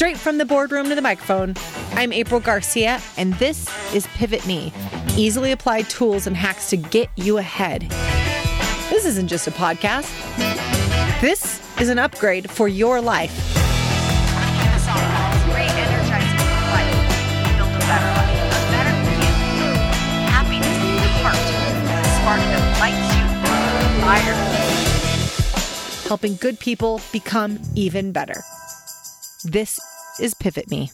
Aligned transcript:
Straight 0.00 0.16
from 0.16 0.38
the 0.38 0.46
boardroom 0.46 0.88
to 0.88 0.94
the 0.94 1.02
microphone, 1.02 1.54
I'm 1.92 2.10
April 2.10 2.40
Garcia, 2.40 3.02
and 3.18 3.34
this 3.34 3.68
is 3.94 4.06
Pivot 4.14 4.46
Me 4.46 4.72
easily 5.14 5.52
applied 5.52 5.90
tools 5.90 6.26
and 6.26 6.34
hacks 6.34 6.70
to 6.70 6.78
get 6.78 7.10
you 7.16 7.36
ahead. 7.36 7.82
This 8.88 9.04
isn't 9.04 9.28
just 9.28 9.46
a 9.46 9.50
podcast, 9.50 10.08
this 11.20 11.60
is 11.78 11.90
an 11.90 11.98
upgrade 11.98 12.50
for 12.50 12.66
your 12.66 13.02
life. 13.02 13.30
Helping 26.06 26.36
good 26.36 26.58
people 26.58 27.02
become 27.12 27.60
even 27.74 28.12
better. 28.12 28.42
This 29.44 29.80
is 30.20 30.34
Pivot 30.34 30.70
Me. 30.70 30.90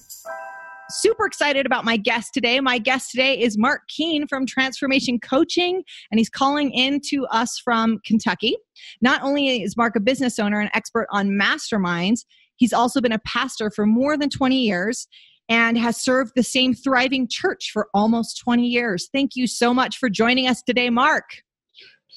Super 0.89 1.27
excited 1.27 1.67
about 1.67 1.85
my 1.85 1.97
guest 1.97 2.33
today. 2.33 2.61
My 2.61 2.79
guest 2.79 3.11
today 3.11 3.41
is 3.41 3.59
Mark 3.59 3.83
Keene 3.89 4.29
from 4.29 4.47
Transformation 4.47 5.19
Coaching, 5.19 5.83
and 6.11 6.21
he's 6.21 6.31
calling 6.31 6.71
in 6.71 7.01
to 7.09 7.27
us 7.27 7.59
from 7.59 7.99
Kentucky. 8.07 8.57
Not 9.01 9.23
only 9.23 9.63
is 9.63 9.77
Mark 9.77 9.97
a 9.97 10.01
business 10.01 10.39
owner 10.39 10.61
and 10.61 10.71
expert 10.75 11.09
on 11.11 11.31
masterminds, 11.31 12.21
he's 12.55 12.73
also 12.73 13.01
been 13.01 13.11
a 13.11 13.19
pastor 13.21 13.69
for 13.69 13.85
more 13.85 14.17
than 14.17 14.31
20 14.31 14.57
years 14.57 15.09
and 15.49 15.77
has 15.77 16.01
served 16.01 16.33
the 16.37 16.45
same 16.45 16.73
thriving 16.73 17.27
church 17.29 17.71
for 17.73 17.89
almost 17.95 18.39
20 18.39 18.65
years. 18.65 19.09
Thank 19.13 19.35
you 19.35 19.49
so 19.49 19.75
much 19.75 19.97
for 19.97 20.09
joining 20.09 20.47
us 20.47 20.63
today, 20.63 20.89
Mark 20.89 21.25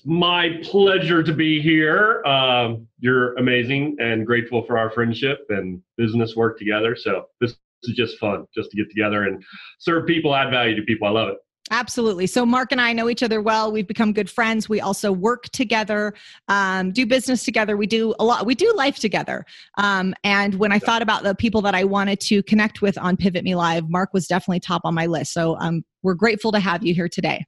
my 0.06 0.60
pleasure 0.64 1.24
to 1.24 1.34
be 1.34 1.62
here. 1.62 2.24
Um, 2.26 2.88
you're 3.00 3.36
amazing 3.36 3.98
and 4.00 4.26
grateful 4.26 4.64
for 4.64 4.78
our 4.78 4.90
friendship 4.92 5.46
and 5.50 5.82
business 5.98 6.36
work 6.36 6.58
together. 6.58 6.96
So 6.96 7.26
this 7.42 7.56
is 7.84 7.96
just 7.96 8.18
fun, 8.18 8.46
just 8.54 8.72
to 8.72 8.78
get 8.78 8.90
together 8.90 9.24
and 9.24 9.44
serve 9.80 10.08
people, 10.08 10.36
add 10.36 10.52
value 10.52 10.76
to 10.76 10.82
people. 10.84 11.08
I 11.08 11.12
love 11.12 11.30
it. 11.30 11.38
Absolutely. 11.72 12.26
So, 12.26 12.48
Mark 12.48 12.72
and 12.72 12.82
I 12.82 12.94
know 12.94 13.10
each 13.10 13.22
other 13.22 13.42
well. 13.42 13.72
We've 13.72 13.88
become 13.88 14.12
good 14.12 14.30
friends. 14.30 14.68
We 14.68 14.82
also 14.82 15.12
work 15.12 15.44
together, 15.50 16.16
um, 16.48 16.92
do 16.92 17.06
business 17.06 17.46
together. 17.46 17.78
We 17.78 17.86
do 17.86 18.16
a 18.20 18.24
lot. 18.24 18.48
We 18.48 18.56
do 18.56 18.74
life 18.76 18.98
together. 18.98 19.46
Um, 19.78 20.16
and 20.24 20.56
when 20.56 20.72
I 20.72 20.80
thought 20.80 21.04
about 21.04 21.22
the 21.22 21.36
people 21.36 21.62
that 21.62 21.76
I 21.76 21.84
wanted 21.84 22.20
to 22.22 22.42
connect 22.44 22.82
with 22.82 22.98
on 22.98 23.18
Pivot 23.18 23.44
Me 23.44 23.54
Live, 23.54 23.88
Mark 23.88 24.14
was 24.14 24.26
definitely 24.26 24.62
top 24.62 24.82
on 24.84 24.96
my 24.96 25.06
list. 25.06 25.32
So, 25.32 25.58
um, 25.60 25.84
we're 26.02 26.16
grateful 26.16 26.52
to 26.54 26.60
have 26.60 26.84
you 26.84 26.96
here 26.96 27.10
today. 27.10 27.46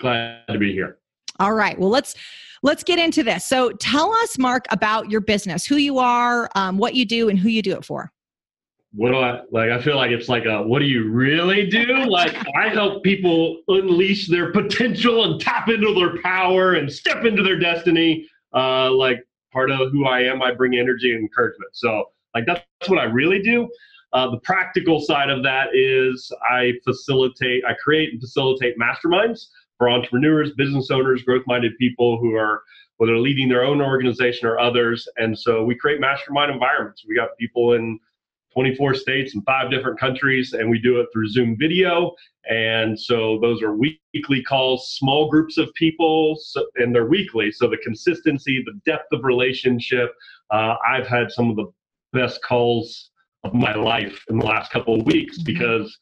Glad 0.00 0.46
to 0.48 0.58
be 0.58 0.72
here. 0.72 0.98
All 1.38 1.52
right. 1.52 1.78
Well, 1.78 1.90
let's 1.90 2.14
let's 2.62 2.82
get 2.82 2.98
into 2.98 3.22
this. 3.22 3.44
So, 3.44 3.70
tell 3.72 4.12
us, 4.12 4.38
Mark, 4.38 4.66
about 4.70 5.10
your 5.10 5.20
business, 5.20 5.66
who 5.66 5.76
you 5.76 5.98
are, 5.98 6.50
um, 6.54 6.78
what 6.78 6.94
you 6.94 7.04
do, 7.04 7.28
and 7.28 7.38
who 7.38 7.48
you 7.48 7.62
do 7.62 7.76
it 7.76 7.84
for. 7.84 8.12
What 8.92 9.10
do 9.10 9.18
I 9.18 9.42
like? 9.52 9.70
I 9.70 9.80
feel 9.82 9.96
like 9.96 10.10
it's 10.10 10.28
like 10.28 10.46
a 10.46 10.62
what 10.62 10.78
do 10.78 10.86
you 10.86 11.10
really 11.10 11.66
do? 11.66 12.06
Like 12.08 12.34
I 12.56 12.68
help 12.68 13.04
people 13.04 13.60
unleash 13.68 14.28
their 14.28 14.50
potential 14.52 15.24
and 15.24 15.40
tap 15.40 15.68
into 15.68 15.94
their 15.94 16.20
power 16.22 16.74
and 16.74 16.90
step 16.90 17.24
into 17.24 17.42
their 17.42 17.58
destiny. 17.58 18.26
Uh, 18.54 18.90
like 18.90 19.18
part 19.52 19.70
of 19.70 19.92
who 19.92 20.06
I 20.06 20.20
am, 20.20 20.42
I 20.42 20.54
bring 20.54 20.74
energy 20.76 21.12
and 21.12 21.20
encouragement. 21.20 21.70
So, 21.74 22.04
like 22.34 22.46
that's, 22.46 22.64
what 22.86 22.98
I 22.98 23.04
really 23.04 23.42
do. 23.42 23.68
Uh, 24.12 24.30
the 24.30 24.38
practical 24.40 25.00
side 25.00 25.28
of 25.28 25.42
that 25.42 25.68
is 25.74 26.30
I 26.48 26.72
facilitate, 26.84 27.64
I 27.66 27.74
create 27.74 28.12
and 28.12 28.20
facilitate 28.20 28.78
masterminds 28.78 29.46
for 29.78 29.88
entrepreneurs, 29.88 30.52
business 30.52 30.90
owners, 30.90 31.22
growth 31.22 31.44
minded 31.46 31.72
people 31.78 32.18
who 32.18 32.34
are 32.34 32.62
whether 32.98 33.16
leading 33.16 33.48
their 33.48 33.64
own 33.64 33.80
organization 33.80 34.46
or 34.48 34.58
others. 34.58 35.08
And 35.16 35.38
so 35.38 35.64
we 35.64 35.76
create 35.76 36.00
mastermind 36.00 36.50
environments. 36.50 37.04
We 37.08 37.14
got 37.14 37.30
people 37.38 37.74
in 37.74 37.98
24 38.52 38.94
states 38.94 39.34
and 39.34 39.44
five 39.44 39.70
different 39.70 40.00
countries, 40.00 40.52
and 40.52 40.68
we 40.68 40.80
do 40.80 40.98
it 41.00 41.06
through 41.12 41.28
Zoom 41.28 41.56
video. 41.56 42.12
And 42.50 42.98
so 42.98 43.38
those 43.40 43.62
are 43.62 43.74
weekly 43.74 44.42
calls, 44.42 44.96
small 44.98 45.30
groups 45.30 45.58
of 45.58 45.72
people, 45.74 46.36
so, 46.40 46.66
and 46.76 46.92
they're 46.92 47.06
weekly. 47.06 47.52
So 47.52 47.68
the 47.68 47.76
consistency, 47.78 48.64
the 48.64 48.80
depth 48.84 49.12
of 49.12 49.22
relationship. 49.22 50.12
Uh, 50.50 50.74
I've 50.84 51.06
had 51.06 51.30
some 51.30 51.50
of 51.50 51.56
the 51.56 51.66
best 52.12 52.42
calls 52.42 53.10
of 53.44 53.54
my 53.54 53.74
life 53.74 54.24
in 54.28 54.38
the 54.38 54.46
last 54.46 54.72
couple 54.72 54.98
of 54.98 55.06
weeks 55.06 55.38
mm-hmm. 55.38 55.44
because 55.44 55.96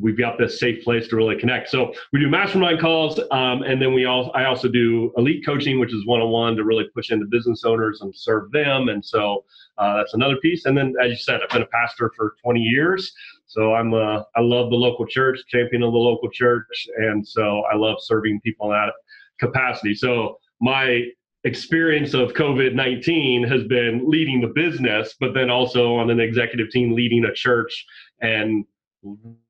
we've 0.00 0.18
got 0.18 0.38
this 0.38 0.58
safe 0.58 0.82
place 0.82 1.08
to 1.08 1.16
really 1.16 1.36
connect. 1.36 1.68
So 1.68 1.92
we 2.12 2.20
do 2.20 2.28
mastermind 2.28 2.80
calls, 2.80 3.18
um, 3.30 3.62
and 3.62 3.80
then 3.80 3.92
we 3.94 4.04
all 4.04 4.30
I 4.34 4.44
also 4.44 4.68
do 4.68 5.12
elite 5.16 5.44
coaching, 5.44 5.78
which 5.78 5.92
is 5.92 6.06
one 6.06 6.20
on 6.20 6.30
one 6.30 6.56
to 6.56 6.64
really 6.64 6.84
push 6.94 7.10
into 7.10 7.26
business 7.26 7.64
owners 7.64 8.00
and 8.00 8.14
serve 8.14 8.50
them. 8.52 8.88
And 8.88 9.04
so 9.04 9.44
uh, 9.78 9.96
that's 9.96 10.14
another 10.14 10.36
piece. 10.36 10.64
And 10.64 10.76
then, 10.76 10.94
as 11.02 11.10
you 11.10 11.16
said, 11.16 11.40
I've 11.42 11.50
been 11.50 11.62
a 11.62 11.66
pastor 11.66 12.12
for 12.16 12.34
20 12.42 12.60
years, 12.60 13.12
so 13.46 13.74
I'm 13.74 13.94
uh, 13.94 14.22
I 14.36 14.40
love 14.40 14.70
the 14.70 14.76
local 14.76 15.06
church, 15.06 15.40
champion 15.48 15.82
of 15.82 15.92
the 15.92 15.98
local 15.98 16.30
church, 16.30 16.88
and 16.98 17.26
so 17.26 17.62
I 17.72 17.76
love 17.76 17.96
serving 18.00 18.40
people 18.40 18.66
in 18.66 18.72
that 18.72 18.92
capacity. 19.38 19.94
So 19.94 20.38
my 20.60 21.04
experience 21.44 22.12
of 22.12 22.32
COVID 22.34 22.74
19 22.74 23.44
has 23.44 23.64
been 23.64 24.08
leading 24.08 24.40
the 24.40 24.52
business, 24.54 25.14
but 25.18 25.32
then 25.34 25.50
also 25.50 25.94
on 25.94 26.10
an 26.10 26.20
executive 26.20 26.70
team 26.70 26.94
leading 26.94 27.24
a 27.24 27.32
church 27.32 27.86
and 28.20 28.64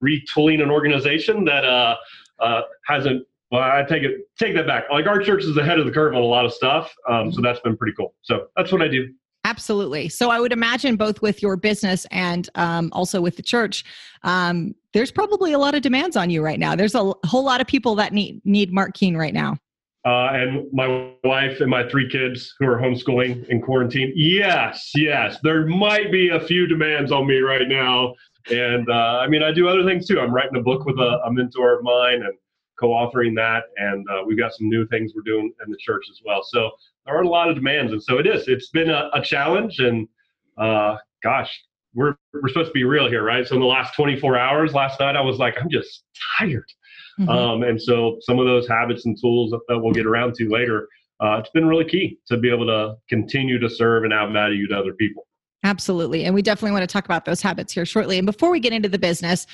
retooling 0.03 0.63
an 0.63 0.71
organization 0.71 1.45
that 1.45 1.65
uh, 1.65 1.97
uh, 2.39 2.63
hasn't. 2.87 3.27
Well, 3.51 3.63
I 3.63 3.83
take 3.83 4.05
it 4.05 4.29
take 4.39 4.55
that 4.55 4.67
back. 4.67 4.85
Like 4.91 5.07
our 5.07 5.19
church 5.21 5.45
is 5.45 5.57
ahead 5.57 5.81
of 5.81 5.87
the 5.87 5.93
curve 5.93 6.15
on 6.15 6.23
a 6.23 6.25
lot 6.25 6.45
of 6.45 6.53
stuff, 6.53 6.95
um, 7.09 7.33
so 7.33 7.41
that's 7.41 7.61
been 7.61 7.77
pretty 7.77 7.95
cool. 7.97 8.15
So 8.23 8.47
that's 8.57 8.71
what 8.71 8.81
I 8.81 8.89
do. 8.89 9.09
Absolutely. 9.45 10.09
So 10.09 10.31
I 10.31 10.39
would 10.39 10.53
imagine 10.53 10.97
both 10.97 11.23
with 11.23 11.43
your 11.43 11.57
business 11.57 12.07
and 12.11 12.49
um, 12.57 12.91
also 12.93 13.21
with 13.21 13.37
the 13.37 13.43
church, 13.43 13.85
um, 14.23 14.75
there's 14.93 15.11
probably 15.11 15.53
a 15.55 15.59
lot 15.59 15.75
of 15.75 15.81
demands 15.83 16.15
on 16.15 16.29
you 16.29 16.45
right 16.45 16.59
now. 16.59 16.77
There's 16.77 16.95
a 16.95 17.13
whole 17.25 17.45
lot 17.45 17.61
of 17.61 17.67
people 17.67 17.95
that 17.97 18.13
need 18.13 18.41
need 18.45 18.73
Mark 18.73 18.95
Keen 18.95 19.17
right 19.17 19.35
now. 19.35 19.57
Uh, 20.05 20.31
and 20.33 20.67
my 20.73 21.13
wife 21.25 21.61
and 21.61 21.71
my 21.71 21.87
three 21.89 22.09
kids 22.09 22.55
who 22.59 22.67
are 22.67 22.79
homeschooling 22.79 23.47
in 23.49 23.61
quarantine. 23.61 24.13
Yes, 24.17 24.93
yes, 24.95 25.37
there 25.43 25.67
might 25.67 26.11
be 26.11 26.31
a 26.31 26.41
few 26.41 26.67
demands 26.67 27.13
on 27.13 27.27
me 27.27 27.41
right 27.41 27.69
now 27.69 28.15
and 28.51 28.89
uh, 28.89 29.19
I 29.21 29.27
mean, 29.27 29.43
I 29.43 29.53
do 29.53 29.69
other 29.69 29.85
things 29.85 30.07
too. 30.07 30.21
I'm 30.21 30.33
writing 30.33 30.57
a 30.57 30.63
book 30.63 30.85
with 30.85 30.99
a, 30.99 31.21
a 31.25 31.33
mentor 31.33 31.79
of 31.79 31.85
mine 31.85 32.23
and 32.23 32.33
co-authoring 32.79 33.37
that, 33.37 33.65
and 33.77 34.07
uh, 34.09 34.23
we've 34.27 34.39
got 34.39 34.55
some 34.55 34.69
new 34.69 34.87
things 34.87 35.13
we're 35.15 35.23
doing 35.23 35.53
in 35.65 35.71
the 35.71 35.77
church 35.77 36.07
as 36.11 36.21
well. 36.25 36.43
So 36.43 36.71
there 37.05 37.17
are 37.17 37.23
a 37.23 37.29
lot 37.29 37.49
of 37.49 37.55
demands, 37.55 37.93
and 37.93 38.03
so 38.03 38.19
it 38.19 38.27
is. 38.27 38.49
It's 38.49 38.71
been 38.71 38.91
a, 38.91 39.11
a 39.13 39.21
challenge, 39.21 39.79
and 39.79 40.09
uh, 40.57 40.97
gosh, 41.23 41.61
we're 41.95 42.17
we're 42.33 42.49
supposed 42.49 42.69
to 42.69 42.73
be 42.73 42.85
real 42.85 43.09
here, 43.09 43.23
right? 43.23 43.47
So 43.47 43.55
in 43.55 43.61
the 43.61 43.67
last 43.67 43.95
24 43.95 44.39
hours, 44.39 44.73
last 44.73 44.99
night 45.01 45.17
I 45.17 45.21
was 45.21 45.39
like, 45.39 45.57
I'm 45.61 45.69
just 45.69 46.05
tired, 46.39 46.73
mm-hmm. 47.19 47.29
um, 47.29 47.63
and 47.63 47.81
so 47.81 48.19
some 48.23 48.39
of 48.39 48.47
those 48.47 48.67
habits 48.67 49.05
and 49.07 49.19
tools 49.21 49.51
that, 49.51 49.61
that 49.69 49.79
we'll 49.79 49.93
get 49.93 50.07
around 50.07 50.35
to 50.37 50.49
later. 50.49 50.89
Uh, 51.23 51.37
it's 51.37 51.51
been 51.51 51.67
really 51.67 51.85
key 51.85 52.19
to 52.27 52.39
be 52.39 52.51
able 52.51 52.65
to 52.65 52.95
continue 53.11 53.59
to 53.59 53.69
serve 53.69 54.05
and 54.05 54.13
add 54.13 54.33
value 54.33 54.67
to 54.67 54.75
other 54.75 54.95
people. 54.95 55.27
Absolutely. 55.63 56.25
And 56.25 56.35
we 56.35 56.43
definitely 56.43 56.73
want 56.73 56.89
to 56.89 56.93
talk 56.93 57.05
about 57.05 57.25
those 57.25 57.43
habits 57.43 57.73
here 57.73 57.85
shortly. 57.85 58.19
And 58.19 58.27
before 58.27 58.51
we 58.51 58.61
get 58.61 58.73
into 58.73 58.89
the 58.89 58.99
business, 58.99 59.47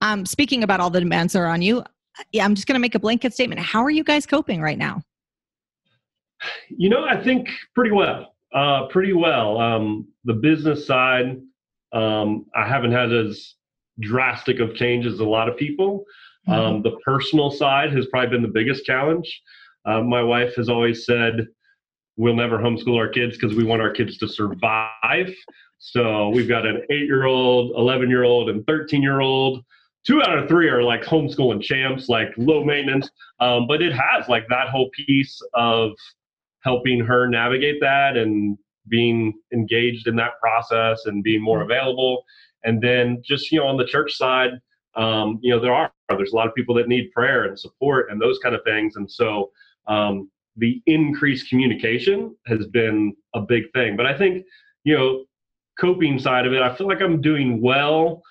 um, 0.00 0.26
speaking 0.26 0.62
about 0.62 0.80
all 0.80 0.90
the 0.90 1.00
demands 1.00 1.32
that 1.32 1.40
are 1.40 1.46
on 1.46 1.62
you, 1.62 1.82
yeah, 2.32 2.44
I'm 2.44 2.54
just 2.54 2.66
going 2.66 2.74
to 2.74 2.80
make 2.80 2.94
a 2.94 2.98
blanket 2.98 3.32
statement. 3.32 3.60
How 3.60 3.82
are 3.82 3.90
you 3.90 4.04
guys 4.04 4.26
coping 4.26 4.60
right 4.60 4.78
now? 4.78 5.02
You 6.68 6.90
know, 6.90 7.04
I 7.04 7.22
think 7.22 7.48
pretty 7.74 7.92
well. 7.92 8.34
Uh, 8.54 8.86
pretty 8.88 9.14
well. 9.14 9.58
Um, 9.58 10.06
the 10.24 10.34
business 10.34 10.86
side, 10.86 11.40
um, 11.92 12.46
I 12.54 12.68
haven't 12.68 12.92
had 12.92 13.12
as 13.12 13.54
drastic 14.00 14.60
of 14.60 14.74
changes 14.74 15.14
as 15.14 15.20
a 15.20 15.24
lot 15.24 15.48
of 15.48 15.56
people. 15.56 16.04
Mm-hmm. 16.46 16.60
Um, 16.60 16.82
the 16.82 16.96
personal 17.04 17.50
side 17.50 17.92
has 17.96 18.06
probably 18.06 18.30
been 18.30 18.42
the 18.42 18.48
biggest 18.48 18.84
challenge. 18.84 19.42
Uh, 19.86 20.02
my 20.02 20.22
wife 20.22 20.54
has 20.56 20.68
always 20.68 21.04
said, 21.04 21.46
we'll 22.16 22.34
never 22.34 22.58
homeschool 22.58 22.96
our 22.96 23.08
kids 23.08 23.36
because 23.36 23.56
we 23.56 23.64
want 23.64 23.82
our 23.82 23.90
kids 23.90 24.18
to 24.18 24.28
survive. 24.28 25.34
So 25.78 26.28
we've 26.30 26.48
got 26.48 26.66
an 26.66 26.82
eight 26.90 27.06
year 27.06 27.24
old, 27.24 27.76
11 27.76 28.08
year 28.08 28.24
old, 28.24 28.48
and 28.48 28.66
13 28.66 29.02
year 29.02 29.20
old. 29.20 29.64
Two 30.06 30.22
out 30.22 30.38
of 30.38 30.48
three 30.48 30.68
are 30.68 30.82
like 30.82 31.02
homeschooling 31.02 31.62
champs, 31.62 32.08
like 32.08 32.28
low 32.36 32.62
maintenance. 32.62 33.10
Um, 33.40 33.66
but 33.66 33.82
it 33.82 33.92
has 33.92 34.28
like 34.28 34.46
that 34.48 34.68
whole 34.68 34.90
piece 34.90 35.40
of 35.54 35.92
helping 36.60 37.00
her 37.00 37.26
navigate 37.26 37.80
that 37.80 38.16
and 38.16 38.56
being 38.88 39.34
engaged 39.52 40.06
in 40.06 40.16
that 40.16 40.38
process 40.40 41.06
and 41.06 41.22
being 41.22 41.42
more 41.42 41.62
available. 41.62 42.24
And 42.64 42.82
then 42.82 43.22
just, 43.24 43.50
you 43.50 43.60
know, 43.60 43.66
on 43.66 43.76
the 43.76 43.86
church 43.86 44.14
side, 44.14 44.52
um, 44.94 45.38
you 45.42 45.50
know, 45.50 45.60
there 45.60 45.72
are, 45.72 45.90
there's 46.10 46.32
a 46.32 46.36
lot 46.36 46.46
of 46.46 46.54
people 46.54 46.74
that 46.76 46.88
need 46.88 47.10
prayer 47.12 47.44
and 47.44 47.58
support 47.58 48.10
and 48.10 48.20
those 48.20 48.38
kind 48.38 48.54
of 48.54 48.62
things. 48.64 48.96
And 48.96 49.10
so, 49.10 49.50
um, 49.86 50.30
the 50.56 50.80
increased 50.86 51.48
communication 51.48 52.36
has 52.46 52.66
been 52.68 53.14
a 53.34 53.40
big 53.40 53.64
thing. 53.72 53.96
But 53.96 54.06
I 54.06 54.16
think, 54.16 54.44
you 54.84 54.96
know, 54.96 55.24
coping 55.78 56.18
side 56.18 56.46
of 56.46 56.52
it, 56.52 56.62
I 56.62 56.74
feel 56.74 56.86
like 56.86 57.00
I'm 57.00 57.20
doing 57.20 57.60
well. 57.60 58.22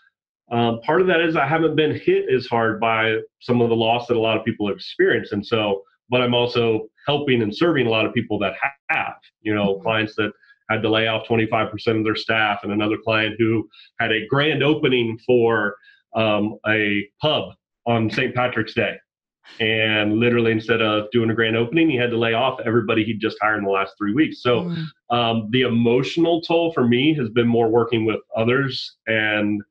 Um, 0.52 0.82
part 0.82 1.02
of 1.02 1.08
that 1.08 1.22
is 1.22 1.36
I 1.36 1.48
haven't 1.48 1.76
been 1.76 1.96
hit 1.96 2.30
as 2.34 2.46
hard 2.48 2.80
by 2.80 3.18
some 3.42 3.62
of 3.62 3.70
the 3.70 3.76
loss 3.76 4.08
that 4.08 4.18
a 4.18 4.20
lot 4.20 4.38
of 4.38 4.46
people 4.46 4.68
have 4.68 4.78
experienced. 4.78 5.34
And 5.34 5.46
so, 5.46 5.82
but 6.10 6.22
I'm 6.22 6.34
also 6.34 6.88
helping 7.08 7.42
and 7.42 7.56
serving 7.56 7.88
a 7.88 7.90
lot 7.90 8.06
of 8.06 8.14
people 8.14 8.40
that 8.40 8.54
have, 8.90 9.16
you 9.42 9.54
know, 9.54 9.76
mm-hmm. 9.76 9.84
clients 9.84 10.16
that 10.16 10.32
had 10.70 10.82
to 10.82 10.90
lay 10.90 11.08
off 11.08 11.28
25% 11.28 11.72
of 11.98 12.04
their 12.04 12.16
staff, 12.16 12.60
and 12.64 12.72
another 12.72 12.98
client 13.04 13.36
who 13.38 13.68
had 14.00 14.12
a 14.12 14.26
grand 14.28 14.64
opening 14.64 15.18
for 15.26 15.76
um, 16.16 16.58
a 16.68 17.06
pub 17.22 17.54
on 17.86 18.10
St. 18.10 18.34
Patrick's 18.34 18.74
Day. 18.74 18.96
And 19.60 20.20
literally, 20.20 20.52
instead 20.52 20.82
of 20.82 21.12
doing 21.12 21.30
a 21.30 21.34
grand 21.34 21.56
opening, 21.56 21.90
he 21.90 21.98
had 21.98 22.10
to 22.12 22.18
lay 22.18 22.34
off 22.34 22.60
everybody 22.66 23.04
he'd 23.04 23.20
just 23.20 23.38
hired 23.42 23.60
in 23.60 23.66
the 23.66 23.70
last 23.70 23.94
three 23.98 24.14
weeks. 24.14 24.42
So, 24.42 24.64
mm. 24.64 24.86
um, 25.10 25.48
the 25.52 25.62
emotional 25.62 26.42
toll 26.42 26.72
for 26.74 26.88
me 26.88 27.14
has 27.16 27.30
been 27.30 27.48
more 27.48 27.70
working 27.70 28.06
with 28.06 28.20
others 28.36 28.96
and 29.08 29.62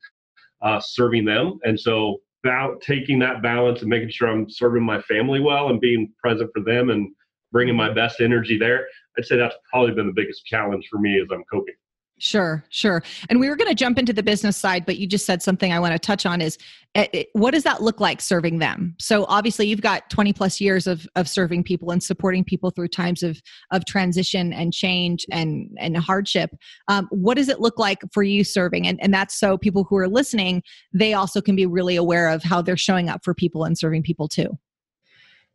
uh, 0.60 0.78
serving 0.78 1.24
them. 1.24 1.58
And 1.64 1.78
so, 1.78 2.18
about 2.44 2.80
taking 2.80 3.18
that 3.20 3.42
balance 3.42 3.80
and 3.80 3.88
making 3.88 4.10
sure 4.10 4.28
I'm 4.28 4.50
serving 4.50 4.82
my 4.82 5.00
family 5.02 5.40
well 5.40 5.68
and 5.68 5.80
being 5.80 6.12
present 6.22 6.50
for 6.52 6.62
them 6.62 6.90
and 6.90 7.08
bringing 7.52 7.76
my 7.76 7.92
best 7.92 8.20
energy 8.20 8.58
there. 8.58 8.86
I'd 9.16 9.24
say 9.24 9.36
that's 9.36 9.54
probably 9.70 9.94
been 9.94 10.06
the 10.06 10.12
biggest 10.12 10.44
challenge 10.46 10.88
for 10.90 10.98
me 10.98 11.20
as 11.20 11.28
I'm 11.32 11.44
coping. 11.50 11.74
Sure, 12.24 12.64
sure. 12.68 13.02
And 13.30 13.40
we 13.40 13.48
were 13.48 13.56
going 13.56 13.68
to 13.68 13.74
jump 13.74 13.98
into 13.98 14.12
the 14.12 14.22
business 14.22 14.56
side, 14.56 14.86
but 14.86 14.96
you 14.96 15.08
just 15.08 15.26
said 15.26 15.42
something 15.42 15.72
I 15.72 15.80
want 15.80 15.92
to 15.92 15.98
touch 15.98 16.24
on 16.24 16.40
is 16.40 16.56
eh, 16.94 17.08
eh, 17.12 17.24
what 17.32 17.50
does 17.50 17.64
that 17.64 17.82
look 17.82 17.98
like 17.98 18.20
serving 18.20 18.60
them? 18.60 18.94
So 19.00 19.24
obviously 19.24 19.66
you've 19.66 19.80
got 19.80 20.08
20 20.08 20.32
plus 20.32 20.60
years 20.60 20.86
of, 20.86 21.04
of 21.16 21.28
serving 21.28 21.64
people 21.64 21.90
and 21.90 22.00
supporting 22.00 22.44
people 22.44 22.70
through 22.70 22.88
times 22.88 23.24
of, 23.24 23.42
of 23.72 23.84
transition 23.86 24.52
and 24.52 24.72
change 24.72 25.26
and, 25.32 25.76
and 25.80 25.96
hardship. 25.96 26.50
Um, 26.86 27.08
what 27.10 27.38
does 27.38 27.48
it 27.48 27.58
look 27.58 27.76
like 27.76 27.98
for 28.12 28.22
you 28.22 28.44
serving? 28.44 28.86
And, 28.86 29.02
and 29.02 29.12
that's 29.12 29.36
so 29.36 29.58
people 29.58 29.82
who 29.82 29.96
are 29.96 30.06
listening, 30.06 30.62
they 30.92 31.14
also 31.14 31.40
can 31.40 31.56
be 31.56 31.66
really 31.66 31.96
aware 31.96 32.28
of 32.28 32.44
how 32.44 32.62
they're 32.62 32.76
showing 32.76 33.08
up 33.08 33.24
for 33.24 33.34
people 33.34 33.64
and 33.64 33.76
serving 33.76 34.04
people 34.04 34.28
too. 34.28 34.56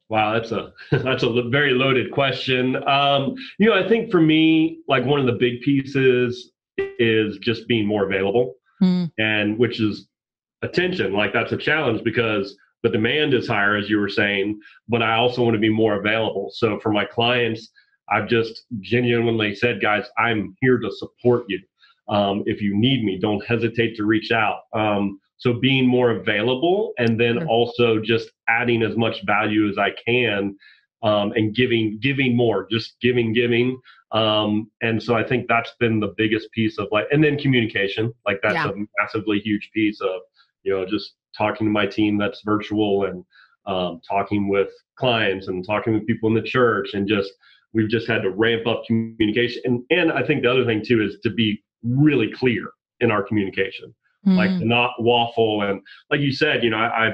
Wow, 0.10 0.34
that's 0.34 0.52
a 0.52 0.74
that's 0.92 1.24
a 1.24 1.44
very 1.50 1.72
loaded 1.72 2.12
question. 2.12 2.76
Um, 2.88 3.36
you 3.58 3.70
know, 3.70 3.74
I 3.74 3.88
think 3.88 4.12
for 4.12 4.22
me, 4.22 4.80
like 4.90 5.06
one 5.06 5.22
of 5.22 5.26
the 5.26 5.34
big 5.34 5.62
pieces 5.62 6.52
is 6.78 7.38
just 7.40 7.68
being 7.68 7.86
more 7.86 8.06
available, 8.06 8.56
mm. 8.82 9.12
and 9.18 9.58
which 9.58 9.80
is 9.80 10.08
attention. 10.62 11.14
Like 11.14 11.34
that's 11.34 11.52
a 11.52 11.58
challenge 11.58 12.04
because 12.04 12.56
the 12.84 12.90
demand 12.90 13.34
is 13.34 13.48
higher, 13.48 13.76
as 13.76 13.90
you 13.90 14.00
were 14.00 14.10
saying, 14.10 14.60
but 14.88 15.02
I 15.02 15.16
also 15.16 15.44
want 15.44 15.56
to 15.56 15.60
be 15.60 15.70
more 15.70 16.00
available. 16.00 16.52
So 16.54 16.80
for 16.80 16.92
my 16.92 17.06
clients, 17.06 17.70
I've 18.10 18.30
just 18.30 18.66
genuinely 18.80 19.56
said, 19.56 19.82
guys, 19.82 20.06
I'm 20.18 20.56
here 20.62 20.78
to 20.78 20.92
support 20.92 21.46
you. 21.50 21.60
Um, 22.10 22.44
if 22.46 22.62
you 22.62 22.78
need 22.78 23.04
me, 23.04 23.20
don't 23.20 23.46
hesitate 23.46 23.98
to 23.98 24.06
reach 24.06 24.32
out. 24.32 24.62
Um, 24.74 25.20
so 25.38 25.54
being 25.54 25.86
more 25.86 26.12
available 26.12 26.94
and 26.98 27.20
then 27.20 27.40
sure. 27.40 27.48
also 27.48 28.00
just 28.00 28.30
adding 28.48 28.82
as 28.82 28.96
much 28.96 29.26
value 29.26 29.70
as 29.70 29.78
I 29.78 29.90
can 30.06 30.56
um, 31.04 31.34
and 31.36 31.54
giving 31.54 32.00
giving 32.02 32.36
more, 32.36 32.68
just 32.72 32.96
giving, 33.02 33.34
giving. 33.34 33.80
Um, 34.12 34.72
and 34.82 35.02
so 35.02 35.16
I 35.16 35.24
think 35.24 35.48
that's 35.48 35.72
been 35.80 36.00
the 36.00 36.14
biggest 36.18 36.52
piece 36.52 36.78
of 36.78 36.88
like, 36.92 37.06
and 37.12 37.24
then 37.24 37.38
communication, 37.38 38.14
like 38.26 38.40
that's 38.42 38.56
yeah. 38.56 38.70
a 38.70 38.74
massively 39.00 39.40
huge 39.40 39.70
piece 39.74 40.00
of, 40.02 40.22
you 40.64 40.74
know, 40.74 40.86
just 40.86 41.14
talking 41.38 41.68
to 41.68 41.72
my 41.72 41.86
team 41.86 42.18
that's 42.18 42.42
virtual 42.46 43.06
and 43.06 43.24
um, 43.66 44.00
talking 44.08 44.48
with 44.48 44.70
clients 44.98 45.48
and 45.48 45.66
talking 45.66 45.94
with 45.94 46.08
people 46.08 46.30
in 46.30 46.36
the 46.36 46.42
church 46.42 46.94
and 46.94 47.08
just 47.08 47.32
we've 47.74 47.90
just 47.90 48.08
had 48.08 48.22
to 48.22 48.32
ramp 48.32 48.66
up 48.66 48.84
communication. 48.88 49.62
And 49.66 49.84
and 49.90 50.12
I 50.12 50.26
think 50.26 50.44
the 50.44 50.52
other 50.52 50.66
thing 50.66 50.84
too 50.86 51.04
is 51.04 51.18
to 51.24 51.30
be 51.30 51.62
really 51.84 52.32
clear 52.32 52.72
in 53.02 53.12
our 53.12 53.24
communication 53.24 53.94
mm. 54.28 54.36
like 54.36 54.52
not 54.66 54.92
waffle. 55.00 55.64
And 55.64 55.82
like 56.12 56.22
you 56.22 56.32
said, 56.32 56.64
you 56.64 56.70
know, 56.70 56.78
I, 56.78 57.08
I've, 57.08 57.14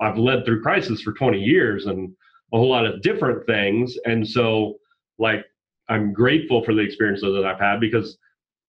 I've 0.00 0.18
led 0.18 0.44
through 0.44 0.62
crisis 0.62 1.02
for 1.02 1.12
20 1.12 1.38
years 1.38 1.86
and 1.86 2.10
a 2.52 2.56
whole 2.56 2.70
lot 2.70 2.86
of 2.86 3.02
different 3.02 3.46
things. 3.46 3.96
And 4.04 4.26
so, 4.26 4.76
like, 5.18 5.44
I'm 5.88 6.12
grateful 6.12 6.62
for 6.64 6.74
the 6.74 6.82
experiences 6.82 7.34
that 7.34 7.44
I've 7.44 7.60
had 7.60 7.80
because 7.80 8.18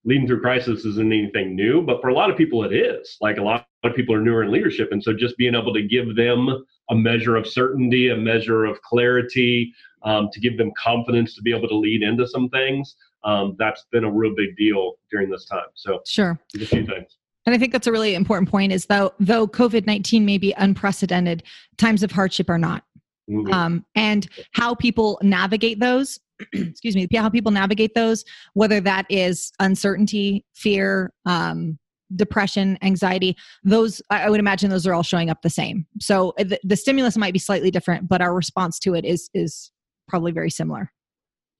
leading 0.06 0.28
through 0.28 0.42
crisis 0.42 0.86
isn't 0.86 1.12
anything 1.12 1.56
new, 1.56 1.82
but 1.82 2.02
for 2.02 2.08
a 2.10 2.14
lot 2.14 2.30
of 2.30 2.38
people, 2.38 2.64
it 2.64 2.74
is. 2.74 3.18
Like, 3.20 3.38
a 3.38 3.44
lot 3.44 3.68
of 3.84 3.96
people 3.96 4.16
are 4.16 4.22
newer 4.22 4.44
in 4.44 4.52
leadership. 4.52 4.90
And 4.92 5.04
so, 5.04 5.14
just 5.14 5.38
being 5.38 5.56
able 5.56 5.74
to 5.74 5.82
give 5.82 6.16
them 6.16 6.66
a 6.90 6.96
measure 6.96 7.36
of 7.36 7.46
certainty, 7.46 8.10
a 8.10 8.16
measure 8.16 8.66
of 8.66 8.82
clarity, 8.82 9.74
um, 10.04 10.30
to 10.32 10.40
give 10.40 10.58
them 10.58 10.72
confidence 10.78 11.36
to 11.36 11.42
be 11.42 11.54
able 11.56 11.68
to 11.68 11.76
lead 11.76 12.02
into 12.02 12.28
some 12.28 12.50
things, 12.50 12.96
um, 13.24 13.56
that's 13.60 13.86
been 13.92 14.06
a 14.06 14.12
real 14.12 14.34
big 14.36 14.56
deal 14.56 14.94
during 15.12 15.30
this 15.30 15.46
time. 15.46 15.68
So, 15.76 16.00
sure. 16.06 16.40
A 16.56 16.66
few 16.66 16.86
things. 16.86 17.18
And 17.46 17.56
I 17.56 17.58
think 17.58 17.72
that's 17.72 17.88
a 17.88 17.92
really 17.92 18.16
important 18.16 18.50
point 18.50 18.72
is 18.72 18.86
though 18.86 19.14
though 19.20 19.48
COVID 19.48 19.88
nineteen 19.88 20.26
may 20.26 20.38
be 20.38 20.54
unprecedented, 20.58 21.44
times 21.78 22.04
of 22.04 22.12
hardship 22.12 22.50
are 22.50 22.58
not. 22.58 22.84
Mm-hmm. 23.30 23.54
Um, 23.54 23.86
and 23.96 24.28
how 24.52 24.76
people 24.76 25.20
navigate 25.22 25.80
those, 25.80 26.20
excuse 26.54 26.96
me, 26.96 27.08
how 27.16 27.30
people 27.30 27.52
navigate 27.52 27.94
those, 27.96 28.24
whether 28.54 28.80
that 28.82 29.06
is 29.10 29.52
uncertainty, 29.60 30.46
fear, 30.54 31.14
um, 31.26 31.78
depression, 32.16 32.78
anxiety, 32.82 33.38
those 33.64 34.02
I 34.10 34.30
would 34.30 34.40
imagine 34.40 34.70
those 34.70 34.88
are 34.88 34.94
all 34.94 35.04
showing 35.04 35.30
up 35.30 35.42
the 35.42 35.50
same. 35.50 35.86
So 36.00 36.34
uh, 36.40 36.44
the, 36.44 36.60
the 36.64 36.76
stimulus 36.76 37.18
might 37.18 37.34
be 37.34 37.40
slightly 37.40 37.72
different, 37.72 38.08
but 38.08 38.22
our 38.22 38.34
response 38.34 38.80
to 38.80 38.96
it 38.96 39.06
is 39.06 39.30
is 39.34 39.72
probably 40.08 40.32
very 40.32 40.50
similar. 40.50 40.92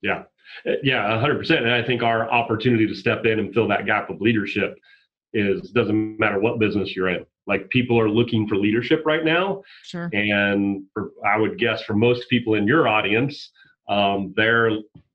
Yeah, 0.02 0.24
uh, 0.66 0.72
yeah, 0.82 1.18
hundred 1.20 1.38
percent. 1.38 1.64
And 1.64 1.72
I 1.72 1.82
think 1.82 2.02
our 2.02 2.30
opportunity 2.30 2.86
to 2.86 2.94
step 2.94 3.24
in 3.26 3.38
and 3.38 3.54
fill 3.54 3.68
that 3.68 3.86
gap 3.86 4.10
of 4.10 4.20
leadership 4.20 4.76
is 5.32 5.70
doesn't 5.70 6.18
matter 6.18 6.40
what 6.40 6.58
business 6.58 6.96
you're 6.96 7.08
in. 7.08 7.24
Like 7.46 7.68
people 7.70 7.98
are 7.98 8.08
looking 8.08 8.46
for 8.46 8.56
leadership 8.56 9.02
right 9.06 9.24
now. 9.24 9.62
Sure. 9.84 10.10
And 10.12 10.84
for, 10.92 11.10
I 11.24 11.38
would 11.38 11.58
guess 11.58 11.82
for 11.82 11.94
most 11.94 12.28
people 12.28 12.54
in 12.54 12.66
your 12.66 12.86
audience, 12.86 13.50
um, 13.90 14.32
they're 14.36 14.70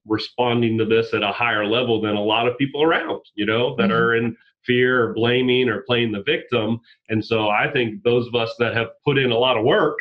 responding 0.06 0.78
to 0.78 0.86
this 0.86 1.14
at 1.14 1.24
a 1.24 1.32
higher 1.32 1.66
level 1.66 2.02
than 2.02 2.16
a 2.16 2.22
lot 2.22 2.48
of 2.48 2.58
people 2.58 2.84
around, 2.84 3.22
you 3.34 3.46
know, 3.46 3.76
that 3.78 3.90
mm-hmm. 3.90 3.94
are 3.94 4.16
in 4.16 4.38
fear 4.64 5.10
or 5.10 5.14
blaming 5.14 5.70
or 5.70 5.82
playing 5.82 6.12
the 6.12 6.24
victim. 6.24 6.80
And 7.10 7.24
so 7.24 7.50
I 7.50 7.72
think 7.72 8.04
those 8.04 8.28
of 8.28 8.36
us 8.36 8.54
that 8.60 8.76
have 8.76 8.88
put 9.04 9.18
in 9.18 9.32
a 9.32 9.38
lot 9.38 9.58
of 9.58 9.64
work, 9.64 9.98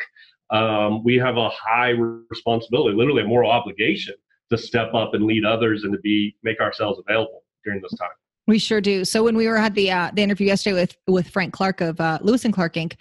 um, 0.51 1.03
we 1.03 1.15
have 1.15 1.37
a 1.37 1.49
high 1.49 1.91
responsibility, 2.29 2.95
literally 2.95 3.23
a 3.23 3.27
moral 3.27 3.49
obligation 3.49 4.13
to 4.51 4.57
step 4.57 4.93
up 4.93 5.13
and 5.13 5.25
lead 5.25 5.45
others 5.45 5.83
and 5.83 5.93
to 5.93 5.99
be 5.99 6.35
make 6.43 6.59
ourselves 6.59 6.99
available 6.99 7.43
during 7.63 7.81
this 7.81 7.95
time. 7.97 8.09
We 8.47 8.59
sure 8.59 8.79
do. 8.79 9.05
So 9.05 9.23
when 9.23 9.35
we 9.35 9.47
were 9.47 9.57
at 9.57 9.73
the 9.73 9.91
uh, 9.91 10.11
the 10.13 10.21
interview 10.21 10.45
yesterday 10.45 10.73
with 10.73 10.95
with 11.07 11.27
Frank 11.29 11.51
Clark 11.51 11.81
of 11.81 11.99
uh, 11.99 12.19
Lewis 12.21 12.45
and 12.45 12.53
Clark 12.53 12.75
Inc., 12.75 12.93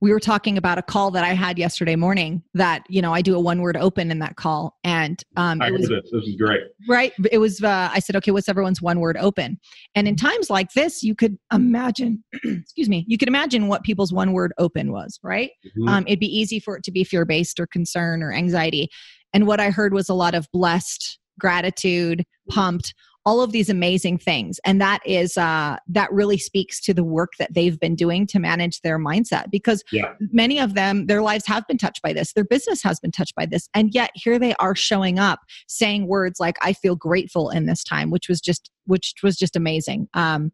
we 0.00 0.12
were 0.12 0.20
talking 0.20 0.56
about 0.56 0.78
a 0.78 0.82
call 0.82 1.10
that 1.10 1.24
I 1.24 1.32
had 1.34 1.58
yesterday 1.58 1.96
morning. 1.96 2.40
That 2.54 2.84
you 2.88 3.02
know 3.02 3.12
I 3.12 3.20
do 3.20 3.34
a 3.34 3.40
one 3.40 3.62
word 3.62 3.76
open 3.76 4.12
in 4.12 4.20
that 4.20 4.36
call, 4.36 4.78
and 4.84 5.22
um, 5.36 5.60
I 5.60 5.68
it 5.68 5.72
was, 5.72 5.88
this. 5.88 6.08
This 6.12 6.24
is 6.24 6.36
great. 6.36 6.60
Right. 6.88 7.12
It 7.32 7.38
was. 7.38 7.62
Uh, 7.62 7.90
I 7.92 7.98
said, 7.98 8.14
okay, 8.16 8.30
what's 8.30 8.48
everyone's 8.48 8.80
one 8.80 9.00
word 9.00 9.16
open? 9.18 9.58
And 9.96 10.06
in 10.06 10.14
times 10.14 10.50
like 10.50 10.72
this, 10.72 11.02
you 11.02 11.16
could 11.16 11.36
imagine. 11.52 12.22
excuse 12.44 12.88
me. 12.88 13.04
You 13.08 13.18
could 13.18 13.28
imagine 13.28 13.66
what 13.66 13.82
people's 13.82 14.12
one 14.12 14.32
word 14.32 14.52
open 14.58 14.92
was. 14.92 15.18
Right. 15.24 15.50
Mm-hmm. 15.66 15.88
Um, 15.88 16.04
it'd 16.06 16.20
be 16.20 16.38
easy 16.38 16.60
for 16.60 16.76
it 16.76 16.84
to 16.84 16.92
be 16.92 17.02
fear 17.02 17.24
based 17.24 17.58
or 17.58 17.66
concern 17.66 18.22
or 18.22 18.32
anxiety. 18.32 18.88
And 19.34 19.48
what 19.48 19.58
I 19.58 19.70
heard 19.70 19.94
was 19.94 20.08
a 20.08 20.14
lot 20.14 20.36
of 20.36 20.46
blessed, 20.52 21.18
gratitude, 21.40 22.24
pumped 22.48 22.94
all 23.24 23.40
of 23.40 23.52
these 23.52 23.68
amazing 23.70 24.18
things. 24.18 24.58
And 24.64 24.80
that 24.80 25.00
is 25.06 25.36
uh, 25.36 25.76
that 25.88 26.12
really 26.12 26.38
speaks 26.38 26.80
to 26.82 26.94
the 26.94 27.04
work 27.04 27.32
that 27.38 27.54
they've 27.54 27.78
been 27.78 27.94
doing 27.94 28.26
to 28.28 28.38
manage 28.38 28.80
their 28.80 28.98
mindset 28.98 29.50
because 29.50 29.84
yeah. 29.92 30.14
many 30.32 30.58
of 30.58 30.74
them 30.74 31.06
their 31.06 31.22
lives 31.22 31.46
have 31.46 31.66
been 31.66 31.78
touched 31.78 32.02
by 32.02 32.12
this. 32.12 32.32
Their 32.32 32.44
business 32.44 32.82
has 32.82 32.98
been 33.00 33.12
touched 33.12 33.34
by 33.34 33.46
this. 33.46 33.68
And 33.74 33.94
yet 33.94 34.10
here 34.14 34.38
they 34.38 34.54
are 34.54 34.74
showing 34.74 35.18
up 35.18 35.40
saying 35.68 36.06
words 36.06 36.40
like 36.40 36.56
i 36.62 36.72
feel 36.72 36.96
grateful 36.96 37.50
in 37.50 37.66
this 37.66 37.84
time 37.84 38.10
which 38.10 38.28
was 38.28 38.40
just 38.40 38.70
which 38.86 39.14
was 39.22 39.36
just 39.36 39.56
amazing. 39.56 40.08
Um, 40.14 40.52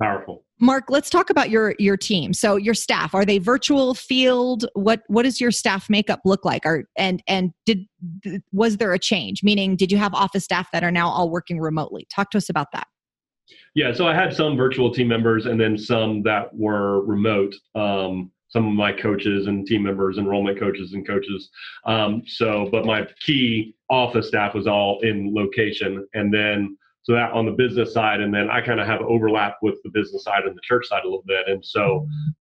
powerful. 0.00 0.44
Mark 0.60 0.84
let's 0.88 1.10
talk 1.10 1.28
about 1.30 1.50
your 1.50 1.74
your 1.78 1.96
team. 1.96 2.32
So 2.32 2.56
your 2.56 2.74
staff 2.74 3.14
are 3.14 3.24
they 3.24 3.38
virtual 3.38 3.94
field? 3.94 4.66
What 4.74 5.02
what 5.08 5.24
does 5.24 5.40
your 5.40 5.50
staff 5.50 5.90
makeup 5.90 6.20
look 6.24 6.44
like? 6.44 6.64
Are 6.64 6.84
and 6.96 7.22
and 7.26 7.52
did 7.64 7.86
was 8.52 8.78
there 8.78 8.92
a 8.92 8.98
change? 8.98 9.42
Meaning 9.42 9.76
did 9.76 9.92
you 9.92 9.98
have 9.98 10.14
office 10.14 10.44
staff 10.44 10.70
that 10.72 10.82
are 10.82 10.90
now 10.90 11.08
all 11.08 11.30
working 11.30 11.60
remotely? 11.60 12.06
Talk 12.10 12.30
to 12.30 12.38
us 12.38 12.48
about 12.48 12.68
that. 12.72 12.86
Yeah 13.74 13.92
so 13.92 14.08
i 14.08 14.14
had 14.14 14.34
some 14.34 14.56
virtual 14.56 14.92
team 14.92 15.06
members 15.06 15.46
and 15.46 15.60
then 15.60 15.78
some 15.78 16.22
that 16.24 16.52
were 16.52 17.04
remote 17.04 17.54
um, 17.76 18.32
some 18.48 18.66
of 18.66 18.74
my 18.74 18.92
coaches 18.92 19.46
and 19.46 19.66
team 19.66 19.82
members 19.82 20.18
enrollment 20.18 20.58
coaches 20.58 20.92
and 20.94 21.06
coaches. 21.06 21.50
Um, 21.84 22.22
so 22.26 22.68
but 22.70 22.86
my 22.86 23.06
key 23.24 23.74
office 23.90 24.28
staff 24.28 24.54
was 24.54 24.66
all 24.66 25.00
in 25.02 25.34
location. 25.34 26.06
And 26.14 26.32
then 26.32 26.76
so 27.06 27.12
that 27.12 27.30
on 27.30 27.46
the 27.46 27.52
business 27.52 27.92
side 27.94 28.20
and 28.20 28.34
then 28.34 28.50
i 28.50 28.60
kind 28.60 28.80
of 28.80 28.86
have 28.86 29.00
overlap 29.02 29.58
with 29.62 29.76
the 29.84 29.90
business 29.90 30.24
side 30.24 30.42
and 30.44 30.56
the 30.56 30.60
church 30.62 30.88
side 30.88 31.04
a 31.04 31.06
little 31.06 31.22
bit. 31.24 31.46
And 31.46 31.64
so 31.64 32.04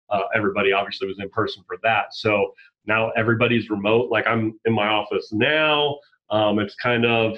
uh, 0.09 0.21
everybody 0.33 0.71
obviously 0.71 1.07
was 1.07 1.19
in 1.19 1.29
person 1.29 1.63
for 1.67 1.77
that. 1.83 2.05
So 2.11 2.53
now 2.87 3.11
everybody's 3.11 3.69
remote. 3.69 4.09
Like 4.09 4.25
i'm 4.25 4.59
in 4.65 4.73
my 4.73 4.87
office 4.87 5.31
now. 5.31 5.99
Um, 6.31 6.57
it's 6.57 6.73
kind 6.75 7.05
of 7.05 7.37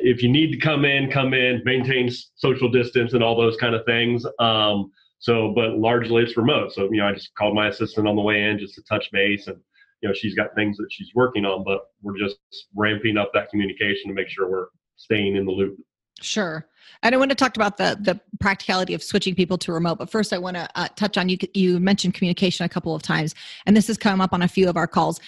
if 0.00 0.22
you 0.22 0.30
need 0.30 0.50
to 0.52 0.58
come 0.58 0.86
in 0.86 1.10
come 1.10 1.34
in 1.34 1.60
maintain 1.64 2.10
social 2.36 2.70
distance 2.70 3.12
and 3.12 3.22
all 3.22 3.36
those 3.36 3.58
kind 3.58 3.74
of 3.74 3.84
things. 3.84 4.24
Um, 4.38 4.90
so 5.18 5.52
but 5.54 5.78
largely 5.78 6.22
it's 6.22 6.38
remote. 6.38 6.72
So 6.72 6.84
you 6.90 7.02
know 7.02 7.08
i 7.08 7.12
just 7.12 7.34
called 7.34 7.54
my 7.54 7.68
assistant 7.68 8.08
on 8.08 8.16
the 8.16 8.22
way 8.22 8.44
in 8.44 8.58
just 8.58 8.74
to 8.76 8.82
touch 8.84 9.10
base 9.12 9.46
and 9.46 9.58
you 10.00 10.08
know 10.08 10.14
she's 10.14 10.34
got 10.34 10.54
things 10.54 10.78
that 10.78 10.88
she's 10.90 11.10
working 11.14 11.44
on 11.44 11.64
but 11.64 11.82
we're 12.02 12.18
just 12.18 12.38
ramping 12.74 13.18
up 13.18 13.30
that 13.34 13.50
communication 13.50 14.08
to 14.08 14.14
make 14.14 14.28
sure 14.28 14.50
we're 14.50 14.66
staying 14.96 15.36
in 15.36 15.44
the 15.44 15.52
loop. 15.52 15.76
Sure. 16.20 16.66
And 17.02 17.14
I 17.14 17.18
want 17.18 17.30
to 17.30 17.34
talk 17.34 17.56
about 17.56 17.78
the 17.78 17.98
the 18.00 18.20
practicality 18.38 18.94
of 18.94 19.02
switching 19.02 19.34
people 19.34 19.58
to 19.58 19.72
remote, 19.72 19.98
but 19.98 20.10
first 20.10 20.32
I 20.32 20.38
want 20.38 20.56
to 20.56 20.68
uh, 20.74 20.88
touch 20.94 21.16
on 21.18 21.28
you. 21.28 21.36
You 21.54 21.80
mentioned 21.80 22.14
communication 22.14 22.64
a 22.64 22.68
couple 22.68 22.94
of 22.94 23.02
times, 23.02 23.34
and 23.66 23.76
this 23.76 23.88
has 23.88 23.98
come 23.98 24.20
up 24.20 24.32
on 24.32 24.42
a 24.42 24.48
few 24.48 24.68
of 24.68 24.76
our 24.76 24.86
calls. 24.86 25.20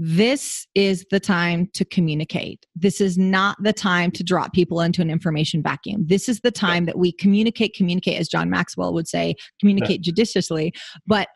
This 0.00 0.68
is 0.76 1.04
the 1.10 1.18
time 1.18 1.68
to 1.74 1.84
communicate. 1.84 2.64
This 2.76 3.00
is 3.00 3.18
not 3.18 3.60
the 3.60 3.72
time 3.72 4.12
to 4.12 4.22
drop 4.22 4.52
people 4.52 4.80
into 4.80 5.02
an 5.02 5.10
information 5.10 5.60
vacuum. 5.60 6.06
This 6.06 6.28
is 6.28 6.38
the 6.40 6.52
time 6.52 6.86
that 6.86 6.96
we 6.96 7.10
communicate, 7.10 7.74
communicate, 7.74 8.20
as 8.20 8.28
John 8.28 8.48
Maxwell 8.48 8.94
would 8.94 9.08
say, 9.08 9.34
communicate 9.58 10.02
judiciously. 10.02 10.72
But 11.04 11.28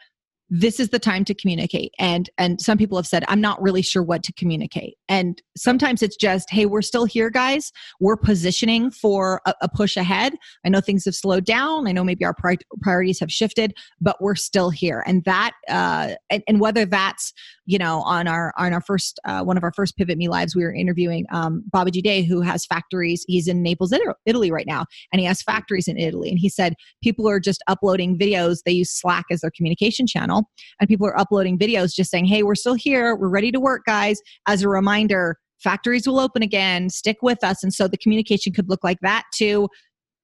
this 0.55 0.79
is 0.79 0.91
the 0.91 0.99
time 0.99 1.25
to 1.25 1.35
communicate. 1.35 1.95
And 1.99 2.29
and 2.37 2.61
some 2.61 2.77
people 2.77 2.99
have 2.99 3.07
said 3.07 3.25
i'm 3.27 3.41
not 3.41 3.61
really 3.63 3.81
sure 3.81 4.03
what 4.03 4.23
to 4.25 4.33
communicate. 4.35 4.99
And 5.09 5.41
sometimes 5.57 6.03
it's 6.03 6.17
just 6.17 6.51
hey 6.51 6.67
we're 6.67 6.83
still 6.83 7.07
here 7.07 7.31
guys. 7.31 7.73
We're 8.01 8.19
positioning 8.19 8.91
for 8.91 9.41
a, 9.47 9.55
a 9.63 9.69
push 9.69 9.97
ahead. 9.97 10.35
I 10.67 10.69
know 10.69 10.83
things 10.83 11.07
have 11.07 11.15
slowed 11.15 11.47
down. 11.47 11.89
I 11.89 11.93
know 11.93 12.05
maybe 12.05 12.27
our 12.27 12.35
pri- 12.35 12.59
priorities 12.83 13.19
have 13.21 13.33
shifted 13.33 13.73
but 13.99 14.21
we're 14.21 14.35
still 14.35 14.69
here. 14.69 15.03
And 15.07 15.25
that 15.25 15.53
uh 15.71 16.17
and, 16.29 16.43
and 16.47 16.61
whether 16.61 16.85
that's 16.85 17.33
you 17.67 17.79
know 17.79 18.03
on 18.03 18.29
our 18.29 18.53
on 18.57 18.73
our 18.73 18.81
first 18.81 19.21
uh, 19.25 19.43
one 19.43 19.57
of 19.57 19.63
our 19.63 19.73
first 19.73 19.97
pivot 19.97 20.19
me 20.19 20.29
lives 20.29 20.57
we 20.57 20.65
were 20.65 20.75
interviewing 20.75 21.25
um 21.31 21.63
bobby 21.71 21.91
Day, 21.91 22.23
who 22.23 22.41
has 22.41 22.67
factories 22.67 23.25
he's 23.29 23.49
in 23.49 23.63
naples 23.63 23.93
italy 24.27 24.51
right 24.51 24.67
now 24.67 24.87
and 25.13 25.21
he 25.21 25.27
has 25.27 25.43
factories 25.43 25.87
in 25.87 25.99
italy 25.99 26.31
and 26.31 26.39
he 26.39 26.49
said 26.49 26.75
people 27.03 27.29
are 27.29 27.39
just 27.39 27.63
uploading 27.69 28.19
videos 28.19 28.59
they 28.65 28.73
use 28.73 28.91
slack 28.91 29.27
as 29.31 29.41
their 29.41 29.53
communication 29.55 30.07
channel 30.07 30.49
and 30.81 30.89
people 30.89 31.07
are 31.07 31.19
uploading 31.19 31.59
videos 31.59 31.95
just 31.95 32.11
saying, 32.11 32.27
hey, 32.27 32.43
we're 32.43 32.55
still 32.55 32.75
here. 32.75 33.15
We're 33.17 33.29
ready 33.29 33.53
to 33.53 33.61
work, 33.61 33.83
guys. 33.87 34.21
As 34.47 34.63
a 34.63 34.69
reminder, 34.69 35.39
factories 35.63 36.07
will 36.07 36.19
open 36.19 36.43
again. 36.43 36.91
Stick 36.91 37.19
with 37.23 37.45
us. 37.45 37.63
And 37.63 37.73
so 37.73 37.89
the 37.89 37.97
communication 37.97 38.53
could 38.53 38.69
look 38.69 38.83
like 38.83 38.99
that 39.03 39.25
too. 39.35 39.69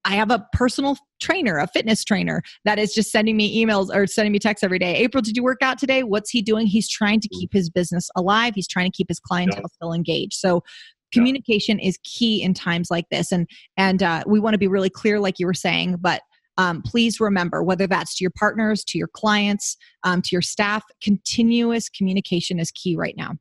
I 0.05 0.15
have 0.15 0.31
a 0.31 0.47
personal 0.53 0.97
trainer, 1.21 1.59
a 1.59 1.67
fitness 1.67 2.05
trainer 2.05 2.43
that 2.65 2.79
is 2.79 2.95
just 2.95 3.11
sending 3.11 3.37
me 3.37 3.65
emails 3.65 3.95
or 3.95 4.07
sending 4.07 4.33
me 4.33 4.39
texts 4.39 4.65
every 4.65 4.79
day. 4.79 4.97
April, 4.97 5.23
did 5.23 5.37
you 5.37 5.43
work 5.43 5.59
out 5.63 5.79
today? 5.79 6.03
What's 6.03 6.31
he 6.31 6.41
doing? 6.41 6.67
He's 6.67 6.89
trying 6.89 7.21
to 7.21 7.29
keep 7.29 7.53
his 7.53 7.69
business 7.69 8.09
alive. 8.17 8.55
He's 8.55 8.69
trying 8.69 8.91
to 8.91 8.97
keep 8.97 9.09
his 9.09 9.21
clientele 9.21 9.63
yeah. 9.63 9.75
still 9.75 9.93
engaged. 9.93 10.35
So 10.35 10.63
communication 11.13 11.79
yeah. 11.79 11.89
is 11.89 11.99
key 12.05 12.43
in 12.43 12.53
times 12.55 12.91
like 12.91 13.07
this 13.11 13.33
and 13.33 13.49
and 13.79 14.03
uh, 14.03 14.23
we 14.27 14.39
want 14.41 14.53
to 14.53 14.59
be 14.59 14.69
really 14.69 14.91
clear 14.91 15.19
like 15.19 15.39
you 15.39 15.47
were 15.47 15.55
saying 15.55 15.97
but 16.01 16.21
um, 16.59 16.83
please 16.83 17.21
remember 17.21 17.63
whether 17.63 17.87
that's 17.87 18.17
to 18.17 18.25
your 18.25 18.33
partners, 18.33 18.85
to 18.85 18.99
your 18.99 19.07
clients, 19.07 19.77
um, 20.03 20.21
to 20.23 20.31
your 20.33 20.43
staff, 20.43 20.83
continuous 21.01 21.89
communication 21.89 22.59
is 22.59 22.73
key 22.73 22.97
right 22.97 23.15
now. 23.17 23.37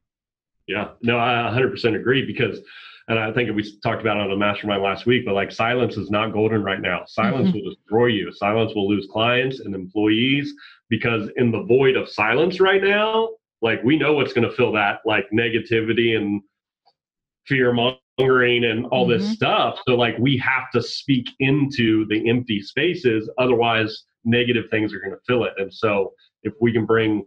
Yeah, 0.67 0.89
no, 1.01 1.17
I 1.17 1.51
100% 1.51 1.95
agree 1.95 2.25
because, 2.25 2.59
and 3.07 3.17
I 3.17 3.31
think 3.31 3.53
we 3.55 3.63
talked 3.81 4.01
about 4.01 4.17
it 4.17 4.21
on 4.21 4.31
a 4.31 4.37
mastermind 4.37 4.83
last 4.83 5.05
week, 5.05 5.23
but 5.25 5.33
like 5.33 5.51
silence 5.51 5.95
is 5.95 6.11
not 6.11 6.33
golden 6.33 6.61
right 6.61 6.81
now. 6.81 7.03
Silence 7.07 7.49
mm-hmm. 7.49 7.59
will 7.59 7.73
destroy 7.73 8.07
you. 8.07 8.31
Silence 8.33 8.73
will 8.75 8.89
lose 8.89 9.07
clients 9.09 9.61
and 9.61 9.73
employees 9.73 10.53
because 10.89 11.29
in 11.37 11.51
the 11.51 11.63
void 11.63 11.95
of 11.95 12.09
silence 12.09 12.59
right 12.59 12.83
now, 12.83 13.29
like 13.61 13.81
we 13.83 13.97
know 13.97 14.13
what's 14.13 14.33
going 14.33 14.47
to 14.47 14.55
fill 14.55 14.73
that 14.73 14.99
like 15.05 15.25
negativity 15.33 16.17
and 16.17 16.41
fear 17.45 17.71
mongering 17.73 18.65
and 18.65 18.85
all 18.87 19.07
mm-hmm. 19.07 19.19
this 19.19 19.31
stuff. 19.31 19.79
So 19.87 19.95
like 19.95 20.17
we 20.17 20.37
have 20.39 20.69
to 20.73 20.81
speak 20.81 21.29
into 21.39 22.05
the 22.07 22.29
empty 22.29 22.61
spaces, 22.61 23.29
otherwise 23.37 24.03
negative 24.25 24.65
things 24.69 24.93
are 24.93 24.99
going 24.99 25.11
to 25.11 25.21
fill 25.25 25.45
it. 25.45 25.53
And 25.57 25.73
so 25.73 26.11
if 26.43 26.53
we 26.59 26.73
can 26.73 26.85
bring 26.85 27.25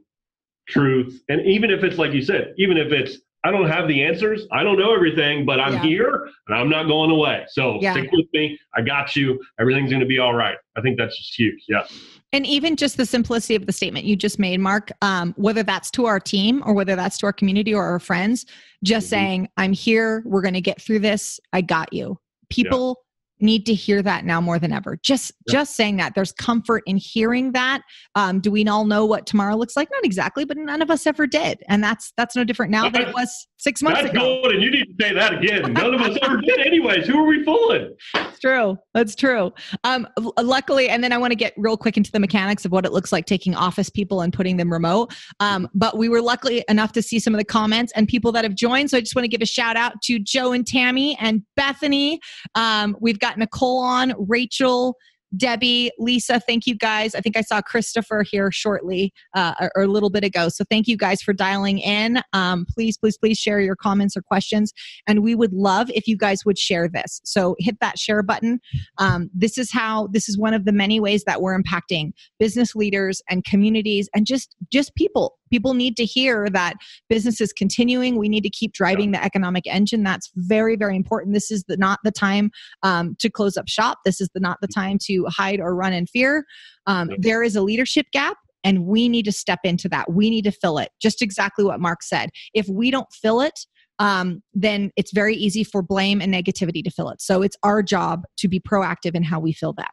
truth, 0.68 1.22
and 1.30 1.40
even 1.46 1.70
if 1.70 1.82
it's 1.82 1.96
like 1.96 2.12
you 2.12 2.22
said, 2.22 2.52
even 2.58 2.76
if 2.76 2.92
it's 2.92 3.16
I 3.42 3.50
don't 3.50 3.68
have 3.68 3.88
the 3.88 4.04
answers, 4.04 4.46
I 4.52 4.62
don't 4.62 4.78
know 4.78 4.94
everything, 4.94 5.46
but 5.46 5.60
I'm 5.60 5.74
yeah. 5.74 5.82
here 5.82 6.28
and 6.46 6.56
I'm 6.56 6.68
not 6.68 6.86
going 6.86 7.10
away. 7.10 7.44
So 7.48 7.78
yeah. 7.80 7.92
stick 7.92 8.10
with 8.12 8.26
me. 8.34 8.58
I 8.74 8.82
got 8.82 9.16
you. 9.16 9.40
Everything's 9.58 9.90
going 9.90 10.00
to 10.00 10.06
be 10.06 10.18
all 10.18 10.34
right. 10.34 10.56
I 10.76 10.82
think 10.82 10.98
that's 10.98 11.16
just 11.16 11.38
huge. 11.38 11.64
Yeah. 11.66 11.86
And 12.32 12.46
even 12.46 12.76
just 12.76 12.96
the 12.96 13.06
simplicity 13.06 13.54
of 13.54 13.66
the 13.66 13.72
statement 13.72 14.04
you 14.04 14.14
just 14.14 14.38
made, 14.38 14.60
Mark, 14.60 14.90
um, 15.02 15.34
whether 15.36 15.62
that's 15.62 15.90
to 15.92 16.06
our 16.06 16.20
team 16.20 16.62
or 16.66 16.74
whether 16.74 16.94
that's 16.94 17.18
to 17.18 17.26
our 17.26 17.32
community 17.32 17.74
or 17.74 17.84
our 17.84 17.98
friends, 17.98 18.46
just 18.84 19.06
mm-hmm. 19.06 19.10
saying, 19.10 19.48
I'm 19.56 19.72
here, 19.72 20.22
we're 20.26 20.42
going 20.42 20.54
to 20.54 20.60
get 20.60 20.80
through 20.80 21.00
this, 21.00 21.40
I 21.52 21.62
got 21.62 21.92
you. 21.92 22.18
People 22.50 22.98
need 23.40 23.66
to 23.66 23.74
hear 23.74 24.02
that 24.02 24.24
now 24.24 24.40
more 24.40 24.58
than 24.58 24.72
ever. 24.72 24.98
Just 25.02 25.32
yeah. 25.46 25.52
just 25.52 25.76
saying 25.76 25.96
that 25.96 26.14
there's 26.14 26.32
comfort 26.32 26.82
in 26.86 26.96
hearing 26.96 27.52
that. 27.52 27.82
Um, 28.14 28.40
do 28.40 28.50
we 28.50 28.66
all 28.66 28.84
know 28.84 29.04
what 29.04 29.26
tomorrow 29.26 29.56
looks 29.56 29.76
like? 29.76 29.88
Not 29.90 30.04
exactly 30.04 30.44
but 30.44 30.56
none 30.56 30.82
of 30.82 30.90
us 30.90 31.06
ever 31.06 31.26
did. 31.26 31.62
And 31.68 31.82
that's 31.82 32.12
that's 32.16 32.36
no 32.36 32.44
different 32.44 32.72
now 32.72 32.88
than 32.88 33.02
it 33.02 33.14
was 33.14 33.48
six 33.58 33.82
months 33.82 34.02
that's 34.02 34.12
ago. 34.12 34.40
good 34.42 34.54
and 34.54 34.62
you 34.62 34.70
need 34.70 34.84
to 34.84 35.04
say 35.04 35.14
that 35.14 35.34
again. 35.34 35.72
None 35.72 35.94
of 35.94 36.00
us 36.00 36.18
ever 36.22 36.40
did 36.40 36.60
anyways. 36.60 37.06
Who 37.06 37.18
are 37.18 37.26
we 37.26 37.44
fooling? 37.44 37.94
It's 38.14 38.38
true. 38.38 38.76
That's 38.94 39.14
true. 39.14 39.52
Um, 39.84 40.06
luckily 40.40 40.88
and 40.88 41.02
then 41.02 41.12
i 41.12 41.18
want 41.18 41.30
to 41.30 41.36
get 41.36 41.52
real 41.56 41.76
quick 41.76 41.96
into 41.96 42.10
the 42.10 42.20
mechanics 42.20 42.64
of 42.64 42.72
what 42.72 42.84
it 42.84 42.92
looks 42.92 43.12
like 43.12 43.26
taking 43.26 43.54
office 43.54 43.90
people 43.90 44.20
and 44.20 44.32
putting 44.32 44.56
them 44.56 44.72
remote. 44.72 45.12
Um, 45.40 45.68
but 45.74 45.96
we 45.96 46.08
were 46.08 46.22
lucky 46.22 46.62
enough 46.68 46.92
to 46.92 47.02
see 47.02 47.18
some 47.18 47.34
of 47.34 47.38
the 47.38 47.44
comments 47.44 47.92
and 47.94 48.06
people 48.08 48.32
that 48.32 48.44
have 48.44 48.54
joined 48.54 48.90
so 48.90 48.96
i 48.96 49.00
just 49.00 49.14
want 49.14 49.24
to 49.24 49.28
give 49.28 49.42
a 49.42 49.46
shout 49.46 49.76
out 49.76 50.00
to 50.02 50.18
joe 50.18 50.52
and 50.52 50.66
tammy 50.66 51.16
and 51.20 51.42
bethany. 51.56 52.20
Um, 52.54 52.96
we've 53.00 53.18
got 53.18 53.29
got 53.30 53.38
Nicole 53.38 53.78
on, 53.78 54.14
Rachel, 54.18 54.96
Debbie, 55.36 55.92
Lisa, 55.96 56.40
thank 56.40 56.66
you 56.66 56.74
guys. 56.74 57.14
I 57.14 57.20
think 57.20 57.36
I 57.36 57.42
saw 57.42 57.60
Christopher 57.60 58.24
here 58.28 58.50
shortly 58.50 59.12
uh, 59.36 59.68
or, 59.76 59.82
a 59.84 59.86
little 59.86 60.10
bit 60.10 60.24
ago. 60.24 60.48
So 60.48 60.64
thank 60.68 60.88
you 60.88 60.96
guys 60.96 61.22
for 61.22 61.32
dialing 61.32 61.78
in. 61.78 62.20
Um, 62.32 62.66
please, 62.68 62.98
please, 62.98 63.16
please 63.16 63.38
share 63.38 63.60
your 63.60 63.76
comments 63.76 64.16
or 64.16 64.22
questions. 64.22 64.72
And 65.06 65.22
we 65.22 65.36
would 65.36 65.52
love 65.52 65.88
if 65.94 66.08
you 66.08 66.16
guys 66.16 66.44
would 66.44 66.58
share 66.58 66.88
this. 66.88 67.20
So 67.22 67.54
hit 67.60 67.78
that 67.80 67.96
share 67.96 68.24
button. 68.24 68.58
Um, 68.98 69.30
this 69.32 69.56
is 69.56 69.70
how, 69.70 70.08
this 70.08 70.28
is 70.28 70.36
one 70.36 70.52
of 70.52 70.64
the 70.64 70.72
many 70.72 70.98
ways 70.98 71.22
that 71.24 71.40
we're 71.40 71.56
impacting 71.56 72.10
business 72.40 72.74
leaders 72.74 73.22
and 73.30 73.44
communities 73.44 74.08
and 74.12 74.26
just, 74.26 74.56
just 74.72 74.96
people 74.96 75.38
people 75.50 75.74
need 75.74 75.96
to 75.96 76.04
hear 76.04 76.48
that 76.50 76.74
business 77.08 77.40
is 77.40 77.52
continuing. 77.52 78.16
We 78.16 78.28
need 78.28 78.42
to 78.42 78.50
keep 78.50 78.72
driving 78.72 79.10
the 79.10 79.22
economic 79.22 79.66
engine. 79.66 80.02
That's 80.02 80.30
very 80.34 80.76
very 80.76 80.96
important. 80.96 81.34
This 81.34 81.50
is 81.50 81.64
the, 81.64 81.76
not 81.76 81.98
the 82.04 82.12
time 82.12 82.50
um, 82.82 83.16
to 83.18 83.30
close 83.30 83.56
up 83.56 83.68
shop. 83.68 83.98
This 84.04 84.20
is 84.20 84.28
the, 84.34 84.40
not 84.40 84.58
the 84.60 84.68
time 84.68 84.98
to 85.06 85.26
hide 85.26 85.60
or 85.60 85.74
run 85.74 85.92
in 85.92 86.06
fear. 86.06 86.44
Um, 86.86 87.10
there 87.18 87.42
is 87.42 87.56
a 87.56 87.62
leadership 87.62 88.06
gap 88.12 88.36
and 88.64 88.84
we 88.84 89.08
need 89.08 89.24
to 89.24 89.32
step 89.32 89.60
into 89.64 89.88
that. 89.88 90.12
We 90.12 90.30
need 90.30 90.44
to 90.44 90.52
fill 90.52 90.78
it. 90.78 90.90
Just 91.00 91.22
exactly 91.22 91.64
what 91.64 91.80
mark 91.80 92.02
said. 92.02 92.30
If 92.54 92.68
we 92.68 92.90
don't 92.90 93.10
fill 93.12 93.40
it 93.40 93.58
um, 94.00 94.42
then 94.54 94.90
it's 94.96 95.12
very 95.12 95.36
easy 95.36 95.62
for 95.62 95.82
blame 95.82 96.22
and 96.22 96.32
negativity 96.32 96.82
to 96.82 96.90
fill 96.90 97.10
it. 97.10 97.20
So 97.20 97.42
it's 97.42 97.56
our 97.62 97.82
job 97.82 98.22
to 98.38 98.48
be 98.48 98.58
proactive 98.58 99.14
in 99.14 99.22
how 99.22 99.38
we 99.38 99.52
fill 99.52 99.74
that 99.74 99.90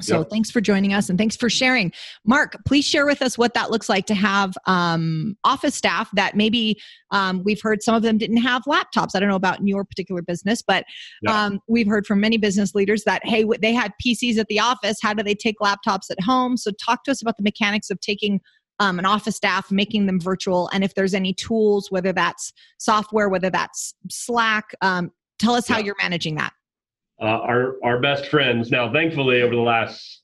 so 0.00 0.18
yep. 0.18 0.30
thanks 0.30 0.50
for 0.50 0.60
joining 0.60 0.92
us 0.92 1.08
and 1.08 1.18
thanks 1.18 1.36
for 1.36 1.50
sharing. 1.50 1.92
Mark, 2.24 2.56
please 2.66 2.84
share 2.84 3.06
with 3.06 3.22
us 3.22 3.36
what 3.38 3.54
that 3.54 3.70
looks 3.70 3.88
like 3.88 4.06
to 4.06 4.14
have 4.14 4.52
um, 4.66 5.36
office 5.44 5.74
staff 5.74 6.10
that 6.12 6.36
maybe 6.36 6.80
um, 7.10 7.42
we've 7.44 7.60
heard 7.60 7.82
some 7.82 7.94
of 7.94 8.02
them 8.02 8.18
didn't 8.18 8.38
have 8.38 8.62
laptops. 8.64 9.10
I 9.14 9.20
don't 9.20 9.28
know 9.28 9.36
about 9.36 9.60
in 9.60 9.66
your 9.66 9.84
particular 9.84 10.22
business, 10.22 10.62
but 10.62 10.84
yep. 11.22 11.34
um, 11.34 11.60
we've 11.68 11.86
heard 11.86 12.06
from 12.06 12.20
many 12.20 12.36
business 12.36 12.74
leaders 12.74 13.04
that, 13.04 13.24
hey, 13.24 13.44
they 13.60 13.72
had 13.72 13.92
PCs 14.04 14.38
at 14.38 14.48
the 14.48 14.60
office. 14.60 14.98
How 15.02 15.14
do 15.14 15.22
they 15.22 15.34
take 15.34 15.56
laptops 15.60 16.10
at 16.10 16.20
home? 16.20 16.56
So 16.56 16.70
talk 16.84 17.04
to 17.04 17.10
us 17.10 17.22
about 17.22 17.36
the 17.36 17.42
mechanics 17.42 17.90
of 17.90 18.00
taking 18.00 18.40
um, 18.78 18.98
an 18.98 19.04
office 19.04 19.36
staff, 19.36 19.70
making 19.70 20.06
them 20.06 20.18
virtual, 20.18 20.70
and 20.72 20.82
if 20.82 20.94
there's 20.94 21.12
any 21.12 21.34
tools, 21.34 21.90
whether 21.90 22.14
that's 22.14 22.50
software, 22.78 23.28
whether 23.28 23.50
that's 23.50 23.94
Slack. 24.08 24.74
Um, 24.80 25.10
tell 25.38 25.54
us 25.54 25.68
how 25.68 25.78
you're 25.78 25.96
managing 26.00 26.36
that 26.36 26.52
uh, 27.20 27.24
our 27.24 27.76
our 27.84 28.00
best 28.00 28.26
friends. 28.26 28.70
Now, 28.70 28.92
thankfully, 28.92 29.42
over 29.42 29.54
the 29.54 29.60
last 29.60 30.22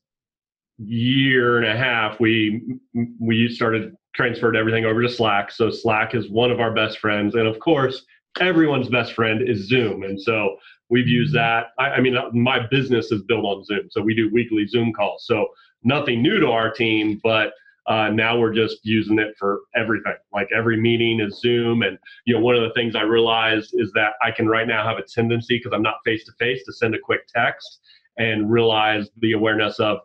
year 0.79 1.59
and 1.59 1.67
a 1.67 1.77
half, 1.77 2.21
we 2.21 2.79
we 3.21 3.49
started 3.49 3.95
transferred 4.15 4.57
everything 4.57 4.87
over 4.87 5.03
to 5.03 5.09
Slack. 5.09 5.51
So 5.51 5.71
Slack 5.71 6.15
is 6.15 6.31
one 6.31 6.51
of 6.51 6.61
our 6.61 6.73
best 6.73 6.99
friends, 6.99 7.35
and 7.35 7.47
of 7.47 7.59
course, 7.59 8.05
everyone's 8.41 8.89
best 8.89 9.13
friend 9.13 9.47
is 9.47 9.69
Zoom. 9.69 10.03
And 10.03 10.21
so 10.21 10.57
we've 10.89 11.09
used 11.09 11.35
that. 11.35 11.69
I, 11.79 11.91
I 11.91 12.01
mean, 12.01 12.17
my 12.33 12.67
business 12.67 13.13
is 13.13 13.23
built 13.23 13.45
on 13.45 13.65
Zoom, 13.65 13.89
so 13.91 14.01
we 14.01 14.15
do 14.15 14.31
weekly 14.33 14.67
Zoom 14.67 14.93
calls. 14.93 15.27
So 15.27 15.49
nothing 15.85 16.23
new 16.23 16.41
to 16.41 16.49
our 16.49 16.71
team, 16.71 17.21
but 17.23 17.53
uh, 17.89 18.09
now 18.09 18.39
we're 18.39 18.53
just 18.53 18.79
using 18.83 19.19
it 19.19 19.35
for 19.39 19.61
everything. 19.77 20.17
Like 20.33 20.49
every 20.57 20.77
meeting 20.81 21.21
is 21.21 21.41
Zoom. 21.41 21.83
And, 21.83 21.99
you 22.25 22.35
know, 22.35 22.41
one 22.41 22.57
of 22.57 22.63
the 22.63 22.73
things 22.75 22.97
I 22.97 23.03
realized 23.03 23.71
is 23.75 23.93
that 23.93 24.15
I 24.23 24.31
can 24.31 24.49
right 24.49 24.67
now 24.67 24.87
have 24.87 24.99
a 24.99 25.03
tendency, 25.03 25.59
because 25.59 25.73
I'm 25.73 25.83
not 25.83 25.97
face 26.05 26.25
to 26.25 26.33
face, 26.39 26.65
to 26.65 26.73
send 26.73 26.95
a 26.95 26.99
quick 26.99 27.21
text 27.35 27.81
and 28.19 28.51
realize 28.51 29.09
the 29.19 29.33
awareness 29.33 29.79
of 29.79 29.99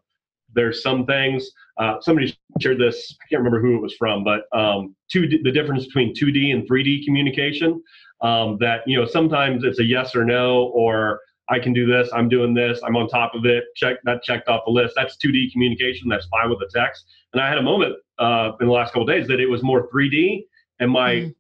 there's 0.54 0.84
some 0.84 1.06
things. 1.06 1.50
Uh, 1.78 1.96
somebody 2.02 2.38
shared 2.60 2.78
this, 2.80 3.16
I 3.24 3.26
can't 3.30 3.40
remember 3.40 3.62
who 3.62 3.78
it 3.78 3.82
was 3.82 3.96
from, 3.96 4.24
but 4.24 4.42
um, 4.54 4.96
two, 5.10 5.28
the 5.28 5.52
difference 5.52 5.86
between 5.86 6.14
2D 6.14 6.54
and 6.54 6.70
3D 6.70 7.06
communication. 7.06 7.82
Um, 8.22 8.58
that, 8.60 8.82
you 8.86 9.00
know, 9.00 9.08
sometimes 9.08 9.64
it's 9.64 9.80
a 9.80 9.84
yes 9.84 10.16
or 10.16 10.24
no, 10.24 10.66
or 10.76 11.20
I 11.52 11.60
can 11.60 11.74
do 11.74 11.86
this, 11.86 12.10
I'm 12.14 12.30
doing 12.30 12.54
this, 12.54 12.80
I'm 12.84 12.96
on 12.96 13.08
top 13.10 13.36
of 13.36 13.46
it, 13.46 13.66
check 13.76 13.98
that 14.06 14.24
checked 14.24 14.48
off 14.48 14.62
the 14.66 14.72
list. 14.72 14.94
That's 14.96 15.18
2D 15.24 15.52
communication, 15.52 16.08
that's 16.08 16.26
fine 16.28 16.50
with 16.50 16.60
the 16.60 16.70
text. 16.74 17.06
And 17.34 17.42
I 17.42 17.50
had 17.50 17.58
a 17.58 17.62
moment 17.62 17.96
uh, 18.20 18.54
in 18.62 18.68
the 18.68 18.74
last 18.74 18.94
couple 18.94 19.06
days 19.06 19.28
that 19.28 19.40
it 19.40 19.48
was 19.48 19.62
more 19.62 19.90
3D, 19.90 20.46
and 20.80 20.90
my 20.90 21.14
mm. 21.14 21.36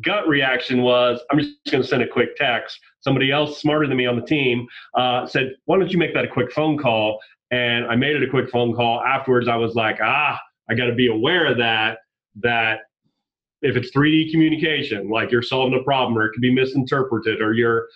gut 0.00 0.28
reaction 0.28 0.82
was, 0.82 1.20
I'm 1.30 1.38
just 1.38 1.56
going 1.70 1.82
to 1.82 1.88
send 1.88 2.02
a 2.02 2.08
quick 2.08 2.36
text. 2.36 2.78
somebody 3.00 3.32
else 3.32 3.60
smarter 3.60 3.88
than 3.88 3.96
me 3.96 4.06
on 4.06 4.16
the 4.16 4.26
team 4.26 4.66
uh, 4.94 5.26
said, 5.26 5.54
"Why 5.64 5.78
don't 5.78 5.90
you 5.90 5.98
make 5.98 6.14
that 6.14 6.24
a 6.24 6.28
quick 6.28 6.52
phone 6.52 6.78
call?" 6.78 7.18
And 7.50 7.86
I 7.86 7.96
made 7.96 8.14
it 8.14 8.22
a 8.22 8.30
quick 8.30 8.50
phone 8.50 8.74
call. 8.74 9.00
Afterwards, 9.00 9.48
I 9.48 9.56
was 9.56 9.74
like, 9.74 9.98
"Ah, 10.02 10.38
I 10.70 10.74
got 10.74 10.86
to 10.86 10.94
be 10.94 11.08
aware 11.08 11.46
of 11.46 11.58
that. 11.58 11.98
That 12.36 12.80
if 13.62 13.76
it's 13.76 13.90
3D 13.90 14.30
communication, 14.30 15.10
like 15.10 15.32
you're 15.32 15.42
solving 15.42 15.78
a 15.78 15.82
problem, 15.82 16.16
or 16.16 16.26
it 16.26 16.32
could 16.32 16.42
be 16.42 16.54
misinterpreted, 16.54 17.40
or 17.40 17.54
you're 17.54 17.88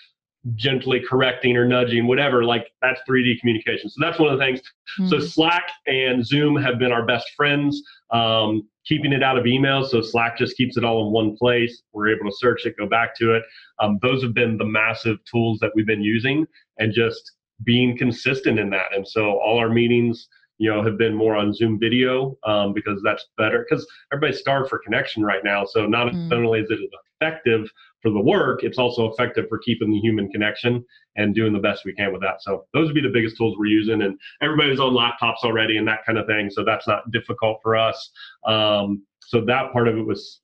gently 0.56 1.00
correcting 1.00 1.56
or 1.56 1.66
nudging, 1.66 2.06
whatever, 2.06 2.44
like 2.44 2.72
that's 2.80 3.00
3D 3.08 3.38
communication. 3.40 3.88
So 3.88 3.98
that's 4.00 4.18
one 4.18 4.32
of 4.32 4.38
the 4.38 4.44
things. 4.44 4.60
Mm-hmm. 4.60 5.08
So 5.08 5.20
Slack 5.20 5.68
and 5.86 6.26
Zoom 6.26 6.56
have 6.56 6.78
been 6.78 6.92
our 6.92 7.06
best 7.06 7.30
friends, 7.36 7.80
um, 8.10 8.68
keeping 8.84 9.12
it 9.12 9.22
out 9.22 9.38
of 9.38 9.44
emails. 9.44 9.88
So 9.88 10.00
Slack 10.00 10.36
just 10.36 10.56
keeps 10.56 10.76
it 10.76 10.84
all 10.84 11.06
in 11.06 11.12
one 11.12 11.36
place. 11.36 11.82
We're 11.92 12.14
able 12.14 12.28
to 12.28 12.36
search 12.36 12.66
it, 12.66 12.76
go 12.76 12.86
back 12.86 13.16
to 13.18 13.34
it. 13.34 13.44
Um, 13.78 13.98
those 14.02 14.22
have 14.22 14.34
been 14.34 14.58
the 14.58 14.64
massive 14.64 15.18
tools 15.24 15.58
that 15.60 15.70
we've 15.74 15.86
been 15.86 16.02
using 16.02 16.46
and 16.78 16.92
just 16.92 17.32
being 17.64 17.96
consistent 17.96 18.58
in 18.58 18.70
that. 18.70 18.94
And 18.94 19.06
so 19.06 19.38
all 19.38 19.58
our 19.58 19.68
meetings, 19.68 20.28
you 20.58 20.70
know, 20.70 20.82
have 20.82 20.98
been 20.98 21.14
more 21.14 21.36
on 21.36 21.54
Zoom 21.54 21.78
video 21.78 22.36
um, 22.44 22.72
because 22.72 23.00
that's 23.02 23.28
better 23.38 23.64
because 23.68 23.86
everybody's 24.12 24.40
starved 24.40 24.68
for 24.68 24.80
connection 24.80 25.22
right 25.22 25.44
now. 25.44 25.64
So 25.64 25.86
not, 25.86 26.12
mm. 26.12 26.28
not 26.28 26.38
only 26.38 26.60
is 26.60 26.70
it 26.70 26.80
effective 27.20 27.70
for 28.02 28.10
the 28.10 28.20
work, 28.20 28.64
it's 28.64 28.78
also 28.78 29.10
effective 29.10 29.46
for 29.48 29.58
keeping 29.58 29.90
the 29.90 29.98
human 29.98 30.28
connection 30.30 30.84
and 31.16 31.34
doing 31.34 31.52
the 31.52 31.58
best 31.58 31.84
we 31.84 31.94
can 31.94 32.12
with 32.12 32.20
that. 32.22 32.42
So 32.42 32.66
those 32.74 32.86
would 32.86 32.94
be 32.94 33.00
the 33.00 33.08
biggest 33.08 33.36
tools 33.36 33.56
we're 33.58 33.66
using, 33.66 34.02
and 34.02 34.18
everybody's 34.42 34.80
on 34.80 34.92
laptops 34.92 35.44
already 35.44 35.76
and 35.78 35.86
that 35.88 36.04
kind 36.04 36.18
of 36.18 36.26
thing. 36.26 36.50
So 36.50 36.64
that's 36.64 36.88
not 36.88 37.10
difficult 37.12 37.60
for 37.62 37.76
us. 37.76 38.10
Um, 38.46 39.04
so 39.20 39.44
that 39.44 39.72
part 39.72 39.88
of 39.88 39.96
it 39.96 40.02
was 40.06 40.40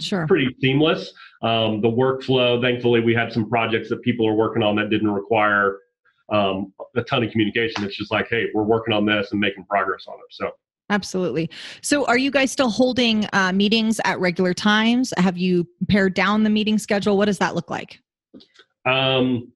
sure 0.00 0.26
pretty 0.26 0.56
seamless. 0.60 1.12
Um, 1.42 1.80
the 1.80 1.88
workflow, 1.88 2.60
thankfully, 2.60 3.00
we 3.00 3.14
had 3.14 3.32
some 3.32 3.48
projects 3.48 3.88
that 3.90 4.02
people 4.02 4.26
are 4.26 4.34
working 4.34 4.62
on 4.62 4.74
that 4.76 4.88
didn't 4.90 5.10
require 5.10 5.78
um, 6.32 6.72
a 6.96 7.02
ton 7.02 7.22
of 7.22 7.30
communication. 7.30 7.84
It's 7.84 7.96
just 7.96 8.10
like, 8.10 8.28
hey, 8.30 8.46
we're 8.54 8.62
working 8.62 8.94
on 8.94 9.04
this 9.04 9.32
and 9.32 9.40
making 9.40 9.64
progress 9.66 10.06
on 10.08 10.14
it. 10.14 10.30
So 10.30 10.50
Absolutely. 10.92 11.48
So, 11.80 12.04
are 12.04 12.18
you 12.18 12.30
guys 12.30 12.52
still 12.52 12.68
holding 12.68 13.26
uh, 13.32 13.50
meetings 13.52 13.98
at 14.04 14.20
regular 14.20 14.52
times? 14.52 15.12
Have 15.16 15.38
you 15.38 15.66
pared 15.88 16.12
down 16.12 16.42
the 16.42 16.50
meeting 16.50 16.76
schedule? 16.76 17.16
What 17.16 17.24
does 17.24 17.38
that 17.38 17.54
look 17.54 17.70
like? 17.70 17.98
Um, 18.84 19.50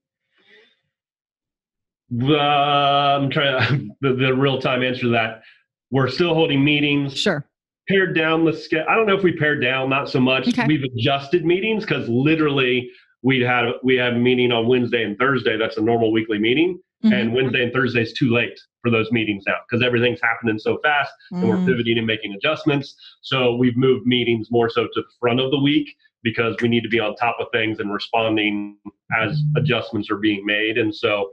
the, 2.09 2.39
I'm 2.39 3.29
trying 3.29 3.67
to, 3.67 3.89
the, 4.01 4.13
the 4.15 4.33
real 4.33 4.59
time 4.59 4.81
answer 4.81 5.01
to 5.01 5.09
that. 5.09 5.43
We're 5.91 6.09
still 6.09 6.33
holding 6.33 6.65
meetings. 6.65 7.15
Sure. 7.15 7.47
Pared 7.87 8.15
down 8.15 8.43
the 8.43 8.51
schedule. 8.51 8.87
I 8.89 8.95
don't 8.95 9.05
know 9.05 9.15
if 9.15 9.23
we 9.23 9.37
pared 9.37 9.61
down, 9.61 9.91
not 9.91 10.09
so 10.09 10.19
much. 10.19 10.47
Okay. 10.47 10.65
We've 10.65 10.83
adjusted 10.83 11.45
meetings 11.45 11.85
because 11.85 12.09
literally 12.09 12.89
we 13.21 13.41
had 13.41 13.65
we 13.83 13.95
had 13.95 14.13
a 14.13 14.17
meeting 14.17 14.51
on 14.51 14.67
Wednesday 14.67 15.03
and 15.03 15.17
Thursday. 15.19 15.55
That's 15.55 15.77
a 15.77 15.81
normal 15.81 16.11
weekly 16.11 16.39
meeting. 16.39 16.79
Mm-hmm. 17.05 17.13
And 17.13 17.33
Wednesday 17.33 17.63
and 17.63 17.71
Thursday 17.71 18.01
is 18.01 18.13
too 18.13 18.33
late 18.33 18.59
for 18.87 18.91
those 18.91 19.11
meetings 19.11 19.43
now 19.45 19.55
because 19.69 19.85
everything's 19.85 20.19
happening 20.21 20.57
so 20.57 20.79
fast 20.81 21.11
mm. 21.31 21.39
and 21.39 21.49
we're 21.49 21.55
mm. 21.57 21.65
pivoting 21.65 21.97
and 21.97 22.07
making 22.07 22.33
adjustments. 22.33 22.95
So 23.21 23.55
we've 23.55 23.75
moved 23.75 24.07
meetings 24.07 24.47
more 24.49 24.69
so 24.69 24.83
to 24.83 24.89
the 24.95 25.03
front 25.19 25.39
of 25.41 25.51
the 25.51 25.59
week 25.59 25.89
because 26.23 26.55
we 26.61 26.69
need 26.69 26.83
to 26.83 26.89
be 26.89 26.99
on 26.99 27.15
top 27.15 27.37
of 27.39 27.47
things 27.51 27.79
and 27.79 27.91
responding 27.93 28.77
as 29.17 29.41
adjustments 29.55 30.09
are 30.09 30.17
being 30.17 30.45
made. 30.45 30.77
And 30.77 30.93
so 30.95 31.29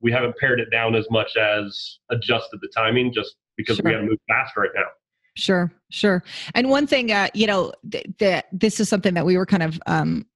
we 0.00 0.12
haven't 0.12 0.36
pared 0.36 0.60
it 0.60 0.70
down 0.70 0.94
as 0.94 1.06
much 1.10 1.36
as 1.36 1.98
adjusted 2.10 2.60
the 2.60 2.68
timing 2.74 3.12
just 3.12 3.36
because 3.56 3.76
sure. 3.76 3.84
we 3.84 3.92
have 3.92 4.00
to 4.02 4.06
move 4.08 4.18
fast 4.28 4.56
right 4.56 4.70
now. 4.74 4.86
Sure, 5.36 5.72
sure. 5.90 6.22
And 6.54 6.68
one 6.68 6.86
thing, 6.86 7.12
uh, 7.12 7.28
you 7.34 7.46
know, 7.46 7.72
th- 7.90 8.06
th- 8.18 8.44
this 8.52 8.80
is 8.80 8.88
something 8.88 9.14
that 9.14 9.24
we 9.24 9.36
were 9.36 9.46
kind 9.46 9.62
of 9.62 9.80
um, 9.86 10.26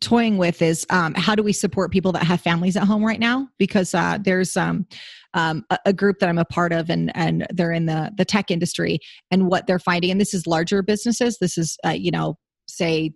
toying 0.00 0.38
with 0.38 0.62
is 0.62 0.86
um, 0.90 1.14
how 1.14 1.34
do 1.34 1.42
we 1.42 1.52
support 1.52 1.92
people 1.92 2.12
that 2.12 2.24
have 2.24 2.40
families 2.40 2.76
at 2.76 2.84
home 2.84 3.04
right 3.04 3.20
now? 3.20 3.48
Because 3.58 3.94
uh, 3.94 4.18
there's 4.20 4.56
um, 4.56 4.86
um, 5.34 5.64
a, 5.84 5.92
group 5.92 6.18
that 6.18 6.28
I'm 6.28 6.38
a 6.38 6.44
part 6.44 6.72
of, 6.72 6.90
and 6.90 7.12
and 7.14 7.46
they're 7.50 7.72
in 7.72 7.86
the 7.86 8.10
the 8.16 8.24
tech 8.24 8.50
industry, 8.50 8.98
and 9.30 9.48
what 9.48 9.66
they're 9.66 9.78
finding, 9.78 10.10
and 10.10 10.20
this 10.20 10.34
is 10.34 10.46
larger 10.46 10.82
businesses. 10.82 11.38
This 11.38 11.56
is 11.56 11.78
uh, 11.84 11.90
you 11.90 12.10
know 12.10 12.36
say 12.70 13.12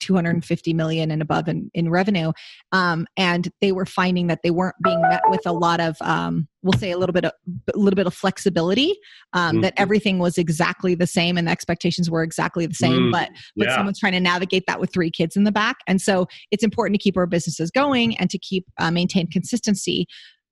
250 0.00 0.74
million 0.74 1.10
and 1.10 1.22
above 1.22 1.48
in, 1.48 1.70
in 1.74 1.90
revenue 1.90 2.32
um, 2.72 3.06
and 3.16 3.50
they 3.60 3.72
were 3.72 3.86
finding 3.86 4.26
that 4.28 4.40
they 4.42 4.50
weren't 4.50 4.76
being 4.82 5.00
met 5.02 5.22
with 5.28 5.46
a 5.46 5.52
lot 5.52 5.80
of 5.80 5.96
um, 6.00 6.48
we'll 6.62 6.78
say 6.78 6.90
a 6.90 6.98
little 6.98 7.12
bit 7.12 7.24
of 7.24 7.32
a 7.74 7.78
little 7.78 7.96
bit 7.96 8.06
of 8.06 8.14
flexibility 8.14 8.94
um, 9.32 9.52
mm-hmm. 9.52 9.60
that 9.62 9.74
everything 9.76 10.18
was 10.18 10.38
exactly 10.38 10.94
the 10.94 11.06
same 11.06 11.36
and 11.36 11.48
the 11.48 11.52
expectations 11.52 12.10
were 12.10 12.22
exactly 12.22 12.66
the 12.66 12.74
same 12.74 12.92
mm, 12.92 13.12
but 13.12 13.30
but 13.56 13.68
yeah. 13.68 13.74
someone's 13.74 13.98
trying 13.98 14.12
to 14.12 14.20
navigate 14.20 14.64
that 14.66 14.80
with 14.80 14.92
three 14.92 15.10
kids 15.10 15.36
in 15.36 15.44
the 15.44 15.52
back 15.52 15.78
and 15.86 16.00
so 16.00 16.26
it's 16.50 16.64
important 16.64 16.94
to 16.94 17.02
keep 17.02 17.16
our 17.16 17.26
businesses 17.26 17.70
going 17.70 18.16
and 18.18 18.30
to 18.30 18.38
keep 18.38 18.66
uh, 18.78 18.90
maintain 18.90 19.26
consistency 19.26 20.06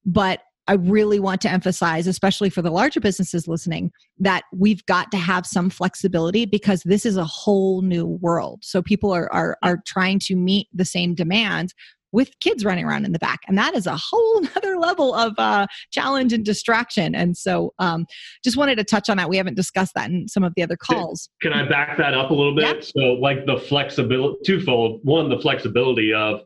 but 0.04 0.40
I 0.68 0.74
really 0.74 1.18
want 1.18 1.40
to 1.42 1.50
emphasize, 1.50 2.06
especially 2.06 2.50
for 2.50 2.62
the 2.62 2.70
larger 2.70 3.00
businesses 3.00 3.48
listening, 3.48 3.90
that 4.18 4.44
we've 4.54 4.84
got 4.86 5.10
to 5.12 5.16
have 5.16 5.46
some 5.46 5.70
flexibility 5.70 6.44
because 6.44 6.82
this 6.84 7.06
is 7.06 7.16
a 7.16 7.24
whole 7.24 7.80
new 7.82 8.06
world. 8.06 8.60
So 8.62 8.82
people 8.82 9.10
are 9.12 9.32
are, 9.32 9.56
are 9.62 9.78
trying 9.86 10.18
to 10.20 10.36
meet 10.36 10.68
the 10.72 10.84
same 10.84 11.14
demands 11.14 11.74
with 12.12 12.30
kids 12.40 12.64
running 12.64 12.84
around 12.84 13.04
in 13.04 13.12
the 13.12 13.18
back. 13.18 13.40
And 13.48 13.58
that 13.58 13.74
is 13.74 13.86
a 13.86 13.96
whole 13.96 14.42
other 14.56 14.78
level 14.78 15.14
of 15.14 15.34
uh, 15.38 15.66
challenge 15.90 16.32
and 16.32 16.44
distraction. 16.44 17.14
And 17.14 17.36
so 17.36 17.74
um, 17.78 18.06
just 18.42 18.56
wanted 18.56 18.76
to 18.76 18.84
touch 18.84 19.10
on 19.10 19.18
that. 19.18 19.28
We 19.28 19.36
haven't 19.36 19.56
discussed 19.56 19.92
that 19.94 20.10
in 20.10 20.28
some 20.28 20.44
of 20.44 20.54
the 20.56 20.62
other 20.62 20.76
calls. 20.76 21.28
can 21.42 21.52
i 21.52 21.68
back 21.68 21.98
that 21.98 22.14
up 22.14 22.30
a 22.30 22.34
little 22.34 22.54
bit? 22.54 22.84
So 22.84 23.00
like 23.00 23.46
the 23.46 23.58
flexibility 23.58 24.38
twofold. 24.44 25.00
One 25.02 25.28
the 25.28 25.38
flexibility 25.38 26.12
of 26.12 26.40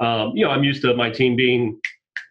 um, 0.00 0.32
you 0.34 0.44
know 0.44 0.50
i'm 0.50 0.64
used 0.64 0.82
to 0.82 0.94
my 0.94 1.10
team 1.10 1.36
being 1.36 1.78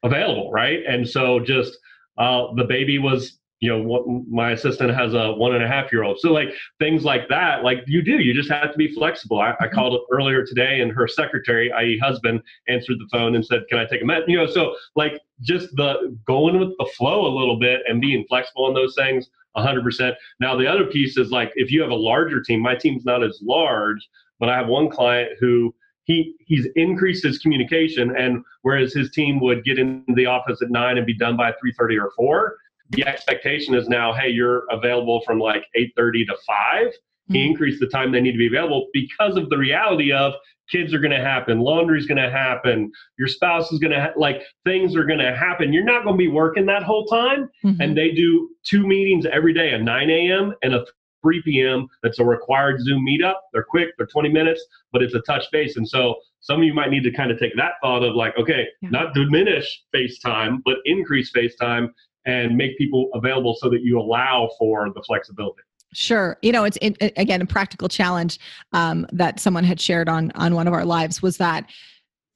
available, 0.04 0.52
right? 0.52 0.80
And 0.88 1.08
so 1.08 1.39
just 1.39 1.78
uh, 2.17 2.48
the 2.56 2.63
baby 2.63 2.98
was, 2.98 3.38
you 3.60 3.70
know, 3.70 3.82
what, 3.82 4.04
my 4.28 4.52
assistant 4.52 4.94
has 4.94 5.13
a 5.13 5.34
one 5.34 5.54
and 5.54 5.63
a 5.63 5.67
half 5.67 5.91
year 5.91 6.04
old. 6.04 6.20
So 6.20 6.32
like 6.32 6.50
things 6.80 7.04
like 7.04 7.30
that, 7.30 7.63
like 7.63 7.80
you 7.86 8.02
do, 8.02 8.20
you 8.20 8.34
just 8.34 8.50
have 8.50 8.72
to 8.72 8.78
be 8.78 8.91
flexible. 8.91 9.39
I, 9.39 9.52
I 9.52 9.52
mm-hmm. 9.52 9.76
called 9.76 9.94
up 9.94 10.06
earlier 10.12 10.44
today, 10.46 10.82
and 10.82 10.91
her 10.91 11.08
secretary, 11.08 11.72
i.e., 11.72 12.00
husband, 12.00 12.41
answered 12.67 12.98
the 13.00 13.08
phone 13.12 13.36
and 13.36 13.46
said, 13.46 13.62
"Can 13.70 13.78
I 13.78 13.86
take 13.86 14.02
a 14.02 14.06
minute?" 14.06 14.24
You 14.28 14.38
know, 14.38 14.48
so 14.48 14.76
like 14.96 15.20
just 15.41 15.76
the 15.76 16.17
going 16.26 16.60
with 16.60 16.70
the 16.80 16.89
flow 16.98 17.28
a 17.28 17.38
little 17.38 17.60
bit 17.60 17.82
and 17.88 18.02
being 18.02 18.26
flexible 18.28 18.65
on 18.65 18.74
those 18.74 18.96
things. 18.96 19.30
100%. 19.58 20.13
Now, 20.39 20.56
the 20.56 20.65
other 20.65 20.86
piece 20.86 21.17
is 21.17 21.30
like 21.30 21.52
if 21.56 21.72
you 21.72 21.82
have 21.82 21.91
a 21.91 21.96
larger 21.96 22.41
team, 22.41 22.62
my 22.62 22.74
team's 22.74 23.04
not 23.04 23.22
as 23.22 23.38
large, 23.44 24.00
but 24.39 24.48
I 24.48 24.56
have 24.56 24.67
one 24.67 24.89
client 24.89 25.32
who 25.41 25.76
he 26.12 26.36
he's 26.45 26.67
increased 26.76 27.24
his 27.24 27.39
communication 27.39 28.15
and 28.15 28.43
whereas 28.63 28.93
his 28.93 29.12
team 29.12 29.39
would 29.39 29.63
get 29.63 29.80
in 29.80 30.04
the 30.15 30.26
office 30.26 30.62
at 30.62 30.69
9 30.69 30.97
and 30.97 31.06
be 31.06 31.17
done 31.17 31.38
by 31.38 31.52
3:30 31.52 32.02
or 32.02 32.12
4 32.15 32.58
the 32.89 33.06
expectation 33.08 33.74
is 33.74 33.88
now 33.88 34.13
hey 34.13 34.30
you're 34.30 34.63
available 34.69 35.21
from 35.26 35.39
like 35.39 35.63
8:30 35.76 36.28
to 36.28 36.36
5 36.47 36.88
mm-hmm. 36.88 37.34
he 37.34 37.45
increased 37.45 37.80
the 37.80 37.88
time 37.88 38.12
they 38.12 38.21
need 38.21 38.34
to 38.34 38.38
be 38.38 38.47
available 38.47 38.88
because 38.93 39.38
of 39.38 39.50
the 39.50 39.58
reality 39.58 40.12
of 40.12 40.34
kids 40.69 40.93
are 40.93 41.00
going 41.00 41.17
to 41.19 41.26
happen 41.34 41.60
laundry's 41.60 42.06
going 42.06 42.24
to 42.30 42.30
happen 42.30 42.91
your 43.17 43.28
spouse 43.28 43.71
is 43.71 43.80
going 43.80 43.91
to 43.91 44.02
ha- 44.02 44.13
like 44.17 44.41
things 44.65 44.95
are 44.95 45.06
going 45.06 45.19
to 45.19 45.36
happen 45.36 45.74
you're 45.74 45.91
not 45.93 46.04
going 46.04 46.15
to 46.15 46.26
be 46.28 46.28
working 46.28 46.65
that 46.65 46.84
whole 46.84 47.06
time 47.06 47.50
mm-hmm. 47.65 47.82
and 47.82 47.97
they 47.97 48.12
do 48.12 48.50
two 48.63 48.86
meetings 48.86 49.26
every 49.32 49.54
day 49.54 49.74
at 49.74 49.82
9 49.82 50.10
a.m 50.10 50.54
and 50.63 50.74
a 50.76 50.86
3 51.21 51.41
p.m. 51.43 51.88
That's 52.03 52.19
a 52.19 52.25
required 52.25 52.81
Zoom 52.81 53.05
meetup. 53.05 53.36
They're 53.53 53.63
quick, 53.63 53.89
they're 53.97 54.07
20 54.07 54.29
minutes, 54.29 54.63
but 54.91 55.01
it's 55.01 55.13
a 55.13 55.21
touch 55.21 55.45
base. 55.51 55.77
And 55.77 55.88
so 55.88 56.15
some 56.39 56.60
of 56.60 56.63
you 56.65 56.73
might 56.73 56.89
need 56.89 57.03
to 57.03 57.12
kind 57.12 57.31
of 57.31 57.39
take 57.39 57.55
that 57.55 57.73
thought 57.81 58.03
of 58.03 58.15
like, 58.15 58.38
okay, 58.38 58.67
yeah. 58.81 58.89
not 58.89 59.13
diminish 59.13 59.84
FaceTime, 59.95 60.60
but 60.65 60.77
increase 60.86 61.31
FaceTime 61.31 61.89
and 62.25 62.55
make 62.55 62.77
people 62.77 63.10
available 63.13 63.55
so 63.60 63.69
that 63.69 63.81
you 63.81 63.99
allow 63.99 64.49
for 64.60 64.91
the 64.93 65.01
flexibility. 65.03 65.62
Sure. 65.93 66.38
You 66.41 66.51
know, 66.51 66.63
it's 66.63 66.77
it, 66.81 66.97
again 67.17 67.41
a 67.41 67.45
practical 67.45 67.89
challenge 67.89 68.39
um, 68.71 69.05
that 69.12 69.39
someone 69.39 69.63
had 69.63 69.81
shared 69.81 70.07
on 70.07 70.31
on 70.36 70.55
one 70.55 70.67
of 70.67 70.73
our 70.73 70.86
lives 70.86 71.21
was 71.21 71.38
that 71.38 71.69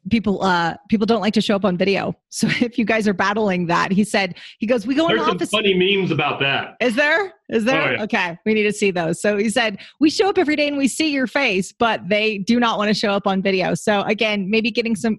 people 0.09 0.43
uh 0.43 0.75
people 0.89 1.05
don't 1.05 1.21
like 1.21 1.33
to 1.33 1.41
show 1.41 1.55
up 1.55 1.65
on 1.65 1.77
video. 1.77 2.13
So 2.35 2.47
if 2.59 2.77
you 2.77 2.83
guys 2.83 3.07
are 3.07 3.13
battling 3.13 3.67
that 3.67 3.93
he 3.93 4.03
said 4.03 4.35
he 4.59 4.67
goes 4.67 4.85
we 4.85 4.93
go 4.93 5.07
There's 5.07 5.21
in 5.21 5.25
the 5.25 5.31
office 5.31 5.51
funny 5.51 5.73
memes 5.73 6.11
about 6.11 6.41
that. 6.41 6.75
Is 6.81 6.95
there? 6.95 7.33
Is 7.47 7.63
there? 7.63 7.81
Oh, 7.81 7.91
yeah. 7.91 8.03
okay. 8.03 8.37
We 8.45 8.53
need 8.53 8.63
to 8.63 8.73
see 8.73 8.91
those. 8.91 9.21
So 9.21 9.37
he 9.37 9.49
said 9.49 9.79
we 10.01 10.09
show 10.09 10.27
up 10.27 10.37
every 10.37 10.57
day 10.57 10.67
and 10.67 10.77
we 10.77 10.89
see 10.89 11.13
your 11.13 11.27
face 11.27 11.71
but 11.71 12.01
they 12.09 12.39
do 12.39 12.59
not 12.59 12.77
want 12.77 12.89
to 12.89 12.93
show 12.93 13.11
up 13.11 13.25
on 13.25 13.41
video. 13.41 13.73
So 13.73 14.01
again 14.01 14.49
maybe 14.49 14.69
getting 14.69 14.97
some 14.97 15.17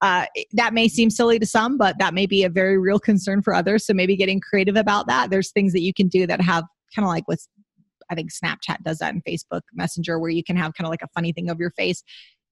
uh, 0.00 0.26
that 0.52 0.74
may 0.74 0.88
seem 0.88 1.10
silly 1.10 1.38
to 1.38 1.46
some, 1.46 1.76
but 1.76 1.96
that 1.98 2.14
may 2.14 2.26
be 2.26 2.44
a 2.44 2.48
very 2.48 2.78
real 2.78 2.98
concern 2.98 3.42
for 3.42 3.54
others. 3.54 3.86
So 3.86 3.94
maybe 3.94 4.16
getting 4.16 4.40
creative 4.40 4.76
about 4.76 5.06
that. 5.08 5.30
There's 5.30 5.50
things 5.52 5.72
that 5.72 5.80
you 5.80 5.92
can 5.94 6.08
do 6.08 6.26
that 6.26 6.40
have 6.40 6.64
kind 6.94 7.04
of 7.04 7.10
like 7.10 7.28
with 7.28 7.46
I 8.10 8.14
think 8.14 8.30
Snapchat 8.32 8.82
does 8.82 8.98
that 8.98 9.14
in 9.14 9.22
Facebook 9.22 9.62
Messenger, 9.74 10.18
where 10.18 10.30
you 10.30 10.44
can 10.44 10.56
have 10.56 10.74
kind 10.74 10.86
of 10.86 10.90
like 10.90 11.02
a 11.02 11.08
funny 11.14 11.32
thing 11.32 11.50
of 11.50 11.58
your 11.58 11.70
face 11.72 12.02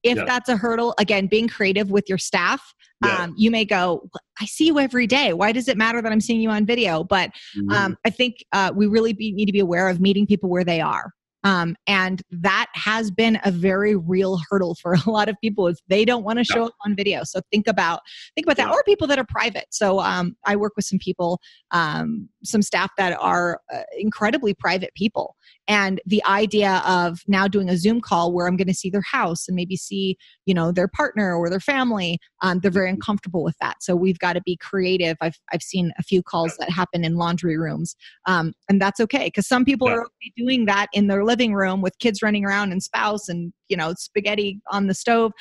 if 0.05 0.17
yeah. 0.17 0.25
that's 0.25 0.49
a 0.49 0.57
hurdle 0.57 0.95
again 0.99 1.27
being 1.27 1.49
creative 1.49 1.91
with 1.91 2.09
your 2.09 2.19
staff 2.19 2.75
yeah. 3.05 3.25
um, 3.25 3.35
you 3.37 3.51
may 3.51 3.65
go 3.65 4.09
i 4.41 4.45
see 4.45 4.67
you 4.67 4.79
every 4.79 5.07
day 5.07 5.33
why 5.33 5.51
does 5.51 5.69
it 5.69 5.77
matter 5.77 6.01
that 6.01 6.13
i'm 6.13 6.21
seeing 6.21 6.41
you 6.41 6.51
on 6.51 6.65
video 6.65 7.03
but 7.03 7.31
mm-hmm. 7.57 7.73
um, 7.73 7.97
i 8.05 8.11
think 8.11 8.45
uh, 8.53 8.71
we 8.75 8.87
really 8.87 9.13
be, 9.13 9.33
need 9.33 9.47
to 9.47 9.53
be 9.53 9.61
aware 9.61 9.89
of 9.89 10.01
meeting 10.01 10.27
people 10.27 10.49
where 10.49 10.65
they 10.65 10.81
are 10.81 11.11
Um, 11.45 11.77
and 11.87 12.23
that 12.31 12.69
has 12.73 13.11
been 13.11 13.39
a 13.45 13.51
very 13.51 13.97
real 13.97 14.41
hurdle 14.49 14.77
for 14.81 14.95
a 15.07 15.11
lot 15.11 15.29
of 15.29 15.37
people 15.43 15.69
is 15.69 15.81
they 15.89 16.05
don't 16.05 16.25
want 16.25 16.39
to 16.39 16.45
show 16.45 16.65
up 16.65 16.73
on 16.85 16.97
video. 16.97 17.23
So 17.25 17.41
think 17.53 17.67
about 17.69 18.01
think 18.35 18.47
about 18.47 18.57
that, 18.57 18.71
or 18.73 18.83
people 18.85 19.07
that 19.09 19.19
are 19.19 19.27
private. 19.29 19.67
So 19.71 20.01
um, 20.01 20.37
I 20.47 20.57
work 20.57 20.73
with 20.75 20.87
some 20.87 20.99
people, 20.99 21.41
um, 21.71 22.29
some 22.45 22.63
staff 22.63 22.91
that 22.97 23.17
are 23.21 23.61
uh, 23.73 23.83
incredibly 23.99 24.55
private 24.55 24.93
people, 24.95 25.37
and 25.67 26.01
the 26.07 26.25
idea 26.25 26.83
of 26.87 27.21
now 27.27 27.49
doing 27.49 27.69
a 27.69 27.77
Zoom 27.77 28.01
call 28.01 28.33
where 28.33 28.47
I'm 28.47 28.57
going 28.57 28.69
to 28.69 28.75
see 28.75 28.91
their 28.91 29.03
house 29.03 29.49
and 29.49 29.57
maybe 29.57 29.77
see 29.77 30.17
you 30.47 30.55
know 30.55 30.73
their 30.73 30.89
partner 30.89 31.35
or 31.35 31.51
their 31.51 31.61
family, 31.61 32.19
um, 32.43 32.61
they're 32.61 32.71
very 32.71 32.89
mm-hmm. 32.89 32.97
uncomfortable 32.97 33.43
with 33.43 33.57
that. 33.61 33.83
So 33.83 33.97
we've 33.97 34.19
got 34.19 34.35
to 34.35 34.43
be 34.43 34.57
creative. 34.57 35.17
I've 35.21 35.39
I've 35.53 35.63
seen 35.63 35.93
a 35.99 36.03
few 36.03 36.23
calls 36.23 36.57
that 36.59 36.71
happen 36.71 37.05
in 37.05 37.17
laundry 37.17 37.59
rooms, 37.59 37.97
um, 38.27 38.53
and 38.69 38.81
that's 38.81 39.01
okay 39.01 39.27
because 39.27 39.47
some 39.47 39.65
people 39.65 39.89
yeah. 39.89 39.95
are 39.95 40.03
okay 40.03 40.33
doing 40.37 40.67
that 40.67 40.87
in 40.93 41.07
their 41.07 41.25
living 41.25 41.55
room 41.55 41.83
with 41.83 41.99
kids 41.99 42.23
running 42.23 42.45
around 42.45 42.73
and 42.73 42.83
spouse 42.83 43.29
and 43.29 43.53
you 43.69 43.77
know 43.77 43.95
spaghetti 43.97 44.61
on 44.71 44.87
the 44.87 44.95
stove 44.95 45.33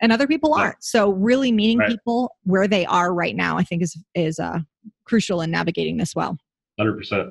and 0.00 0.12
other 0.12 0.26
people 0.26 0.54
aren't 0.54 0.82
so 0.82 1.10
really 1.10 1.52
meeting 1.52 1.78
right. 1.78 1.88
people 1.88 2.34
where 2.42 2.68
they 2.68 2.84
are 2.86 3.14
right 3.14 3.36
now 3.36 3.56
i 3.56 3.62
think 3.62 3.82
is 3.82 3.96
is 4.14 4.38
uh, 4.38 4.58
crucial 5.04 5.40
in 5.40 5.50
navigating 5.50 5.96
this 5.96 6.14
well. 6.14 6.38
100% 6.80 7.30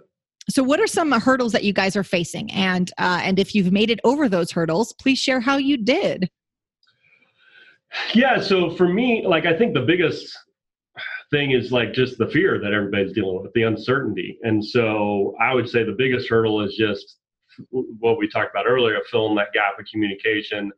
so 0.49 0.63
what 0.63 0.79
are 0.79 0.87
some 0.87 1.11
hurdles 1.11 1.53
that 1.53 1.63
you 1.63 1.73
guys 1.73 1.95
are 1.95 2.03
facing? 2.03 2.51
And 2.51 2.91
uh, 2.97 3.21
and 3.23 3.39
if 3.39 3.55
you've 3.55 3.71
made 3.71 3.89
it 3.89 3.99
over 4.03 4.27
those 4.27 4.51
hurdles 4.51 4.93
please 4.93 5.19
share 5.19 5.39
how 5.39 5.57
you 5.57 5.77
did. 5.77 6.29
Yeah 8.13 8.39
so 8.41 8.71
for 8.71 8.87
me 8.87 9.23
like 9.25 9.45
i 9.45 9.55
think 9.55 9.73
the 9.73 9.81
biggest 9.81 10.37
thing 11.31 11.51
is 11.51 11.71
like 11.71 11.93
just 11.93 12.17
the 12.17 12.27
fear 12.27 12.59
that 12.59 12.73
everybody's 12.73 13.13
dealing 13.13 13.41
with 13.41 13.53
the 13.53 13.63
uncertainty. 13.63 14.37
And 14.43 14.63
so 14.63 15.35
i 15.39 15.53
would 15.53 15.69
say 15.69 15.83
the 15.83 15.95
biggest 15.97 16.29
hurdle 16.29 16.61
is 16.61 16.75
just 16.75 17.17
what 17.69 18.17
we 18.17 18.27
talked 18.27 18.49
about 18.51 18.65
earlier, 18.67 18.97
filling 19.11 19.35
that 19.35 19.53
gap 19.53 19.79
of 19.79 19.85
communication, 19.91 20.71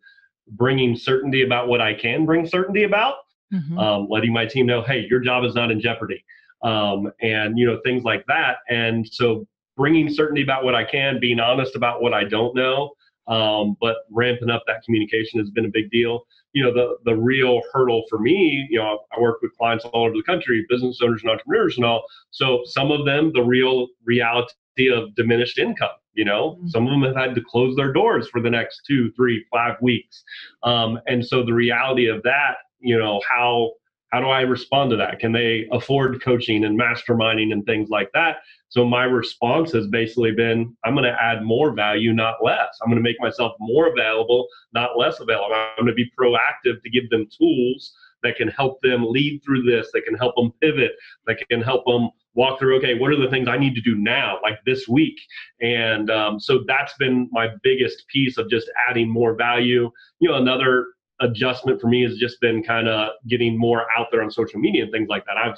bringing 0.49 0.95
certainty 0.95 1.43
about 1.43 1.69
what 1.69 1.79
I 1.79 1.93
can 1.93 2.25
bring 2.25 2.45
certainty 2.45 2.83
about, 2.83 3.15
mm-hmm. 3.53 3.77
um, 3.79 4.07
letting 4.09 4.33
my 4.33 4.45
team 4.45 4.65
know, 4.65 4.81
hey, 4.81 5.07
your 5.09 5.21
job 5.21 5.45
is 5.45 5.55
not 5.55 5.71
in 5.71 5.79
jeopardy, 5.79 6.23
um, 6.65 7.11
and 7.21 7.57
you 7.57 7.65
know 7.65 7.79
things 7.83 8.03
like 8.03 8.25
that. 8.27 8.57
And 8.69 9.07
so 9.07 9.47
bringing 9.77 10.09
certainty 10.13 10.41
about 10.41 10.63
what 10.63 10.75
I 10.75 10.83
can, 10.83 11.19
being 11.19 11.39
honest 11.39 11.75
about 11.75 12.01
what 12.01 12.13
I 12.13 12.23
don't 12.23 12.55
know, 12.55 12.91
um, 13.27 13.77
but 13.79 13.97
ramping 14.09 14.49
up 14.49 14.63
that 14.67 14.83
communication 14.83 15.39
has 15.39 15.49
been 15.49 15.65
a 15.65 15.71
big 15.71 15.89
deal. 15.91 16.25
You 16.53 16.63
know, 16.63 16.73
the 16.73 16.97
the 17.05 17.15
real 17.15 17.61
hurdle 17.71 18.03
for 18.09 18.19
me, 18.19 18.67
you 18.69 18.79
know, 18.79 18.99
I 19.15 19.19
work 19.19 19.41
with 19.41 19.55
clients 19.57 19.85
all 19.85 20.05
over 20.05 20.13
the 20.13 20.23
country, 20.23 20.65
business 20.67 20.99
owners 21.01 21.21
and 21.21 21.31
entrepreneurs 21.31 21.77
and 21.77 21.85
all. 21.85 22.03
So 22.31 22.61
some 22.65 22.91
of 22.91 23.05
them, 23.05 23.31
the 23.33 23.43
real 23.43 23.87
reality 24.03 24.53
of 24.91 25.15
diminished 25.15 25.59
income 25.59 25.89
you 26.15 26.25
know, 26.25 26.51
mm-hmm. 26.51 26.67
some 26.67 26.87
of 26.87 26.91
them 26.91 27.03
have 27.03 27.15
had 27.15 27.35
to 27.35 27.41
close 27.41 27.75
their 27.75 27.93
doors 27.93 28.27
for 28.29 28.41
the 28.41 28.49
next 28.49 28.81
two, 28.87 29.11
three, 29.11 29.45
five 29.51 29.75
weeks. 29.81 30.23
Um, 30.63 30.99
and 31.07 31.25
so 31.25 31.43
the 31.43 31.53
reality 31.53 32.07
of 32.07 32.23
that, 32.23 32.55
you 32.79 32.97
know, 32.97 33.21
how 33.29 33.73
how 34.11 34.21
do 34.21 34.27
I 34.27 34.41
respond 34.41 34.91
to 34.91 34.97
that? 34.97 35.19
Can 35.19 35.31
they 35.31 35.67
afford 35.71 36.21
coaching 36.23 36.63
and 36.63 36.79
masterminding 36.79 37.51
and 37.51 37.65
things 37.65 37.89
like 37.89 38.09
that? 38.13 38.37
So 38.69 38.85
my 38.85 39.03
response 39.03 39.71
has 39.73 39.87
basically 39.87 40.31
been, 40.31 40.75
I'm 40.83 40.93
going 40.93 41.05
to 41.05 41.21
add 41.21 41.43
more 41.43 41.73
value, 41.73 42.13
not 42.13 42.43
less. 42.43 42.77
I'm 42.81 42.89
going 42.89 43.01
to 43.01 43.03
make 43.03 43.19
myself 43.19 43.53
more 43.59 43.87
available, 43.87 44.47
not 44.73 44.97
less 44.97 45.19
available. 45.19 45.53
I'm 45.53 45.85
going 45.85 45.87
to 45.87 45.93
be 45.93 46.11
proactive 46.19 46.81
to 46.83 46.89
give 46.89 47.09
them 47.09 47.27
tools 47.37 47.93
that 48.23 48.35
can 48.35 48.47
help 48.47 48.81
them 48.81 49.05
lead 49.05 49.41
through 49.43 49.63
this, 49.63 49.89
that 49.93 50.03
can 50.05 50.15
help 50.15 50.35
them 50.35 50.51
pivot, 50.61 50.93
that 51.27 51.37
can 51.49 51.61
help 51.61 51.85
them 51.85 52.09
walk 52.35 52.59
through 52.59 52.75
okay 52.75 52.99
what 52.99 53.11
are 53.11 53.19
the 53.19 53.29
things 53.29 53.47
i 53.47 53.57
need 53.57 53.73
to 53.73 53.81
do 53.81 53.95
now 53.95 54.37
like 54.43 54.59
this 54.65 54.87
week 54.87 55.17
and 55.61 56.11
um, 56.11 56.39
so 56.39 56.65
that's 56.67 56.93
been 56.97 57.29
my 57.31 57.47
biggest 57.63 58.03
piece 58.09 58.37
of 58.37 58.49
just 58.49 58.69
adding 58.89 59.09
more 59.09 59.35
value 59.35 59.89
you 60.19 60.29
know 60.29 60.35
another 60.35 60.87
adjustment 61.21 61.79
for 61.79 61.87
me 61.87 62.03
has 62.03 62.17
just 62.17 62.39
been 62.41 62.63
kind 62.63 62.87
of 62.87 63.09
getting 63.27 63.57
more 63.57 63.85
out 63.97 64.07
there 64.11 64.21
on 64.21 64.29
social 64.29 64.59
media 64.59 64.83
and 64.83 64.91
things 64.91 65.07
like 65.09 65.25
that 65.25 65.37
i've 65.37 65.55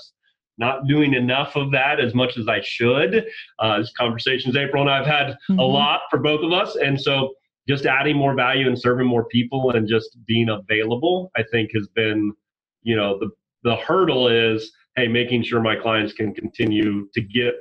not 0.60 0.88
doing 0.88 1.13
enough 1.13 1.56
of 1.56 1.72
that 1.72 2.00
as 2.00 2.13
much 2.13 2.38
as 2.38 2.48
i 2.48 2.62
should 2.62 3.26
uh, 3.60 3.78
these 3.78 3.91
conversations 3.98 4.56
april 4.56 4.82
and 4.82 4.91
i've 4.91 5.06
had 5.06 5.28
mm-hmm. 5.50 5.60
a 5.60 5.65
lot 5.65 6.02
for 6.10 6.20
both 6.20 6.43
of 6.43 6.52
us 6.52 6.76
and 6.76 7.00
so 7.00 7.34
just 7.67 7.86
adding 7.86 8.15
more 8.15 8.34
value 8.34 8.67
and 8.67 8.80
serving 8.80 9.06
more 9.06 9.26
people 9.26 9.72
and 9.72 9.88
just 9.88 10.17
being 10.26 10.50
available 10.50 11.32
i 11.36 11.43
think 11.52 11.72
has 11.74 11.88
been 11.96 12.32
you 12.84 12.96
know 12.96 13.17
the 13.20 13.30
the 13.63 13.76
hurdle 13.76 14.28
is 14.28 14.72
hey, 14.98 15.08
making 15.08 15.43
sure 15.43 15.62
my 15.62 15.76
clients 15.76 16.12
can 16.12 16.34
continue 16.34 17.08
to 17.13 17.22
get 17.22 17.54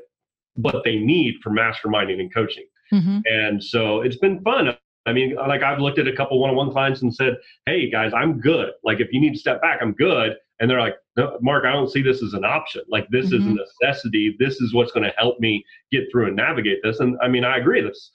what 0.54 0.82
they 0.85 0.96
need 0.96 1.35
for 1.42 1.50
masterminding 1.50 2.18
and 2.18 2.32
coaching. 2.32 2.64
Mm-hmm. 2.92 3.18
And 3.26 3.62
so 3.62 4.00
it's 4.00 4.16
been 4.16 4.40
fun. 4.40 4.76
I 5.07 5.12
mean, 5.12 5.37
like 5.37 5.62
I've 5.62 5.79
looked 5.79 5.99
at 5.99 6.09
a 6.09 6.14
couple 6.14 6.40
one-on-one 6.40 6.73
clients 6.73 7.03
and 7.03 7.14
said, 7.14 7.37
"Hey 7.64 7.90
guys, 7.90 8.12
I'm 8.14 8.40
good. 8.40 8.71
Like 8.85 9.01
if 9.01 9.09
you 9.12 9.21
need 9.21 9.33
to 9.33 9.38
step 9.38 9.61
back, 9.62 9.79
I'm 9.81 9.92
good." 9.92 10.35
And 10.59 10.71
they're 10.71 10.81
like, 10.81 10.97
no, 11.16 11.38
"Mark, 11.40 11.64
I 11.64 11.73
don't 11.73 11.90
see 11.90 12.03
this 12.03 12.23
as 12.23 12.33
an 12.33 12.45
option. 12.45 12.83
Like 12.88 13.07
this 13.11 13.27
mm-hmm. 13.27 13.35
is 13.37 13.42
a 13.42 13.47
mm-hmm. 13.47 13.57
necessity. 13.83 14.37
This 14.38 14.61
is 14.61 14.75
what's 14.75 14.92
going 14.92 15.05
to 15.05 15.12
help 15.19 15.38
me 15.40 15.64
get 15.92 16.05
through 16.11 16.27
and 16.27 16.37
navigate 16.37 16.79
this." 16.83 17.01
And 17.01 17.16
I 17.23 17.29
mean, 17.29 17.45
I 17.45 17.59
agree. 17.59 17.81
This 17.83 18.11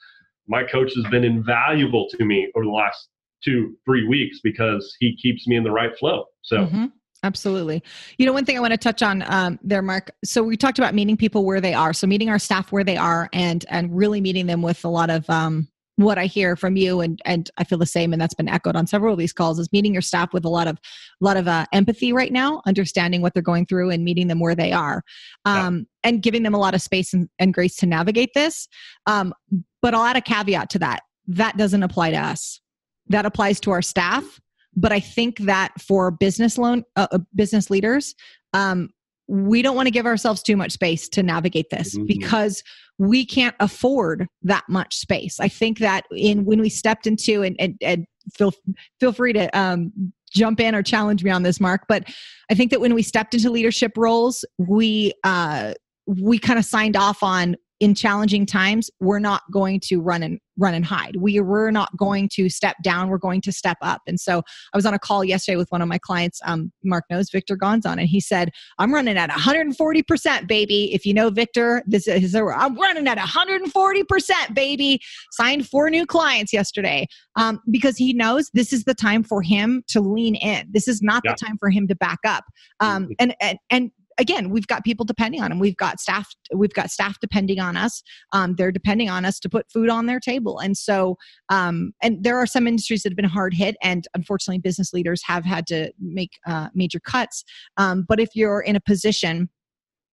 my 0.48 0.64
coach 0.64 0.92
has 0.96 1.06
been 1.12 1.24
invaluable 1.24 2.08
to 2.10 2.26
me 2.26 2.52
over 2.56 2.66
the 2.66 2.72
last 2.72 3.08
two, 3.44 3.76
three 3.86 4.08
weeks 4.08 4.40
because 4.44 4.96
he 5.00 5.16
keeps 5.16 5.48
me 5.48 5.56
in 5.56 5.64
the 5.64 5.72
right 5.72 5.98
flow. 5.98 6.26
So. 6.42 6.58
Mm-hmm. 6.58 6.86
Absolutely. 7.24 7.84
You 8.18 8.26
know, 8.26 8.34
one 8.34 8.46
thing 8.46 8.58
I 8.58 8.60
want 8.60 8.72
to 8.72 8.80
touch 8.80 9.04
on 9.04 9.24
um, 9.28 9.60
there, 9.62 9.84
Mark. 9.84 10.10
So 10.26 10.42
we 10.42 10.58
talked 10.58 10.80
about 10.80 10.96
meeting 10.96 11.16
people 11.16 11.46
where 11.46 11.62
they 11.62 11.74
are. 11.76 11.94
So 11.94 12.08
meeting 12.08 12.30
our 12.30 12.40
staff 12.40 12.72
where 12.72 12.84
they 12.84 12.98
are, 12.98 13.30
and 13.32 13.64
and 13.70 13.96
really 13.96 14.22
meeting 14.22 14.48
them 14.48 14.64
with 14.64 14.84
a 14.84 14.88
lot 14.88 15.12
of 15.12 15.30
um, 15.30 15.68
what 15.98 16.18
I 16.18 16.26
hear 16.26 16.56
from 16.56 16.76
you, 16.76 17.02
and 17.02 17.22
and 17.26 17.50
I 17.58 17.64
feel 17.64 17.78
the 17.78 17.86
same, 17.86 18.14
and 18.14 18.22
that's 18.22 18.34
been 18.34 18.48
echoed 18.48 18.76
on 18.76 18.88
several 18.88 19.14
of 19.14 19.20
these 19.20 19.34
calls. 19.34 19.60
Is 19.60 19.72
meeting 19.72 19.94
your 19.94 20.02
staff 20.02 20.34
with 20.34 20.46
a 20.46 20.50
lot 20.50 20.68
of 20.68 20.78
a 20.78 21.26
lot 21.26 21.38
of 21.38 21.48
uh, 21.48 21.66
empathy 21.74 22.14
right 22.14 22.32
now, 22.32 22.62
understanding 22.66 23.22
what 23.22 23.34
they're 23.34 23.44
going 23.44 23.66
through, 23.66 23.90
and 23.90 24.04
meeting 24.04 24.28
them 24.28 24.40
where 24.40 24.56
they 24.56 24.72
are, 24.72 25.04
um, 25.46 25.78
yeah. 25.78 26.10
and 26.10 26.22
giving 26.22 26.44
them 26.44 26.54
a 26.54 26.60
lot 26.60 26.74
of 26.74 26.82
space 26.82 27.14
and, 27.14 27.30
and 27.40 27.54
grace 27.54 27.76
to 27.78 27.86
navigate 27.86 28.34
this. 28.34 28.68
Um, 29.06 29.34
but 29.82 29.94
I'll 29.94 30.06
add 30.06 30.18
a 30.18 30.22
caveat 30.22 30.70
to 30.72 30.80
that. 30.80 31.02
That 31.28 31.58
doesn't 31.58 31.84
apply 31.84 32.12
to 32.12 32.18
us. 32.18 32.62
That 33.08 33.26
applies 33.26 33.60
to 33.62 33.72
our 33.72 33.82
staff 33.82 34.40
but 34.76 34.92
I 34.92 35.00
think 35.00 35.40
that 35.40 35.74
for 35.82 36.12
business 36.12 36.58
loan 36.58 36.84
uh, 36.96 37.08
uh, 37.12 37.20
business 37.36 37.70
leaders, 37.70 38.16
um, 38.54 38.90
we 39.28 39.62
don't 39.62 39.76
want 39.76 39.88
to 39.88 39.92
give 39.92 40.06
ourselves 40.06 40.44
too 40.44 40.58
much 40.58 40.74
space 40.74 41.08
to 41.10 41.24
navigate 41.24 41.70
this 41.70 41.96
mm-hmm. 41.96 42.06
because 42.06 42.64
we 43.02 43.26
can't 43.26 43.56
afford 43.60 44.28
that 44.44 44.64
much 44.70 44.96
space. 44.96 45.40
I 45.40 45.48
think 45.48 45.80
that 45.80 46.06
in 46.12 46.46
when 46.46 46.62
we 46.62 46.70
stepped 46.70 47.08
into 47.08 47.42
and, 47.42 47.56
and, 47.58 47.76
and 47.82 48.06
feel 48.38 48.54
feel 49.00 49.12
free 49.12 49.34
to 49.34 49.50
um, 49.58 49.92
jump 50.32 50.60
in 50.60 50.76
or 50.76 50.84
challenge 50.84 51.24
me 51.24 51.32
on 51.32 51.42
this, 51.42 51.60
Mark. 51.60 51.86
But 51.88 52.04
I 52.52 52.54
think 52.54 52.70
that 52.70 52.80
when 52.80 52.94
we 52.94 53.02
stepped 53.02 53.34
into 53.34 53.50
leadership 53.50 53.94
roles, 53.98 54.46
we 54.60 55.14
uh, 55.24 55.74
we 56.06 56.38
kind 56.38 56.60
of 56.60 56.66
signed 56.66 56.96
off 56.96 57.24
on 57.24 57.56
in 57.80 57.96
challenging 57.96 58.46
times 58.46 58.92
we're 59.00 59.18
not 59.18 59.42
going 59.52 59.80
to 59.80 60.00
run 60.00 60.22
and 60.22 60.40
run 60.58 60.74
and 60.74 60.86
hide. 60.86 61.16
We 61.18 61.40
we're 61.40 61.72
not 61.72 61.96
going 61.98 62.30
to 62.34 62.50
step 62.50 62.76
down 62.84 63.10
we're 63.10 63.18
going 63.18 63.42
to 63.42 63.52
step 63.52 63.78
up. 63.82 64.02
And 64.08 64.20
so 64.20 64.44
i 64.74 64.78
was 64.78 64.86
on 64.86 64.94
a 64.94 65.00
call 65.00 65.24
yesterday 65.24 65.56
with 65.56 65.72
one 65.72 65.82
of 65.82 65.88
my 65.88 65.98
clients 65.98 66.40
um, 66.46 66.72
mark 66.84 67.06
knows 67.10 67.30
victor 67.30 67.58
gonzon 67.58 67.94
and 67.94 68.08
he 68.08 68.20
said 68.20 68.52
i'm 68.80 68.94
running 68.94 69.18
at 69.18 69.30
140% 69.30 70.48
baby. 70.48 70.94
If 70.94 71.06
you 71.06 71.14
know 71.14 71.30
victor 71.30 71.84
this 71.86 72.08
is 72.08 72.36
i'm 72.36 72.76
running 72.76 73.08
at 73.08 73.18
140% 73.18 74.54
baby. 74.54 75.02
Signed 75.32 75.68
four 75.68 75.90
new 75.90 76.06
clients 76.06 76.54
yesterday 76.54 77.08
um, 77.36 77.60
because 77.70 77.98
he 77.98 78.14
knows 78.14 78.50
this 78.54 78.74
is 78.74 78.84
the 78.84 78.94
time 78.94 79.24
for 79.24 79.42
him 79.42 79.84
to 79.88 80.02
lean 80.02 80.36
in. 80.36 80.68
This 80.72 80.88
is 80.88 81.02
not 81.02 81.22
yeah. 81.26 81.34
the 81.34 81.46
time 81.46 81.58
for 81.58 81.70
him 81.70 81.88
to 81.88 81.96
back 81.96 82.20
up. 82.26 82.44
Um, 82.80 83.04
mm-hmm. 83.04 83.12
and, 83.20 83.36
and 83.40 83.60
and 83.70 83.92
again 84.22 84.50
we've 84.52 84.68
got 84.68 84.86
people 84.86 85.04
depending 85.04 85.42
on 85.42 85.50
them 85.50 85.60
we've 85.60 85.76
got 85.76 86.00
staff 86.00 86.34
we've 86.54 86.74
got 86.74 86.90
staff 86.92 87.20
depending 87.20 87.60
on 87.60 87.76
us. 87.76 88.04
Um, 88.34 88.56
they're 88.56 88.72
depending 88.72 89.10
on 89.10 89.26
us 89.26 89.40
to 89.40 89.50
put 89.50 89.70
food 89.72 89.90
on 89.90 90.06
their 90.06 90.20
table. 90.20 90.60
And 90.60 90.78
so 90.78 91.18
um, 91.50 91.94
and 92.02 92.24
there 92.24 92.38
are 92.38 92.46
some 92.46 92.68
industries 92.68 93.04
that 93.04 93.12
have 93.12 93.18
been 93.18 93.26
hard 93.26 93.54
hit 93.54 93.76
and 93.82 94.08
unfortunately 94.14 94.60
business 94.60 94.94
leaders 94.94 95.22
have 95.26 95.44
had 95.44 95.66
to 95.68 95.92
make 96.00 96.32
uh, 96.48 96.70
major 96.74 97.00
cuts. 97.00 97.44
Um, 97.78 98.06
but 98.08 98.20
if 98.20 98.30
you're 98.36 98.62
in 98.62 98.76
a 98.76 98.82
position 98.82 99.50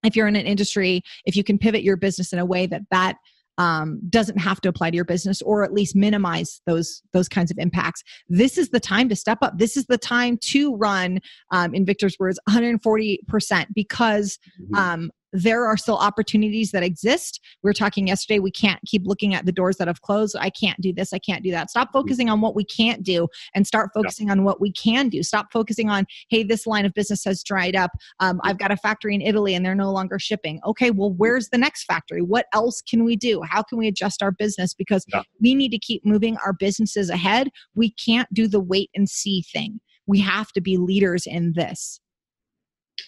if 0.05 0.15
you're 0.17 0.29
in 0.29 0.37
an 0.37 0.47
industry 0.47 1.03
if 1.25 1.37
you 1.37 1.45
can 1.45 1.59
pivot 1.59 1.83
your 1.83 1.97
business 1.97 2.33
in 2.33 2.39
a 2.39 2.47
way 2.47 2.67
that 2.67 2.83
that 2.91 3.17
um, 3.59 4.01
doesn't 4.09 4.39
have 4.39 4.61
to 4.63 4.69
apply 4.69 4.91
to 4.91 4.97
your 4.97 5.05
business 5.05 5.43
or 5.43 5.63
at 5.63 5.73
least 5.73 5.95
minimize 5.95 6.61
those 6.67 7.03
those 7.13 7.29
kinds 7.29 7.51
of 7.51 7.59
impacts 7.59 8.03
this 8.29 8.57
is 8.57 8.71
the 8.71 8.81
time 8.81 9.09
to 9.09 9.17
step 9.17 9.39
up 9.43 9.59
this 9.59 9.77
is 9.77 9.85
the 9.87 9.99
time 9.99 10.39
to 10.39 10.75
run 10.77 11.21
um, 11.51 11.75
in 11.75 11.85
victor's 11.85 12.17
words 12.19 12.39
140% 12.49 13.67
because 13.75 14.39
mm-hmm. 14.61 14.75
um, 14.75 15.11
there 15.33 15.67
are 15.67 15.77
still 15.77 15.97
opportunities 15.97 16.71
that 16.73 16.83
exist. 16.83 17.41
We 17.63 17.69
were 17.69 17.75
talking 17.75 18.07
yesterday, 18.09 18.39
we 18.39 18.51
can't 18.51 18.81
keep 18.87 19.03
looking 19.05 19.35
at 19.35 19.47
the 19.47 19.53
doors 19.53 19.77
that 19.77 19.89
have 19.89 20.03
closed. 20.03 20.37
I 20.39 20.51
can't 20.51 20.81
do 20.81 20.93
this, 20.93 21.13
I 21.13 21.19
can't 21.19 21.43
do 21.43 21.51
that. 21.51 21.71
Stop 21.71 21.91
focusing 21.93 22.29
on 22.31 22.41
what 22.41 22.55
we 22.55 22.65
can't 22.65 23.03
do 23.03 23.29
and 23.55 23.67
start 23.67 23.91
focusing 23.95 24.29
yeah. 24.29 24.33
on 24.33 24.45
what 24.45 24.61
we 24.61 24.73
can 24.73 25.09
do. 25.09 25.23
Stop 25.23 25.53
focusing 25.53 25.91
on, 25.91 26.07
hey, 26.31 26.43
this 26.43 26.67
line 26.67 26.87
of 26.87 26.95
business 26.95 27.25
has 27.25 27.43
dried 27.43 27.77
up. 27.77 27.91
Um, 28.21 28.41
I've 28.45 28.59
got 28.59 28.71
a 28.71 28.77
factory 28.77 29.15
in 29.15 29.21
Italy 29.21 29.55
and 29.55 29.65
they're 29.65 29.75
no 29.75 29.93
longer 29.93 30.19
shipping. 30.19 30.61
Okay, 30.67 30.91
well, 30.91 31.13
where's 31.13 31.49
the 31.51 31.59
next 31.59 31.85
factory? 31.85 32.23
What 32.23 32.47
else 32.53 32.83
can 32.83 33.05
we 33.05 33.17
do? 33.17 33.43
How 33.43 33.63
can 33.63 33.79
we 33.79 33.89
adjust 33.89 34.23
our 34.23 34.33
business? 34.33 34.75
Because 34.75 35.05
yeah. 35.09 35.23
we 35.41 35.55
need 35.55 35.71
to 35.71 35.79
keep 35.79 36.05
moving 36.05 36.37
our 36.45 36.53
businesses 36.53 37.11
ahead. 37.11 37.49
We 37.75 37.91
can't 37.93 38.33
do 38.33 38.49
the 38.49 38.61
wait 38.61 38.91
and 38.95 39.09
see 39.09 39.43
thing. 39.43 39.81
We 40.07 40.21
have 40.21 40.53
to 40.53 40.61
be 40.61 40.79
leaders 40.79 41.27
in 41.27 41.53
this. 41.55 42.01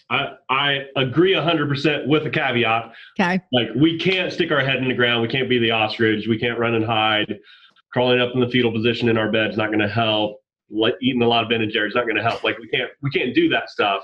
I, 0.09 0.33
I 0.49 0.85
agree 0.97 1.33
100% 1.33 2.07
with 2.07 2.25
a 2.25 2.29
caveat. 2.29 2.93
Okay. 3.19 3.41
Like, 3.51 3.69
we 3.75 3.97
can't 3.97 4.31
stick 4.31 4.51
our 4.51 4.59
head 4.59 4.77
in 4.77 4.87
the 4.87 4.93
ground. 4.93 5.21
We 5.21 5.27
can't 5.27 5.49
be 5.49 5.57
the 5.57 5.71
ostrich. 5.71 6.27
We 6.27 6.37
can't 6.37 6.59
run 6.59 6.75
and 6.75 6.85
hide. 6.85 7.39
Crawling 7.93 8.19
up 8.19 8.33
in 8.33 8.39
the 8.39 8.49
fetal 8.49 8.71
position 8.71 9.09
in 9.09 9.17
our 9.17 9.31
bed 9.31 9.51
is 9.51 9.57
not 9.57 9.67
going 9.67 9.79
to 9.79 9.89
help. 9.89 10.41
Like, 10.69 10.95
eating 11.01 11.21
a 11.21 11.27
lot 11.27 11.43
of 11.43 11.49
Ben 11.49 11.61
and 11.61 11.71
Jerry's 11.71 11.95
not 11.95 12.05
going 12.05 12.15
to 12.15 12.23
help. 12.23 12.43
Like, 12.43 12.57
we 12.59 12.67
can't, 12.67 12.89
we 13.01 13.09
can't 13.09 13.33
do 13.33 13.49
that 13.49 13.69
stuff. 13.69 14.03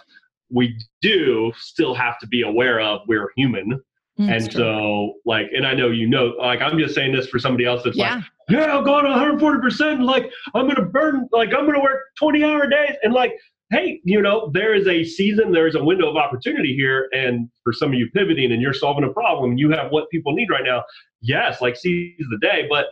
We 0.50 0.78
do 1.02 1.52
still 1.58 1.93
have 1.93 2.19
to 2.19 2.28
be 2.28 2.41
aware 2.41 2.80
of 2.80 3.02
we're 3.08 3.32
human. 3.36 3.82
Mm, 4.19 4.32
and 4.32 4.52
so, 4.52 5.13
like, 5.26 5.47
and 5.54 5.65
I 5.65 5.73
know 5.73 5.89
you 5.89 6.08
know, 6.08 6.34
like, 6.39 6.62
I'm 6.62 6.78
just 6.80 6.95
saying 6.95 7.13
this 7.13 7.28
for 7.28 7.38
somebody 7.38 7.65
else 7.65 7.84
that's 7.84 7.95
yeah. 7.95 8.15
like, 8.15 8.23
yeah, 8.50 8.65
I'll 8.65 8.84
go 8.84 9.02
to 9.02 9.08
140%. 9.08 10.04
Like, 10.04 10.32
I'm 10.56 10.63
going 10.63 10.76
to 10.78 10.86
burn, 10.86 11.28
like, 11.32 11.50
I'm 11.50 11.65
going 11.65 11.76
to 11.76 11.82
work 11.82 12.00
20 12.17 12.43
hour 12.43 12.67
days. 12.67 12.95
And, 13.04 13.13
like, 13.13 13.34
hey, 13.70 14.00
you 14.04 14.22
know, 14.22 14.50
there 14.54 14.74
is 14.74 14.88
a 14.88 15.04
season, 15.04 15.52
there 15.52 15.68
is 15.68 15.76
a 15.76 15.84
window 15.84 16.10
of 16.10 16.16
opportunity 16.16 16.74
here. 16.74 17.10
And 17.12 17.50
for 17.64 17.74
some 17.74 17.90
of 17.90 17.96
you 17.96 18.10
pivoting 18.14 18.52
and 18.52 18.62
you're 18.62 18.74
solving 18.74 19.04
a 19.04 19.12
problem, 19.12 19.58
you 19.58 19.70
have 19.72 19.92
what 19.92 20.10
people 20.10 20.34
need 20.34 20.50
right 20.50 20.64
now. 20.64 20.84
Yes, 21.22 21.62
like 21.62 21.76
seize 21.76 22.26
the 22.30 22.38
day, 22.42 22.66
but 22.70 22.86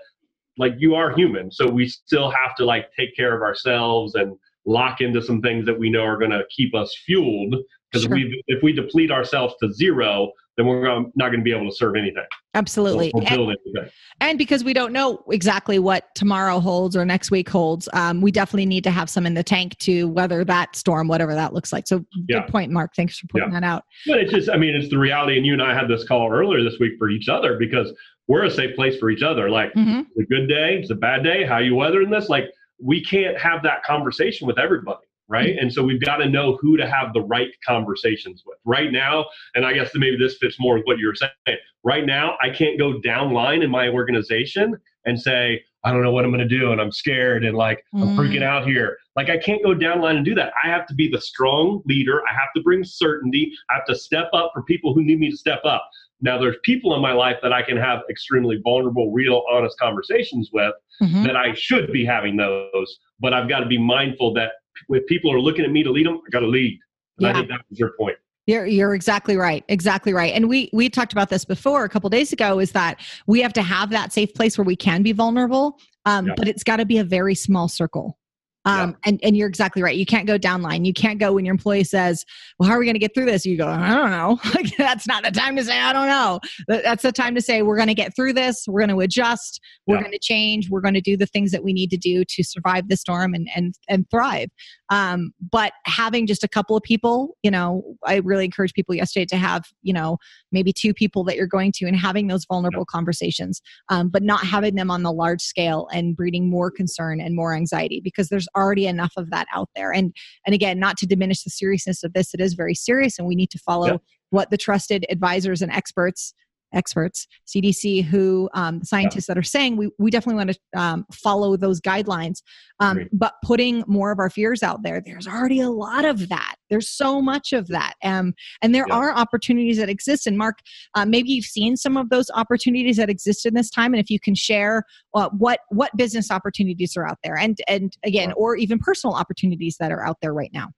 like 0.57 0.73
you 0.77 0.95
are 0.95 1.15
human. 1.15 1.51
So 1.51 1.67
we 1.67 1.87
still 1.87 2.29
have 2.29 2.55
to 2.57 2.65
like 2.65 2.87
take 2.97 3.15
care 3.15 3.35
of 3.35 3.41
ourselves 3.41 4.15
and 4.15 4.35
lock 4.65 4.99
into 5.01 5.21
some 5.21 5.41
things 5.41 5.65
that 5.65 5.77
we 5.77 5.89
know 5.89 6.03
are 6.03 6.17
going 6.17 6.31
to 6.31 6.43
keep 6.55 6.75
us 6.75 6.95
fueled. 7.05 7.55
Because 7.91 8.03
sure. 8.03 8.17
if 8.17 8.23
we 8.23 8.43
if 8.47 8.63
we 8.63 8.73
deplete 8.73 9.11
ourselves 9.11 9.53
to 9.61 9.71
zero, 9.71 10.31
then 10.57 10.67
we're 10.67 10.81
not 10.81 11.13
going 11.17 11.39
to 11.39 11.43
be 11.43 11.51
able 11.51 11.69
to 11.69 11.75
serve 11.75 11.95
anything. 11.95 12.23
Absolutely. 12.53 13.11
And, 13.13 13.27
anything. 13.27 13.91
and, 14.21 14.37
because 14.37 14.63
we 14.63 14.73
don't 14.73 14.93
know 14.93 15.23
exactly 15.29 15.79
what 15.79 16.15
tomorrow 16.15 16.59
holds 16.59 16.95
or 16.95 17.05
next 17.05 17.29
week 17.29 17.49
holds, 17.49 17.89
um, 17.93 18.21
we 18.21 18.31
definitely 18.31 18.65
need 18.65 18.83
to 18.85 18.91
have 18.91 19.09
some 19.09 19.25
in 19.25 19.33
the 19.33 19.43
tank 19.43 19.77
to 19.79 20.07
weather 20.09 20.45
that 20.45 20.75
storm, 20.75 21.07
whatever 21.07 21.35
that 21.35 21.53
looks 21.53 21.73
like. 21.73 21.87
So 21.87 22.05
yeah. 22.29 22.41
good 22.41 22.51
point, 22.51 22.71
Mark. 22.71 22.95
Thanks 22.95 23.19
for 23.19 23.27
putting 23.27 23.51
yeah. 23.51 23.59
that 23.59 23.65
out. 23.65 23.83
But 24.07 24.19
it's 24.19 24.31
just, 24.31 24.49
I 24.49 24.55
mean, 24.55 24.75
it's 24.75 24.89
the 24.89 24.97
reality. 24.97 25.35
And 25.35 25.45
you 25.45 25.53
and 25.53 25.61
I 25.61 25.73
had 25.73 25.89
this 25.89 26.07
call 26.07 26.31
earlier 26.31 26.63
this 26.63 26.79
week 26.79 26.93
for 26.97 27.09
each 27.09 27.27
other 27.27 27.57
because 27.57 27.91
we're 28.27 28.45
a 28.45 28.51
safe 28.51 28.75
place 28.75 28.97
for 28.97 29.09
each 29.09 29.23
other. 29.23 29.49
Like 29.49 29.73
mm-hmm. 29.73 30.01
a 30.19 30.25
good 30.25 30.47
day, 30.47 30.77
it's 30.79 30.91
a 30.91 30.95
bad 30.95 31.23
day. 31.23 31.45
How 31.45 31.57
you 31.57 31.75
weathering 31.75 32.09
this? 32.09 32.29
Like 32.29 32.45
we 32.81 33.03
can't 33.03 33.37
have 33.37 33.63
that 33.63 33.83
conversation 33.83 34.47
with 34.47 34.57
everybody 34.57 35.05
right? 35.27 35.55
And 35.59 35.71
so 35.71 35.83
we've 35.83 36.01
got 36.01 36.17
to 36.17 36.29
know 36.29 36.57
who 36.61 36.77
to 36.77 36.87
have 36.87 37.13
the 37.13 37.21
right 37.21 37.49
conversations 37.65 38.43
with. 38.45 38.57
Right 38.65 38.91
now, 38.91 39.25
and 39.55 39.65
I 39.65 39.73
guess 39.73 39.91
maybe 39.95 40.17
this 40.17 40.37
fits 40.37 40.59
more 40.59 40.75
with 40.75 40.85
what 40.85 40.97
you 40.99 41.07
were 41.07 41.15
saying. 41.15 41.57
Right 41.83 42.05
now, 42.05 42.37
I 42.41 42.49
can't 42.49 42.77
go 42.77 42.99
down 42.99 43.31
line 43.31 43.61
in 43.61 43.69
my 43.69 43.89
organization 43.89 44.75
and 45.05 45.19
say, 45.19 45.63
I 45.83 45.91
don't 45.91 46.01
know 46.01 46.11
what 46.11 46.25
I'm 46.25 46.31
going 46.31 46.47
to 46.47 46.57
do 46.57 46.71
and 46.71 46.81
I'm 46.81 46.91
scared 46.91 47.45
and 47.45 47.55
like 47.55 47.83
mm. 47.93 48.01
I'm 48.01 48.17
freaking 48.17 48.41
out 48.41 48.67
here. 48.67 48.97
Like 49.15 49.29
I 49.29 49.37
can't 49.37 49.63
go 49.63 49.75
down 49.75 50.01
line 50.01 50.17
and 50.17 50.25
do 50.25 50.33
that. 50.33 50.51
I 50.63 50.67
have 50.67 50.87
to 50.87 50.95
be 50.95 51.09
the 51.09 51.21
strong 51.21 51.83
leader. 51.85 52.21
I 52.27 52.33
have 52.33 52.49
to 52.55 52.63
bring 52.63 52.83
certainty. 52.83 53.51
I 53.69 53.75
have 53.75 53.85
to 53.85 53.95
step 53.95 54.29
up 54.33 54.51
for 54.53 54.63
people 54.63 54.95
who 54.95 55.03
need 55.03 55.19
me 55.19 55.29
to 55.29 55.37
step 55.37 55.63
up. 55.63 55.87
Now 56.21 56.39
there's 56.39 56.55
people 56.63 56.95
in 56.95 57.01
my 57.01 57.11
life 57.11 57.37
that 57.43 57.53
I 57.53 57.61
can 57.61 57.77
have 57.77 57.99
extremely 58.09 58.59
vulnerable, 58.63 59.11
real, 59.11 59.43
honest 59.49 59.77
conversations 59.77 60.49
with 60.51 60.73
mm-hmm. 61.01 61.23
that 61.23 61.35
I 61.35 61.53
should 61.53 61.91
be 61.91 62.03
having 62.03 62.35
those, 62.35 62.99
but 63.19 63.33
I've 63.33 63.47
got 63.47 63.59
to 63.59 63.67
be 63.67 63.77
mindful 63.77 64.33
that 64.33 64.53
if 64.89 65.05
people 65.07 65.31
are 65.33 65.39
looking 65.39 65.65
at 65.65 65.71
me 65.71 65.83
to 65.83 65.91
lead 65.91 66.05
them, 66.05 66.21
I 66.25 66.29
got 66.29 66.39
to 66.41 66.47
lead. 66.47 66.79
And 67.17 67.25
yeah. 67.25 67.29
I 67.29 67.33
think 67.33 67.49
that 67.49 67.61
was 67.69 67.79
your 67.79 67.93
point. 67.97 68.17
You're, 68.47 68.67
you're 68.67 68.93
exactly 68.93 69.37
right. 69.37 69.63
Exactly 69.69 70.13
right. 70.13 70.31
And 70.33 70.47
we 70.47 70.69
we 70.71 70.87
talked 70.87 71.13
about 71.13 71.29
this 71.29 71.45
before 71.45 71.83
a 71.83 71.89
couple 71.89 72.09
days 72.11 72.31
ago. 72.31 72.59
Is 72.59 72.73
that 72.73 72.99
we 73.25 73.41
have 73.41 73.53
to 73.53 73.63
have 73.63 73.89
that 73.89 74.13
safe 74.13 74.33
place 74.33 74.57
where 74.57 74.65
we 74.65 74.75
can 74.75 75.01
be 75.01 75.13
vulnerable, 75.13 75.79
um, 76.05 76.27
yeah. 76.27 76.33
but 76.37 76.47
it's 76.47 76.63
got 76.63 76.77
to 76.77 76.85
be 76.85 76.99
a 76.99 77.03
very 77.03 77.33
small 77.33 77.67
circle. 77.67 78.19
Um, 78.65 78.89
yeah. 78.89 78.95
and, 79.05 79.19
and 79.23 79.37
you're 79.37 79.47
exactly 79.47 79.83
right. 79.83 79.95
You 79.95 80.05
can't 80.05 80.25
go 80.25 80.39
downline. 80.39 80.85
You 80.85 80.93
can't 80.93 81.19
go 81.19 81.33
when 81.33 81.45
your 81.45 81.53
employee 81.53 81.83
says, 81.83 82.25
well, 82.57 82.67
how 82.67 82.75
are 82.75 82.79
we 82.79 82.85
going 82.85 82.95
to 82.95 82.99
get 82.99 83.13
through 83.13 83.25
this? 83.25 83.45
You 83.45 83.57
go, 83.57 83.67
I 83.67 83.93
don't 83.93 84.11
know. 84.11 84.39
like, 84.55 84.75
that's 84.77 85.07
not 85.07 85.23
the 85.23 85.31
time 85.31 85.55
to 85.55 85.63
say, 85.63 85.79
I 85.79 85.93
don't 85.93 86.07
know. 86.07 86.39
That's 86.67 87.03
the 87.03 87.11
time 87.11 87.35
to 87.35 87.41
say, 87.41 87.61
we're 87.61 87.75
going 87.75 87.87
to 87.87 87.93
get 87.93 88.15
through 88.15 88.33
this. 88.33 88.65
We're 88.67 88.81
going 88.81 88.89
to 88.89 89.01
adjust. 89.01 89.61
We're 89.85 89.95
yeah. 89.97 90.01
going 90.01 90.13
to 90.13 90.19
change. 90.19 90.69
We're 90.69 90.81
going 90.81 90.95
to 90.95 91.01
do 91.01 91.15
the 91.15 91.27
things 91.27 91.51
that 91.51 91.63
we 91.63 91.73
need 91.73 91.89
to 91.91 91.97
do 91.97 92.23
to 92.25 92.43
survive 92.43 92.87
the 92.87 92.97
storm 92.97 93.33
and, 93.33 93.47
and, 93.55 93.75
and 93.87 94.09
thrive. 94.09 94.49
Um, 94.89 95.31
but 95.51 95.73
having 95.85 96.27
just 96.27 96.43
a 96.43 96.47
couple 96.47 96.75
of 96.75 96.83
people, 96.83 97.37
you 97.43 97.51
know, 97.51 97.83
I 98.05 98.17
really 98.17 98.45
encourage 98.45 98.73
people 98.73 98.95
yesterday 98.95 99.25
to 99.27 99.37
have, 99.37 99.65
you 99.81 99.93
know, 99.93 100.17
maybe 100.51 100.71
two 100.71 100.93
people 100.93 101.23
that 101.25 101.35
you're 101.35 101.47
going 101.47 101.71
to 101.73 101.85
and 101.85 101.95
having 101.95 102.27
those 102.27 102.45
vulnerable 102.45 102.81
yeah. 102.81 102.91
conversations, 102.97 103.61
um, 103.89 104.09
but 104.09 104.23
not 104.23 104.45
having 104.45 104.75
them 104.75 104.91
on 104.91 105.03
the 105.03 105.11
large 105.11 105.41
scale 105.41 105.87
and 105.91 106.15
breeding 106.15 106.49
more 106.49 106.71
concern 106.71 107.19
and 107.19 107.35
more 107.35 107.53
anxiety 107.53 107.99
because 107.99 108.29
there's 108.29 108.47
already 108.55 108.87
enough 108.87 109.13
of 109.17 109.29
that 109.31 109.47
out 109.53 109.69
there. 109.75 109.91
And 109.91 110.13
and 110.45 110.53
again, 110.53 110.79
not 110.79 110.97
to 110.97 111.05
diminish 111.05 111.43
the 111.43 111.49
seriousness 111.49 112.03
of 112.03 112.13
this, 112.13 112.33
it 112.33 112.41
is 112.41 112.53
very 112.53 112.75
serious, 112.75 113.17
and 113.17 113.27
we 113.27 113.35
need 113.35 113.51
to 113.51 113.59
follow 113.59 113.87
yeah. 113.87 113.97
what 114.29 114.49
the 114.49 114.57
trusted 114.57 115.05
advisors 115.09 115.61
and 115.61 115.71
experts 115.71 116.33
experts, 116.75 117.27
CDC, 117.47 118.03
who 118.03 118.49
um, 118.53 118.83
scientists 118.83 119.27
yeah. 119.27 119.33
that 119.33 119.39
are 119.39 119.43
saying 119.43 119.77
we, 119.77 119.89
we 119.97 120.11
definitely 120.11 120.45
want 120.45 120.51
to 120.51 120.79
um, 120.79 121.05
follow 121.11 121.57
those 121.57 121.81
guidelines. 121.81 122.41
Um, 122.79 123.07
but 123.13 123.35
putting 123.43 123.83
more 123.87 124.11
of 124.11 124.19
our 124.19 124.29
fears 124.29 124.61
out 124.61 124.83
there, 124.83 125.01
there's 125.03 125.27
already 125.27 125.61
a 125.61 125.69
lot 125.69 126.03
of 126.05 126.27
that. 126.29 126.55
There's 126.69 126.89
so 126.89 127.21
much 127.21 127.53
of 127.53 127.67
that. 127.69 127.93
Um, 128.03 128.33
and 128.61 128.75
there 128.75 128.85
yeah. 128.87 128.95
are 128.95 129.11
opportunities 129.13 129.77
that 129.77 129.89
exist. 129.89 130.27
And 130.27 130.37
Mark, 130.37 130.59
uh, 130.93 131.05
maybe 131.05 131.31
you've 131.31 131.45
seen 131.45 131.77
some 131.77 131.95
of 131.95 132.09
those 132.09 132.29
opportunities 132.35 132.97
that 132.97 133.09
exist 133.09 133.45
in 133.45 133.53
this 133.53 133.69
time. 133.69 133.93
And 133.93 134.01
if 134.01 134.09
you 134.09 134.19
can 134.19 134.35
share 134.35 134.83
uh, 135.13 135.29
what 135.29 135.61
what 135.69 135.95
business 135.95 136.29
opportunities 136.29 136.97
are 136.97 137.07
out 137.07 137.19
there, 137.23 137.37
and 137.37 137.57
and 137.67 137.95
again, 138.03 138.33
or 138.35 138.55
even 138.55 138.79
personal 138.79 139.15
opportunities 139.15 139.77
that 139.79 139.91
are 139.91 140.05
out 140.05 140.17
there 140.21 140.33
right 140.33 140.51
now. 140.53 140.69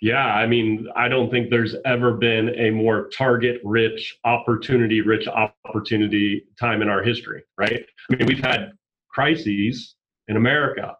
Yeah, 0.00 0.24
I 0.24 0.46
mean, 0.46 0.88
I 0.96 1.08
don't 1.08 1.30
think 1.30 1.50
there's 1.50 1.76
ever 1.84 2.14
been 2.14 2.50
a 2.58 2.70
more 2.70 3.08
target 3.08 3.60
rich, 3.64 4.18
opportunity 4.24 5.00
rich 5.02 5.28
opportunity 5.28 6.44
time 6.58 6.80
in 6.80 6.88
our 6.88 7.02
history, 7.02 7.42
right? 7.58 7.84
I 8.10 8.16
mean, 8.16 8.26
we've 8.26 8.44
had 8.44 8.72
crises 9.10 9.94
in 10.28 10.36
America, 10.36 10.96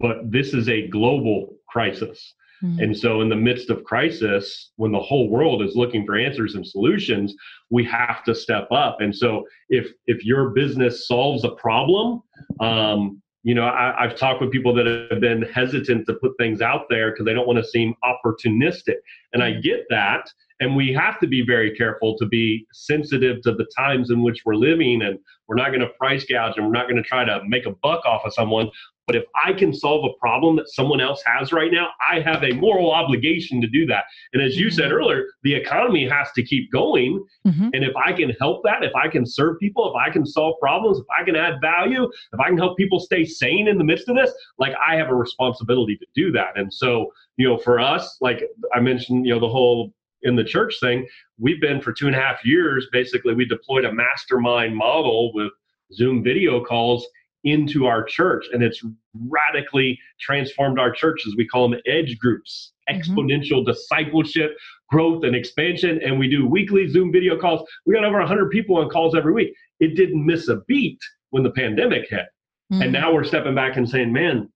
but 0.00 0.30
this 0.30 0.54
is 0.54 0.68
a 0.68 0.88
global 0.88 1.56
crisis. 1.68 2.34
Mm-hmm. 2.62 2.80
And 2.80 2.96
so, 2.96 3.20
in 3.20 3.28
the 3.28 3.36
midst 3.36 3.68
of 3.68 3.84
crisis, 3.84 4.70
when 4.76 4.92
the 4.92 5.00
whole 5.00 5.28
world 5.28 5.62
is 5.62 5.76
looking 5.76 6.06
for 6.06 6.16
answers 6.16 6.54
and 6.54 6.66
solutions, 6.66 7.34
we 7.70 7.84
have 7.84 8.24
to 8.24 8.34
step 8.34 8.68
up. 8.72 9.00
And 9.00 9.14
so, 9.14 9.44
if 9.68 9.88
if 10.06 10.24
your 10.24 10.50
business 10.50 11.06
solves 11.06 11.44
a 11.44 11.50
problem, 11.50 12.22
um, 12.60 13.20
you 13.46 13.54
know, 13.54 13.64
I, 13.64 14.08
have 14.08 14.16
talked 14.16 14.40
with 14.40 14.50
people 14.50 14.74
that 14.74 15.08
have 15.08 15.20
been 15.20 15.42
hesitant 15.42 16.06
to 16.06 16.14
put 16.14 16.32
things 16.36 16.60
out 16.60 16.86
there 16.90 17.12
because 17.12 17.24
they 17.24 17.32
don't 17.32 17.46
want 17.46 17.60
to 17.60 17.64
seem 17.64 17.94
opportunistic. 18.02 18.96
And 19.34 19.40
I 19.40 19.52
mm. 19.52 19.62
get 19.62 19.84
that. 19.88 20.28
And 20.58 20.74
we 20.74 20.92
have 20.94 21.20
to 21.20 21.28
be 21.28 21.46
very 21.46 21.72
careful 21.76 22.16
to 22.18 22.26
be 22.26 22.66
sensitive 22.72 23.42
to 23.42 23.54
the 23.54 23.64
times 23.76 24.10
in 24.10 24.24
which 24.24 24.42
we're 24.44 24.56
living. 24.56 25.02
And 25.02 25.20
we're 25.46 25.54
not 25.54 25.68
going 25.68 25.82
to 25.82 25.90
price 25.90 26.24
gouge 26.24 26.54
and 26.56 26.66
we're 26.66 26.72
not 26.72 26.88
going 26.88 27.00
to 27.00 27.08
try 27.08 27.24
to 27.24 27.40
make 27.46 27.66
a 27.66 27.74
buck 27.84 28.04
off 28.04 28.22
of 28.24 28.34
someone. 28.34 28.68
But 29.06 29.16
if 29.16 29.24
I 29.44 29.52
can 29.52 29.72
solve 29.72 30.04
a 30.04 30.18
problem 30.18 30.56
that 30.56 30.68
someone 30.68 31.00
else 31.00 31.22
has 31.26 31.52
right 31.52 31.70
now, 31.70 31.90
I 32.10 32.20
have 32.20 32.42
a 32.42 32.52
moral 32.52 32.90
obligation 32.90 33.60
to 33.60 33.68
do 33.68 33.86
that. 33.86 34.04
And 34.32 34.42
as 34.42 34.56
you 34.56 34.70
said 34.70 34.86
mm-hmm. 34.86 34.94
earlier, 34.94 35.26
the 35.42 35.54
economy 35.54 36.08
has 36.08 36.32
to 36.32 36.42
keep 36.42 36.72
going. 36.72 37.24
Mm-hmm. 37.46 37.68
And 37.72 37.84
if 37.84 37.94
I 37.96 38.12
can 38.12 38.30
help 38.40 38.62
that, 38.64 38.82
if 38.82 38.94
I 38.96 39.08
can 39.08 39.24
serve 39.24 39.60
people, 39.60 39.88
if 39.88 39.94
I 39.94 40.10
can 40.10 40.26
solve 40.26 40.56
problems, 40.60 40.98
if 40.98 41.06
I 41.16 41.24
can 41.24 41.36
add 41.36 41.60
value, 41.60 42.10
if 42.32 42.40
I 42.40 42.48
can 42.48 42.58
help 42.58 42.76
people 42.76 42.98
stay 42.98 43.24
sane 43.24 43.68
in 43.68 43.78
the 43.78 43.84
midst 43.84 44.08
of 44.08 44.16
this, 44.16 44.32
like 44.58 44.74
I 44.84 44.96
have 44.96 45.08
a 45.08 45.14
responsibility 45.14 45.96
to 45.96 46.06
do 46.14 46.32
that. 46.32 46.58
And 46.58 46.72
so, 46.72 47.12
you 47.36 47.48
know, 47.48 47.56
for 47.56 47.78
us, 47.78 48.16
like 48.20 48.42
I 48.74 48.80
mentioned, 48.80 49.24
you 49.24 49.34
know, 49.34 49.40
the 49.40 49.48
whole 49.48 49.92
in 50.22 50.34
the 50.34 50.42
church 50.44 50.74
thing, 50.80 51.06
we've 51.38 51.60
been 51.60 51.80
for 51.80 51.92
two 51.92 52.08
and 52.08 52.16
a 52.16 52.20
half 52.20 52.44
years, 52.44 52.88
basically, 52.90 53.34
we 53.34 53.44
deployed 53.44 53.84
a 53.84 53.92
mastermind 53.92 54.74
model 54.74 55.32
with 55.32 55.52
Zoom 55.92 56.24
video 56.24 56.64
calls 56.64 57.06
into 57.46 57.86
our 57.86 58.04
church 58.04 58.46
and 58.52 58.62
it's 58.62 58.82
radically 59.28 59.98
transformed 60.20 60.78
our 60.78 60.90
churches 60.90 61.34
we 61.36 61.46
call 61.46 61.68
them 61.68 61.80
edge 61.86 62.18
groups 62.18 62.72
mm-hmm. 62.88 63.00
exponential 63.00 63.64
discipleship 63.64 64.56
growth 64.90 65.24
and 65.24 65.34
expansion 65.34 66.00
and 66.04 66.18
we 66.18 66.28
do 66.28 66.46
weekly 66.46 66.88
zoom 66.88 67.10
video 67.10 67.38
calls 67.38 67.66
we 67.86 67.94
got 67.94 68.04
over 68.04 68.18
100 68.18 68.50
people 68.50 68.76
on 68.76 68.88
calls 68.88 69.14
every 69.14 69.32
week 69.32 69.54
it 69.80 69.96
didn't 69.96 70.24
miss 70.24 70.48
a 70.48 70.56
beat 70.68 70.98
when 71.30 71.42
the 71.42 71.50
pandemic 71.50 72.08
hit 72.10 72.26
mm-hmm. 72.72 72.82
and 72.82 72.92
now 72.92 73.12
we're 73.12 73.24
stepping 73.24 73.54
back 73.54 73.76
and 73.76 73.88
saying 73.88 74.12
man 74.12 74.48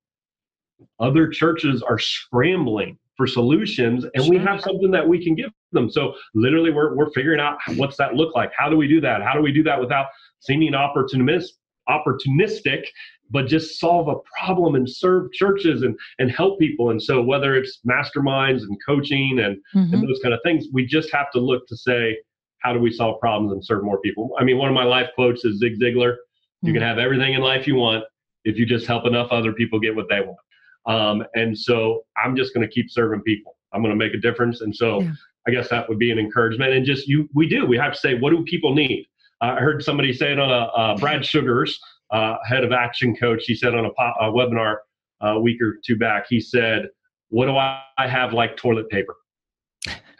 other 0.98 1.28
churches 1.28 1.82
are 1.82 1.98
scrambling 1.98 2.98
for 3.16 3.26
solutions 3.26 4.06
and 4.14 4.30
we 4.30 4.38
have 4.38 4.62
something 4.62 4.90
that 4.90 5.06
we 5.06 5.22
can 5.22 5.34
give 5.34 5.50
them. 5.72 5.90
So 5.90 6.14
literally 6.34 6.70
we're, 6.70 6.94
we're 6.94 7.10
figuring 7.10 7.38
out 7.38 7.58
what's 7.76 7.98
that 7.98 8.14
look 8.14 8.34
like? 8.34 8.50
How 8.56 8.70
do 8.70 8.78
we 8.78 8.88
do 8.88 8.98
that? 9.02 9.22
How 9.22 9.34
do 9.34 9.42
we 9.42 9.52
do 9.52 9.62
that 9.64 9.78
without 9.78 10.06
seeming 10.40 10.74
opportunist, 10.74 11.58
opportunistic, 11.90 12.84
but 13.30 13.46
just 13.46 13.78
solve 13.78 14.08
a 14.08 14.16
problem 14.42 14.74
and 14.74 14.88
serve 14.88 15.32
churches 15.32 15.82
and, 15.82 15.98
and 16.18 16.30
help 16.30 16.58
people. 16.58 16.90
And 16.90 17.02
so 17.02 17.22
whether 17.22 17.54
it's 17.54 17.80
masterminds 17.88 18.62
and 18.62 18.76
coaching 18.86 19.40
and, 19.40 19.56
mm-hmm. 19.74 19.94
and 19.94 20.08
those 20.08 20.20
kind 20.22 20.34
of 20.34 20.40
things, 20.44 20.66
we 20.72 20.86
just 20.86 21.12
have 21.12 21.30
to 21.32 21.40
look 21.40 21.66
to 21.68 21.76
say, 21.76 22.16
how 22.58 22.72
do 22.72 22.78
we 22.78 22.90
solve 22.90 23.20
problems 23.20 23.52
and 23.52 23.64
serve 23.64 23.84
more 23.84 24.00
people? 24.00 24.30
I 24.38 24.44
mean, 24.44 24.58
one 24.58 24.68
of 24.68 24.74
my 24.74 24.84
life 24.84 25.08
quotes 25.14 25.44
is 25.44 25.58
Zig 25.58 25.80
Ziglar. 25.80 26.16
You 26.62 26.72
can 26.72 26.82
mm. 26.82 26.86
have 26.86 26.98
everything 26.98 27.34
in 27.34 27.40
life 27.40 27.66
you 27.66 27.76
want 27.76 28.04
if 28.44 28.58
you 28.58 28.66
just 28.66 28.86
help 28.86 29.06
enough 29.06 29.28
other 29.30 29.52
people 29.52 29.80
get 29.80 29.96
what 29.96 30.06
they 30.10 30.20
want. 30.20 30.38
Um, 30.86 31.26
and 31.34 31.56
so 31.56 32.04
I'm 32.22 32.36
just 32.36 32.52
going 32.54 32.66
to 32.66 32.72
keep 32.72 32.90
serving 32.90 33.22
people. 33.22 33.56
I'm 33.72 33.82
going 33.82 33.92
to 33.92 34.04
make 34.04 34.14
a 34.14 34.18
difference. 34.18 34.60
And 34.60 34.74
so 34.74 35.00
yeah. 35.00 35.12
I 35.46 35.52
guess 35.52 35.68
that 35.70 35.88
would 35.88 35.98
be 35.98 36.10
an 36.10 36.18
encouragement. 36.18 36.72
And 36.72 36.84
just 36.84 37.06
you, 37.08 37.28
we 37.34 37.48
do. 37.48 37.64
We 37.66 37.78
have 37.78 37.92
to 37.92 37.98
say, 37.98 38.14
what 38.14 38.30
do 38.30 38.42
people 38.44 38.74
need? 38.74 39.06
I 39.40 39.56
heard 39.56 39.82
somebody 39.82 40.12
say 40.12 40.32
it 40.32 40.38
on 40.38 40.50
a 40.50 40.64
uh, 40.72 40.96
Brad 40.98 41.24
Sugars, 41.24 41.78
uh, 42.10 42.36
head 42.44 42.64
of 42.64 42.72
Action 42.72 43.16
Coach. 43.16 43.44
He 43.46 43.54
said 43.54 43.74
on 43.74 43.86
a, 43.86 43.90
pop, 43.90 44.16
a 44.20 44.24
webinar 44.24 44.76
uh, 45.22 45.36
a 45.36 45.40
week 45.40 45.60
or 45.62 45.78
two 45.84 45.96
back. 45.96 46.26
He 46.28 46.40
said, 46.40 46.88
"What 47.28 47.46
do 47.46 47.56
I 47.56 47.82
have 47.98 48.32
like 48.32 48.56
toilet 48.56 48.88
paper?" 48.90 49.14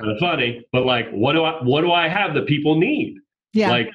kind 0.00 0.10
of 0.10 0.18
funny, 0.18 0.64
but 0.72 0.86
like, 0.86 1.08
what 1.10 1.32
do 1.32 1.44
I 1.44 1.62
what 1.62 1.82
do 1.82 1.92
I 1.92 2.08
have 2.08 2.34
that 2.34 2.46
people 2.46 2.78
need? 2.78 3.16
Yeah. 3.52 3.70
Like, 3.70 3.90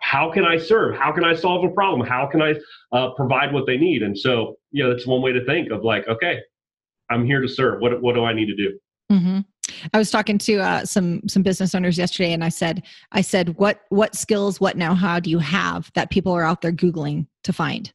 how 0.00 0.30
can 0.30 0.44
I 0.44 0.56
serve? 0.56 0.96
How 0.96 1.12
can 1.12 1.24
I 1.24 1.34
solve 1.34 1.64
a 1.64 1.70
problem? 1.70 2.06
How 2.06 2.26
can 2.26 2.42
I 2.42 2.54
uh, 2.92 3.10
provide 3.10 3.52
what 3.52 3.66
they 3.66 3.76
need? 3.76 4.02
And 4.02 4.18
so, 4.18 4.56
you 4.70 4.82
know, 4.82 4.90
that's 4.90 5.06
one 5.06 5.22
way 5.22 5.32
to 5.32 5.44
think 5.44 5.70
of 5.70 5.84
like, 5.84 6.06
okay, 6.08 6.40
I'm 7.10 7.24
here 7.24 7.40
to 7.40 7.48
serve. 7.48 7.80
What 7.80 8.00
what 8.00 8.14
do 8.14 8.24
I 8.24 8.32
need 8.32 8.46
to 8.46 8.56
do? 8.56 8.78
Mm-hmm. 9.12 9.40
I 9.92 9.98
was 9.98 10.10
talking 10.10 10.38
to 10.38 10.58
uh, 10.58 10.84
some 10.84 11.26
some 11.28 11.42
business 11.42 11.74
owners 11.74 11.98
yesterday, 11.98 12.32
and 12.32 12.44
I 12.44 12.48
said, 12.48 12.82
I 13.12 13.20
said, 13.20 13.56
what 13.58 13.82
what 13.88 14.14
skills, 14.14 14.60
what 14.60 14.76
know 14.76 14.94
how 14.94 15.20
do 15.20 15.30
you 15.30 15.38
have 15.38 15.90
that 15.94 16.10
people 16.10 16.32
are 16.32 16.44
out 16.44 16.62
there 16.62 16.72
googling 16.72 17.26
to 17.44 17.52
find? 17.52 17.92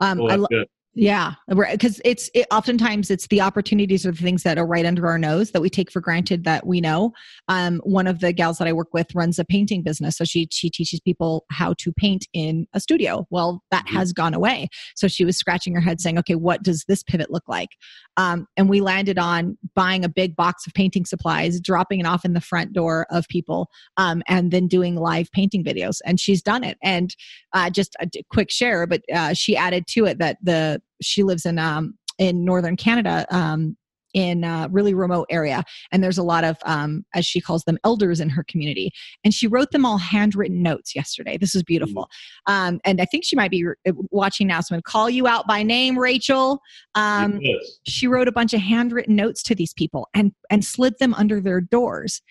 Um, 0.00 0.20
oh, 0.20 0.46
I, 0.50 0.64
yeah, 0.98 1.34
because 1.48 2.00
it's 2.04 2.28
it, 2.34 2.48
oftentimes 2.50 3.08
it's 3.08 3.28
the 3.28 3.40
opportunities 3.40 4.04
or 4.04 4.10
the 4.10 4.18
things 4.20 4.42
that 4.42 4.58
are 4.58 4.66
right 4.66 4.84
under 4.84 5.06
our 5.06 5.16
nose 5.16 5.52
that 5.52 5.62
we 5.62 5.70
take 5.70 5.92
for 5.92 6.00
granted 6.00 6.42
that 6.42 6.66
we 6.66 6.80
know. 6.80 7.12
Um, 7.46 7.80
one 7.84 8.08
of 8.08 8.18
the 8.18 8.32
gals 8.32 8.58
that 8.58 8.66
I 8.66 8.72
work 8.72 8.88
with 8.92 9.14
runs 9.14 9.38
a 9.38 9.44
painting 9.44 9.84
business, 9.84 10.16
so 10.16 10.24
she 10.24 10.48
she 10.50 10.68
teaches 10.68 10.98
people 10.98 11.44
how 11.52 11.74
to 11.78 11.92
paint 11.92 12.26
in 12.32 12.66
a 12.74 12.80
studio. 12.80 13.28
Well, 13.30 13.62
that 13.70 13.86
mm-hmm. 13.86 13.96
has 13.96 14.12
gone 14.12 14.34
away, 14.34 14.70
so 14.96 15.06
she 15.06 15.24
was 15.24 15.36
scratching 15.36 15.72
her 15.74 15.80
head 15.80 16.00
saying, 16.00 16.18
"Okay, 16.18 16.34
what 16.34 16.64
does 16.64 16.84
this 16.88 17.04
pivot 17.04 17.30
look 17.30 17.44
like?" 17.46 17.70
Um, 18.16 18.48
and 18.56 18.68
we 18.68 18.80
landed 18.80 19.20
on 19.20 19.56
buying 19.76 20.04
a 20.04 20.08
big 20.08 20.34
box 20.34 20.66
of 20.66 20.74
painting 20.74 21.04
supplies, 21.04 21.60
dropping 21.60 22.00
it 22.00 22.06
off 22.06 22.24
in 22.24 22.32
the 22.32 22.40
front 22.40 22.72
door 22.72 23.06
of 23.12 23.28
people, 23.28 23.68
um, 23.98 24.20
and 24.26 24.50
then 24.50 24.66
doing 24.66 24.96
live 24.96 25.30
painting 25.30 25.62
videos. 25.62 25.98
And 26.04 26.18
she's 26.18 26.42
done 26.42 26.64
it. 26.64 26.76
And 26.82 27.14
uh, 27.52 27.70
just 27.70 27.94
a 28.00 28.08
quick 28.32 28.50
share, 28.50 28.84
but 28.88 29.02
uh, 29.14 29.34
she 29.34 29.56
added 29.56 29.86
to 29.90 30.04
it 30.04 30.18
that 30.18 30.38
the 30.42 30.82
she 31.02 31.22
lives 31.22 31.46
in 31.46 31.58
um, 31.58 31.94
in 32.18 32.44
northern 32.44 32.76
Canada. 32.76 33.26
Um, 33.30 33.76
in 34.14 34.42
a 34.42 34.68
really 34.70 34.94
remote 34.94 35.26
area 35.30 35.62
and 35.92 36.02
there's 36.02 36.18
a 36.18 36.22
lot 36.22 36.42
of 36.42 36.56
um, 36.64 37.04
as 37.14 37.26
she 37.26 37.40
calls 37.40 37.62
them 37.64 37.78
elders 37.84 38.20
in 38.20 38.28
her 38.30 38.44
community 38.48 38.90
and 39.22 39.34
she 39.34 39.46
wrote 39.46 39.70
them 39.70 39.84
all 39.84 39.98
handwritten 39.98 40.62
notes 40.62 40.94
yesterday 40.94 41.36
this 41.36 41.54
is 41.54 41.62
beautiful 41.62 42.08
mm. 42.48 42.52
um, 42.52 42.80
and 42.84 43.00
i 43.00 43.04
think 43.04 43.24
she 43.24 43.36
might 43.36 43.50
be 43.50 43.64
re- 43.64 43.74
uh, 43.86 43.92
watching 44.10 44.46
now 44.46 44.60
so 44.60 44.74
i'm 44.74 44.76
going 44.76 44.82
to 44.82 44.90
call 44.90 45.10
you 45.10 45.26
out 45.26 45.46
by 45.46 45.62
name 45.62 45.98
rachel 45.98 46.60
um, 46.94 47.38
yes. 47.42 47.78
she 47.86 48.06
wrote 48.06 48.28
a 48.28 48.32
bunch 48.32 48.54
of 48.54 48.60
handwritten 48.60 49.14
notes 49.14 49.42
to 49.42 49.54
these 49.54 49.74
people 49.74 50.08
and 50.14 50.32
and 50.50 50.64
slid 50.64 50.94
them 50.98 51.12
under 51.14 51.40
their 51.40 51.60
doors 51.60 52.22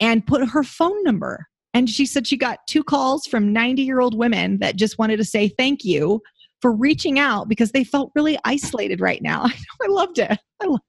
and 0.00 0.26
put 0.26 0.48
her 0.48 0.62
phone 0.62 1.02
number 1.02 1.46
and 1.74 1.90
she 1.90 2.06
said 2.06 2.26
she 2.26 2.38
got 2.38 2.60
two 2.66 2.82
calls 2.82 3.26
from 3.26 3.52
90 3.52 3.82
year 3.82 4.00
old 4.00 4.16
women 4.16 4.58
that 4.60 4.76
just 4.76 4.98
wanted 4.98 5.16
to 5.16 5.24
say 5.24 5.48
thank 5.48 5.84
you 5.84 6.22
for 6.62 6.72
reaching 6.72 7.18
out 7.18 7.48
because 7.48 7.72
they 7.72 7.84
felt 7.84 8.12
really 8.14 8.38
isolated 8.44 9.00
right 9.00 9.22
now. 9.22 9.44
I 9.82 9.86
loved 9.88 10.18
it. 10.18 10.38
I 10.62 10.66
loved 10.66 10.82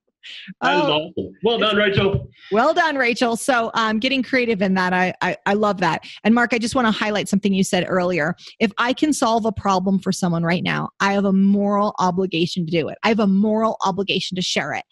that 0.62 0.76
is 0.76 0.82
oh, 0.84 0.92
awesome. 0.92 1.34
Well 1.44 1.58
done, 1.60 1.76
Rachel. 1.76 2.30
Well 2.52 2.74
done, 2.74 2.96
Rachel. 2.96 3.36
So 3.36 3.72
um, 3.74 4.00
getting 4.00 4.24
creative 4.24 4.62
in 4.62 4.74
that, 4.76 4.94
I, 4.94 5.14
I, 5.22 5.38
I 5.46 5.54
love 5.54 5.80
that. 5.80 6.04
And 6.24 6.34
Mark, 6.34 6.54
I 6.54 6.58
just 6.58 6.76
want 6.76 6.88
to 6.88 6.92
highlight 6.92 7.30
something 7.30 7.54
you 7.54 7.64
said 7.64 7.86
earlier. 7.88 8.36
If 8.60 8.72
I 8.78 8.94
can 8.94 9.14
solve 9.14 9.46
a 9.46 9.52
problem 9.52 10.00
for 10.00 10.12
someone 10.12 10.44
right 10.44 10.64
now, 10.64 10.90
I 11.00 11.14
have 11.14 11.26
a 11.26 11.34
moral 11.34 11.94
obligation 12.00 12.66
to 12.66 12.72
do 12.72 12.88
it. 12.90 12.98
I 13.04 13.10
have 13.10 13.20
a 13.20 13.28
moral 13.28 13.78
obligation 13.86 14.36
to 14.36 14.42
share 14.42 14.74
it. 14.74 14.84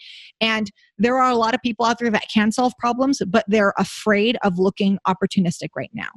And 0.42 0.72
there 0.98 1.18
are 1.20 1.32
a 1.32 1.36
lot 1.36 1.54
of 1.54 1.62
people 1.62 1.86
out 1.86 2.00
there 2.00 2.12
that 2.12 2.28
can 2.34 2.52
solve 2.52 2.74
problems, 2.80 3.22
but 3.28 3.46
they're 3.48 3.74
afraid 3.78 4.38
of 4.44 4.58
looking 4.58 4.98
opportunistic 5.08 5.70
right 5.76 5.92
now. 5.94 6.10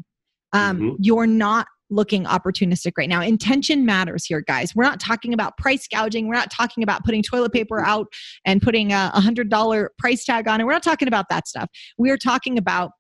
Um, 0.53 0.79
mm-hmm. 0.79 0.97
You're 0.99 1.27
not 1.27 1.67
looking 1.91 2.25
opportunistic 2.25 2.93
right 2.97 3.09
now. 3.09 3.23
Intention 3.23 3.85
matters 3.85 4.25
here, 4.25 4.41
guys. 4.41 4.75
We're 4.75 4.85
not 4.85 5.01
talking 5.01 5.33
about 5.33 5.57
price 5.57 5.87
gouging. 5.89 6.29
We're 6.29 6.35
not 6.35 6.51
talking 6.51 6.83
about 6.83 7.05
putting 7.05 7.23
toilet 7.23 7.53
paper 7.53 7.81
out 7.81 8.07
and 8.45 8.61
putting 8.61 8.93
a 8.93 9.09
hundred 9.11 9.51
dollar 9.51 9.93
price 9.99 10.25
tag 10.25 10.49
on 10.49 10.61
it. 10.61 10.65
We're 10.65 10.73
not 10.73 10.83
talking 10.83 11.09
about 11.09 11.27
that 11.31 11.49
stuff. 11.49 11.69
We 11.97 12.11
are 12.11 12.19
talking 12.19 12.59
about 12.59 12.93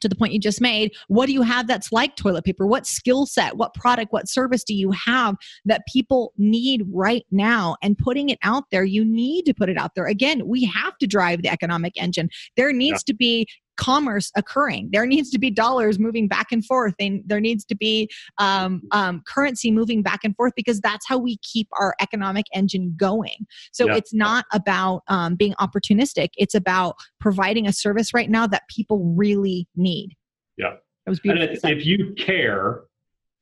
to 0.00 0.08
the 0.08 0.14
point 0.14 0.32
you 0.32 0.40
just 0.40 0.60
made 0.60 0.92
what 1.08 1.26
do 1.26 1.32
you 1.32 1.42
have 1.42 1.66
that's 1.66 1.92
like 1.92 2.16
toilet 2.16 2.44
paper 2.44 2.66
what 2.66 2.86
skill 2.86 3.26
set 3.26 3.56
what 3.56 3.72
product 3.74 4.12
what 4.12 4.28
service 4.28 4.62
do 4.64 4.74
you 4.74 4.90
have 4.90 5.36
that 5.64 5.82
people 5.90 6.32
need 6.36 6.82
right 6.92 7.24
now 7.30 7.76
and 7.82 7.96
putting 7.96 8.28
it 8.28 8.38
out 8.42 8.64
there 8.70 8.84
you 8.84 9.04
need 9.04 9.44
to 9.44 9.54
put 9.54 9.68
it 9.68 9.78
out 9.78 9.92
there 9.94 10.06
again 10.06 10.46
we 10.46 10.64
have 10.64 10.96
to 10.98 11.06
drive 11.06 11.42
the 11.42 11.48
economic 11.48 11.92
engine 12.00 12.28
there 12.56 12.72
needs 12.72 13.02
yeah. 13.06 13.12
to 13.12 13.14
be 13.14 13.46
commerce 13.76 14.30
occurring. 14.36 14.90
There 14.92 15.06
needs 15.06 15.30
to 15.30 15.38
be 15.38 15.50
dollars 15.50 15.98
moving 15.98 16.28
back 16.28 16.52
and 16.52 16.64
forth. 16.64 16.94
And 16.98 17.22
there 17.26 17.40
needs 17.40 17.64
to 17.66 17.76
be 17.76 18.10
um, 18.38 18.82
um, 18.90 19.22
currency 19.26 19.70
moving 19.70 20.02
back 20.02 20.20
and 20.24 20.34
forth 20.36 20.52
because 20.56 20.80
that's 20.80 21.06
how 21.08 21.18
we 21.18 21.38
keep 21.38 21.68
our 21.78 21.94
economic 22.00 22.46
engine 22.54 22.94
going. 22.96 23.46
So 23.72 23.86
yeah. 23.86 23.96
it's 23.96 24.14
not 24.14 24.46
about 24.52 25.02
um, 25.08 25.34
being 25.36 25.54
opportunistic. 25.54 26.30
It's 26.36 26.54
about 26.54 26.96
providing 27.20 27.66
a 27.66 27.72
service 27.72 28.12
right 28.14 28.30
now 28.30 28.46
that 28.46 28.62
people 28.68 29.14
really 29.16 29.68
need. 29.76 30.16
Yeah. 30.56 30.74
It 31.06 31.10
was 31.10 31.20
beautiful. 31.20 31.70
If 31.70 31.86
you 31.86 32.14
care, 32.18 32.82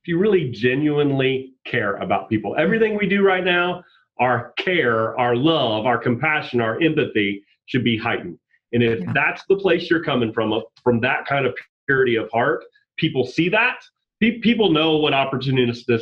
if 0.03 0.09
you 0.09 0.19
really 0.19 0.51
genuinely 0.51 1.55
care 1.65 1.97
about 1.97 2.29
people, 2.29 2.55
everything 2.59 2.99
we 2.99 3.09
do 3.09 3.23
right 3.23 3.45
now, 3.45 3.83
our 4.19 4.53
care, 4.59 5.19
our 5.19 5.35
love, 5.35 5.87
our 5.87 5.99
compassion, 5.99 6.61
our 6.61 6.81
empathy 6.81 7.43
should 7.67 7.83
be 7.83 7.97
heightened. 7.97 8.39
And 8.75 8.83
if 8.83 9.01
yeah. 9.01 9.13
that's 9.15 9.45
the 9.49 9.57
place 9.57 9.89
you're 9.89 10.03
coming 10.03 10.33
from, 10.33 10.53
uh, 10.53 10.61
from 10.83 11.01
that 11.01 11.27
kind 11.27 11.47
of 11.47 11.55
purity 11.87 12.17
of 12.17 12.29
heart, 12.31 12.65
people 12.99 13.27
see 13.27 13.49
that. 13.49 13.79
People 14.21 14.71
know 14.71 14.97
what 14.97 15.13
opportunistic 15.13 16.01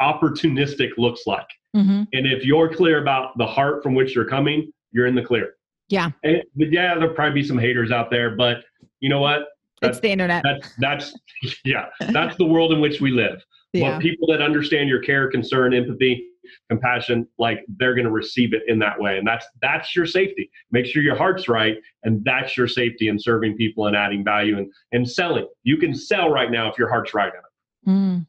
opportunistic 0.00 0.90
looks 0.96 1.22
like. 1.26 1.46
Mm-hmm. 1.76 2.02
And 2.12 2.26
if 2.26 2.44
you're 2.44 2.72
clear 2.72 3.00
about 3.00 3.36
the 3.38 3.46
heart 3.46 3.82
from 3.82 3.94
which 3.94 4.14
you're 4.14 4.28
coming, 4.28 4.72
you're 4.92 5.06
in 5.06 5.14
the 5.14 5.22
clear. 5.22 5.54
Yeah. 5.88 6.10
And, 6.22 6.42
yeah, 6.56 6.94
there'll 6.94 7.14
probably 7.14 7.42
be 7.42 7.46
some 7.46 7.58
haters 7.58 7.90
out 7.90 8.10
there, 8.10 8.36
but 8.36 8.58
you 9.00 9.08
know 9.08 9.20
what? 9.20 9.48
That's, 9.80 9.98
it's 9.98 10.00
the 10.00 10.10
internet. 10.10 10.42
That's 10.44 10.72
that's 10.78 11.14
yeah. 11.64 11.86
That's 12.10 12.36
the 12.36 12.44
world 12.44 12.72
in 12.72 12.80
which 12.80 13.00
we 13.00 13.10
live. 13.10 13.42
Yeah. 13.72 13.92
But 13.92 14.02
people 14.02 14.28
that 14.28 14.40
understand 14.40 14.88
your 14.88 15.00
care, 15.00 15.28
concern, 15.30 15.74
empathy, 15.74 16.26
compassion 16.68 17.26
like 17.38 17.60
they're 17.76 17.94
going 17.94 18.06
to 18.06 18.10
receive 18.10 18.52
it 18.54 18.62
in 18.68 18.78
that 18.78 18.98
way 18.98 19.18
and 19.18 19.26
that's 19.26 19.46
that's 19.60 19.94
your 19.94 20.06
safety 20.06 20.50
make 20.70 20.86
sure 20.86 21.02
your 21.02 21.16
heart's 21.16 21.48
right 21.48 21.76
and 22.02 22.24
that's 22.24 22.56
your 22.56 22.68
safety 22.68 23.08
in 23.08 23.18
serving 23.18 23.56
people 23.56 23.86
and 23.86 23.96
adding 23.96 24.24
value 24.24 24.58
and 24.58 24.72
and 24.92 25.08
selling 25.08 25.46
you 25.62 25.76
can 25.76 25.94
sell 25.94 26.30
right 26.30 26.50
now 26.50 26.70
if 26.70 26.78
your 26.78 26.88
heart's 26.88 27.14
right 27.14 27.32
in 27.32 27.40
it 27.40 27.90
mm. 27.90 28.26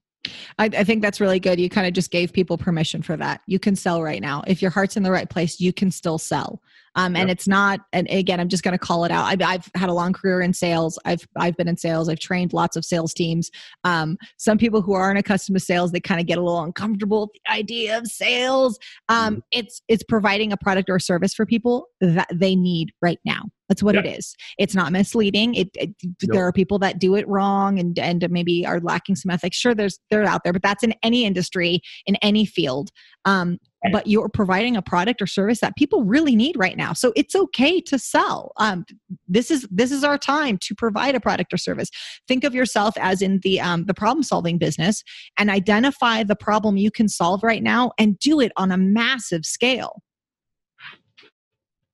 I, 0.57 0.65
I, 0.65 0.83
think 0.83 1.03
that's 1.03 1.21
really 1.21 1.39
good. 1.39 1.59
You 1.59 1.69
kind 1.69 1.85
of 1.85 1.93
just 1.93 2.09
gave 2.09 2.33
people 2.33 2.57
permission 2.57 3.03
for 3.03 3.15
that. 3.17 3.41
You 3.45 3.59
can 3.59 3.75
sell 3.75 4.01
right 4.01 4.21
now. 4.21 4.43
If 4.47 4.59
your 4.59 4.71
heart's 4.71 4.97
in 4.97 5.03
the 5.03 5.11
right 5.11 5.29
place, 5.29 5.59
you 5.59 5.71
can 5.71 5.91
still 5.91 6.17
sell. 6.17 6.61
Um, 6.95 7.15
and 7.15 7.27
yep. 7.27 7.35
it's 7.35 7.47
not. 7.47 7.81
And 7.93 8.09
again, 8.09 8.39
I'm 8.39 8.49
just 8.49 8.63
going 8.63 8.73
to 8.73 8.83
call 8.83 9.05
it 9.05 9.11
out. 9.11 9.25
I've, 9.25 9.41
I've, 9.41 9.69
had 9.75 9.89
a 9.89 9.93
long 9.93 10.13
career 10.13 10.41
in 10.41 10.53
sales. 10.53 10.97
I've 11.05 11.27
I've 11.37 11.57
been 11.57 11.67
in 11.67 11.77
sales. 11.77 12.07
I've 12.07 12.19
trained 12.19 12.53
lots 12.53 12.75
of 12.75 12.85
sales 12.85 13.13
teams. 13.13 13.51
Um, 13.83 14.17
some 14.37 14.57
people 14.57 14.81
who 14.81 14.93
aren't 14.93 15.19
accustomed 15.19 15.57
to 15.57 15.63
sales, 15.63 15.91
they 15.91 15.99
kind 15.99 16.21
of 16.21 16.27
get 16.27 16.37
a 16.37 16.41
little 16.41 16.63
uncomfortable 16.63 17.21
with 17.21 17.31
the 17.33 17.51
idea 17.51 17.97
of 17.97 18.07
sales. 18.07 18.79
Um, 19.09 19.35
mm-hmm. 19.35 19.39
It's 19.51 19.81
it's 19.87 20.03
providing 20.03 20.51
a 20.51 20.57
product 20.57 20.89
or 20.89 20.99
service 20.99 21.33
for 21.33 21.45
people 21.45 21.87
that 22.01 22.27
they 22.33 22.55
need 22.55 22.91
right 23.01 23.19
now. 23.25 23.43
That's 23.67 23.81
what 23.81 23.95
yep. 23.95 24.05
it 24.05 24.17
is. 24.19 24.35
It's 24.57 24.75
not 24.75 24.91
misleading. 24.91 25.55
It, 25.55 25.69
it 25.75 25.89
there 26.21 26.45
are 26.45 26.51
people 26.51 26.79
that 26.79 26.99
do 26.99 27.15
it 27.15 27.27
wrong 27.27 27.79
and 27.79 27.97
and 27.97 28.25
maybe 28.29 28.65
are 28.65 28.79
lacking 28.79 29.15
some 29.15 29.31
ethics. 29.31 29.57
Sure, 29.57 29.73
there's 29.73 29.99
they're 30.09 30.23
out 30.23 30.43
there, 30.43 30.53
but 30.53 30.61
that's 30.61 30.83
in 30.83 30.93
any 31.03 31.25
industry, 31.25 31.81
in 32.05 32.15
any 32.17 32.45
field. 32.45 32.91
Um, 33.25 33.57
but 33.91 34.07
you're 34.07 34.29
providing 34.29 34.75
a 34.75 34.81
product 34.81 35.21
or 35.21 35.27
service 35.27 35.59
that 35.59 35.75
people 35.75 36.03
really 36.03 36.35
need 36.35 36.55
right 36.57 36.77
now 36.77 36.93
so 36.93 37.11
it's 37.15 37.35
okay 37.35 37.79
to 37.81 37.97
sell 37.99 38.51
um, 38.57 38.85
this 39.27 39.51
is 39.51 39.67
this 39.71 39.91
is 39.91 40.03
our 40.03 40.17
time 40.17 40.57
to 40.57 40.75
provide 40.75 41.15
a 41.15 41.19
product 41.19 41.53
or 41.53 41.57
service 41.57 41.89
think 42.27 42.43
of 42.43 42.53
yourself 42.53 42.95
as 42.97 43.21
in 43.21 43.39
the 43.43 43.59
um, 43.59 43.85
the 43.85 43.93
problem 43.93 44.23
solving 44.23 44.57
business 44.57 45.03
and 45.37 45.49
identify 45.49 46.23
the 46.23 46.35
problem 46.35 46.77
you 46.77 46.91
can 46.91 47.07
solve 47.07 47.43
right 47.43 47.63
now 47.63 47.91
and 47.97 48.17
do 48.19 48.39
it 48.39 48.51
on 48.57 48.71
a 48.71 48.77
massive 48.77 49.45
scale 49.45 50.01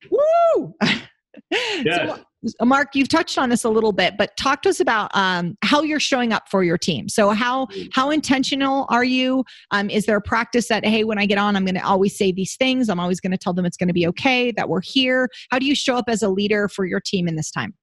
Woo! 0.09 0.75
Yes. 1.51 2.17
So, 2.17 2.23
Mark, 2.63 2.95
you've 2.95 3.07
touched 3.07 3.37
on 3.37 3.49
this 3.49 3.63
a 3.63 3.69
little 3.69 3.91
bit, 3.91 4.15
but 4.17 4.35
talk 4.35 4.63
to 4.63 4.69
us 4.69 4.79
about 4.79 5.11
um, 5.15 5.57
how 5.61 5.83
you're 5.83 5.99
showing 5.99 6.33
up 6.33 6.49
for 6.49 6.63
your 6.63 6.77
team. 6.77 7.07
So, 7.07 7.29
how 7.31 7.67
how 7.93 8.09
intentional 8.09 8.87
are 8.89 9.03
you? 9.03 9.43
Um, 9.71 9.89
is 9.89 10.05
there 10.05 10.17
a 10.17 10.21
practice 10.21 10.67
that 10.69 10.83
hey, 10.85 11.03
when 11.03 11.19
I 11.19 11.25
get 11.25 11.37
on, 11.37 11.55
I'm 11.55 11.65
going 11.65 11.75
to 11.75 11.85
always 11.85 12.17
say 12.17 12.31
these 12.31 12.55
things. 12.55 12.89
I'm 12.89 12.99
always 12.99 13.19
going 13.19 13.31
to 13.31 13.37
tell 13.37 13.53
them 13.53 13.65
it's 13.65 13.77
going 13.77 13.89
to 13.89 13.93
be 13.93 14.07
okay 14.07 14.51
that 14.51 14.69
we're 14.69 14.81
here. 14.81 15.29
How 15.51 15.59
do 15.59 15.65
you 15.65 15.75
show 15.75 15.95
up 15.95 16.05
as 16.07 16.23
a 16.23 16.29
leader 16.29 16.67
for 16.67 16.85
your 16.85 16.99
team 16.99 17.27
in 17.27 17.35
this 17.35 17.51
time? 17.51 17.75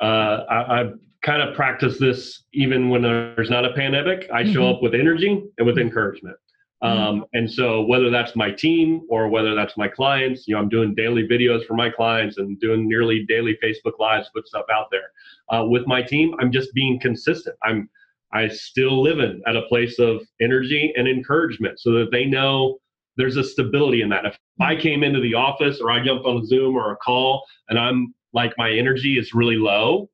Uh, 0.00 0.44
I, 0.48 0.80
I 0.80 0.90
kind 1.22 1.42
of 1.42 1.54
practice 1.54 1.98
this 1.98 2.44
even 2.54 2.88
when 2.88 3.02
there's 3.02 3.50
not 3.50 3.64
a 3.64 3.72
pandemic. 3.74 4.28
I 4.32 4.44
show 4.44 4.60
Mhm. 4.60 4.76
up 4.76 4.82
with 4.82 4.94
energy 4.94 5.42
and 5.58 5.66
with 5.66 5.78
encouragement. 5.78 6.36
Um, 6.82 7.26
and 7.34 7.50
so 7.50 7.82
whether 7.82 8.10
that's 8.10 8.34
my 8.34 8.50
team 8.50 9.02
or 9.10 9.28
whether 9.28 9.54
that's 9.54 9.76
my 9.76 9.86
clients, 9.86 10.48
you 10.48 10.54
know, 10.54 10.60
I'm 10.60 10.68
doing 10.68 10.94
daily 10.94 11.28
videos 11.28 11.66
for 11.66 11.74
my 11.74 11.90
clients 11.90 12.38
and 12.38 12.58
doing 12.58 12.88
nearly 12.88 13.26
daily 13.26 13.58
Facebook 13.62 13.98
lives, 13.98 14.30
put 14.34 14.48
stuff 14.48 14.64
out 14.72 14.86
there. 14.90 15.10
Uh, 15.50 15.66
with 15.66 15.86
my 15.86 16.00
team, 16.02 16.34
I'm 16.40 16.50
just 16.50 16.72
being 16.72 16.98
consistent. 16.98 17.56
I'm 17.62 17.88
I 18.32 18.48
still 18.48 19.02
live 19.02 19.18
in 19.18 19.42
at 19.46 19.56
a 19.56 19.62
place 19.62 19.98
of 19.98 20.22
energy 20.40 20.92
and 20.96 21.08
encouragement 21.08 21.80
so 21.80 21.92
that 21.94 22.10
they 22.12 22.24
know 22.24 22.78
there's 23.16 23.36
a 23.36 23.44
stability 23.44 24.02
in 24.02 24.08
that. 24.10 24.24
If 24.24 24.38
I 24.60 24.76
came 24.76 25.02
into 25.02 25.20
the 25.20 25.34
office 25.34 25.80
or 25.80 25.90
I 25.90 26.02
jumped 26.02 26.24
on 26.24 26.42
a 26.42 26.46
Zoom 26.46 26.76
or 26.76 26.92
a 26.92 26.96
call 26.96 27.42
and 27.68 27.78
I'm 27.78 28.14
like 28.32 28.52
my 28.56 28.70
energy 28.70 29.18
is 29.18 29.34
really 29.34 29.56
low, 29.56 30.08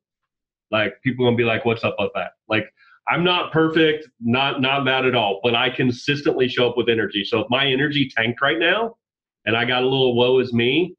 like 0.71 0.95
people 1.03 1.27
gonna 1.27 1.37
be 1.37 1.45
like, 1.45 1.65
"What's 1.65 1.85
up 1.85 1.97
with 1.99 2.11
that?" 2.15 2.33
Like 2.49 2.73
I'm 3.09 3.23
not 3.23 3.53
perfect, 3.53 4.09
not 4.21 4.61
not 4.61 4.85
bad 4.85 5.05
at 5.05 5.15
all, 5.15 5.41
but 5.43 5.55
I 5.55 5.71
consistently 5.71 6.49
show 6.49 6.69
up 6.69 6.77
with 6.77 6.89
energy. 6.89 7.25
So 7.25 7.41
if 7.41 7.47
my 7.51 7.67
energy 7.67 8.11
tanked 8.17 8.41
right 8.41 8.59
now, 8.59 8.97
and 9.45 9.57
I 9.57 9.65
got 9.65 9.83
a 9.83 9.87
little 9.87 10.17
woe 10.17 10.41
is 10.41 10.53
me, 10.53 10.97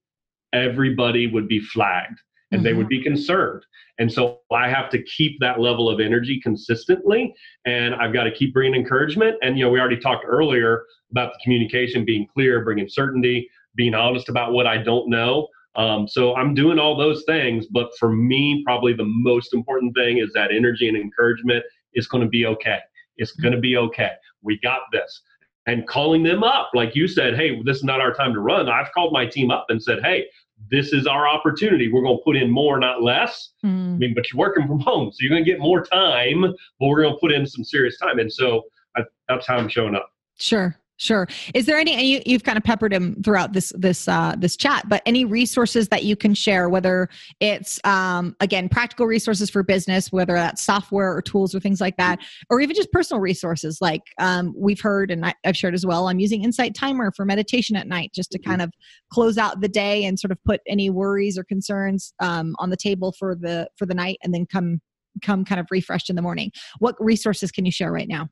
everybody 0.53 1.27
would 1.27 1.47
be 1.47 1.59
flagged 1.59 2.19
and 2.51 2.65
they 2.65 2.71
would 2.71 2.87
be 2.87 3.03
concerned. 3.03 3.65
And 3.99 4.09
so 4.11 4.39
I 4.53 4.69
have 4.69 4.89
to 4.91 5.03
keep 5.03 5.37
that 5.41 5.59
level 5.59 5.89
of 5.89 5.99
energy 5.99 6.39
consistently, 6.39 7.33
and 7.65 7.93
I've 7.95 8.13
got 8.13 8.23
to 8.23 8.31
keep 8.31 8.53
bringing 8.53 8.79
encouragement. 8.79 9.35
And 9.41 9.57
you 9.57 9.65
know, 9.65 9.69
we 9.69 9.79
already 9.79 9.97
talked 9.97 10.23
earlier 10.25 10.83
about 11.11 11.33
the 11.33 11.39
communication 11.43 12.05
being 12.05 12.25
clear, 12.33 12.63
bringing 12.63 12.87
certainty, 12.87 13.49
being 13.75 13.93
honest 13.93 14.29
about 14.29 14.53
what 14.53 14.65
I 14.65 14.77
don't 14.77 15.09
know. 15.09 15.47
Um, 15.75 16.07
so 16.07 16.35
I'm 16.35 16.53
doing 16.53 16.79
all 16.79 16.97
those 16.97 17.23
things, 17.25 17.67
but 17.67 17.89
for 17.99 18.11
me, 18.11 18.63
probably 18.65 18.93
the 18.93 19.05
most 19.05 19.53
important 19.53 19.93
thing 19.95 20.17
is 20.17 20.31
that 20.33 20.51
energy 20.51 20.87
and 20.87 20.97
encouragement 20.97 21.63
is 21.97 22.07
going 22.07 22.23
to 22.23 22.29
be 22.29 22.45
okay. 22.45 22.79
It's 23.17 23.33
mm-hmm. 23.33 23.41
going 23.41 23.55
to 23.55 23.59
be 23.59 23.75
okay. 23.75 24.11
We 24.41 24.59
got 24.59 24.81
this. 24.93 25.21
And 25.65 25.85
calling 25.85 26.23
them 26.23 26.43
up, 26.43 26.69
like 26.73 26.95
you 26.95 27.09
said, 27.09 27.35
hey, 27.35 27.61
this 27.63 27.77
is 27.77 27.83
not 27.83 27.99
our 27.99 28.13
time 28.13 28.33
to 28.33 28.39
run. 28.39 28.69
I've 28.69 28.91
called 28.93 29.11
my 29.11 29.25
team 29.25 29.51
up 29.51 29.65
and 29.67 29.83
said, 29.83 29.99
hey, 30.01 30.27
this 30.71 30.93
is 30.93 31.05
our 31.05 31.27
opportunity. 31.27 31.91
We're 31.91 32.03
going 32.03 32.17
to 32.17 32.23
put 32.23 32.37
in 32.37 32.49
more, 32.49 32.79
not 32.79 33.03
less. 33.03 33.51
Mm-hmm. 33.65 33.93
I 33.93 33.97
mean, 33.97 34.13
but 34.15 34.31
you're 34.31 34.39
working 34.39 34.65
from 34.65 34.79
home, 34.79 35.11
so 35.11 35.17
you're 35.19 35.29
going 35.29 35.43
to 35.43 35.49
get 35.49 35.59
more 35.59 35.83
time, 35.83 36.41
but 36.41 36.87
we're 36.87 37.01
going 37.01 37.13
to 37.13 37.19
put 37.19 37.33
in 37.33 37.45
some 37.45 37.65
serious 37.65 37.97
time. 37.97 38.17
And 38.19 38.31
so 38.31 38.63
I, 38.95 39.01
that's 39.27 39.45
how 39.45 39.57
I'm 39.57 39.67
showing 39.67 39.93
up. 39.93 40.09
Sure, 40.39 40.75
sure. 40.97 41.27
Is 41.53 41.65
there 41.65 41.77
any? 41.77 41.93
And 41.93 42.07
you, 42.07 42.21
you've 42.25 42.43
kind 42.43 42.57
of 42.57 42.63
peppered 42.63 42.93
him 42.93 43.21
throughout 43.23 43.53
this 43.53 43.71
this 43.77 44.07
uh, 44.07 44.35
this 44.37 44.55
chat, 44.55 44.87
but 44.87 45.01
any 45.05 45.25
resources 45.25 45.87
that 45.89 46.03
you 46.03 46.15
can 46.15 46.33
share, 46.33 46.69
whether 46.69 47.09
it's 47.39 47.79
um, 47.83 48.35
again 48.39 48.69
practical 48.69 49.05
resources 49.05 49.49
for 49.49 49.63
business, 49.63 50.11
whether 50.11 50.33
that's 50.33 50.63
software 50.63 51.15
or 51.15 51.21
tools 51.21 51.55
or 51.55 51.59
things 51.59 51.79
like 51.79 51.97
that, 51.97 52.19
or 52.49 52.59
even 52.59 52.75
just 52.75 52.91
personal 52.91 53.21
resources. 53.21 53.79
Like 53.81 54.01
um, 54.19 54.53
we've 54.57 54.81
heard, 54.81 55.11
and 55.11 55.25
I, 55.25 55.33
I've 55.45 55.57
shared 55.57 55.73
as 55.73 55.85
well. 55.85 56.07
I'm 56.07 56.19
using 56.19 56.43
Insight 56.43 56.75
Timer 56.75 57.11
for 57.15 57.25
meditation 57.25 57.75
at 57.75 57.87
night, 57.87 58.11
just 58.13 58.31
to 58.31 58.39
kind 58.39 58.61
of 58.61 58.71
close 59.11 59.37
out 59.37 59.61
the 59.61 59.69
day 59.69 60.05
and 60.05 60.19
sort 60.19 60.31
of 60.31 60.43
put 60.43 60.61
any 60.67 60.89
worries 60.89 61.37
or 61.37 61.43
concerns 61.43 62.13
um, 62.19 62.55
on 62.59 62.69
the 62.69 62.77
table 62.77 63.13
for 63.17 63.35
the 63.35 63.69
for 63.77 63.85
the 63.85 63.95
night, 63.95 64.17
and 64.23 64.33
then 64.33 64.45
come 64.45 64.81
come 65.21 65.43
kind 65.45 65.59
of 65.59 65.67
refreshed 65.71 66.09
in 66.09 66.15
the 66.15 66.21
morning. 66.21 66.51
What 66.79 66.95
resources 66.99 67.51
can 67.51 67.65
you 67.65 67.71
share 67.71 67.91
right 67.91 68.07
now? 68.07 68.29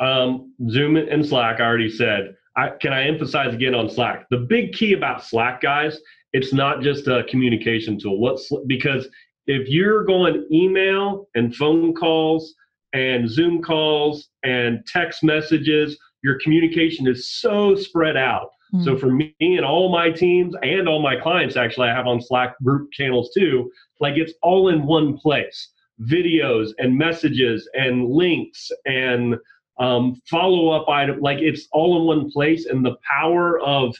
Um, 0.00 0.54
Zoom 0.70 0.96
and 0.96 1.24
Slack, 1.24 1.60
I 1.60 1.64
already 1.64 1.90
said. 1.90 2.34
I, 2.56 2.70
can 2.80 2.92
I 2.92 3.04
emphasize 3.04 3.54
again 3.54 3.74
on 3.74 3.88
Slack? 3.88 4.26
The 4.30 4.38
big 4.38 4.72
key 4.72 4.94
about 4.94 5.24
Slack, 5.24 5.60
guys, 5.60 5.98
it's 6.32 6.52
not 6.52 6.80
just 6.80 7.06
a 7.06 7.24
communication 7.28 7.98
tool. 7.98 8.18
What's 8.18 8.50
because 8.66 9.08
if 9.46 9.68
you're 9.68 10.04
going 10.04 10.46
email 10.50 11.28
and 11.34 11.54
phone 11.54 11.94
calls 11.94 12.54
and 12.92 13.28
Zoom 13.28 13.62
calls 13.62 14.28
and 14.42 14.84
text 14.86 15.22
messages, 15.22 15.98
your 16.22 16.38
communication 16.40 17.06
is 17.06 17.30
so 17.30 17.74
spread 17.74 18.16
out. 18.16 18.50
So 18.84 18.96
for 18.96 19.10
me 19.10 19.34
and 19.40 19.64
all 19.64 19.90
my 19.90 20.10
teams 20.10 20.54
and 20.62 20.88
all 20.88 21.02
my 21.02 21.16
clients, 21.16 21.56
actually, 21.56 21.88
I 21.88 21.94
have 21.94 22.06
on 22.06 22.22
Slack 22.22 22.56
group 22.62 22.92
channels 22.92 23.30
too. 23.36 23.68
Like 23.98 24.16
it's 24.16 24.32
all 24.42 24.68
in 24.68 24.86
one 24.86 25.18
place: 25.18 25.70
videos 26.02 26.70
and 26.78 26.96
messages 26.96 27.68
and 27.74 28.08
links 28.08 28.70
and 28.86 29.34
um, 29.80 30.20
follow 30.30 30.70
up 30.70 30.88
item. 30.88 31.20
Like 31.20 31.38
it's 31.40 31.66
all 31.72 32.00
in 32.00 32.06
one 32.06 32.30
place, 32.30 32.66
and 32.66 32.84
the 32.84 32.96
power 33.10 33.58
of 33.60 33.96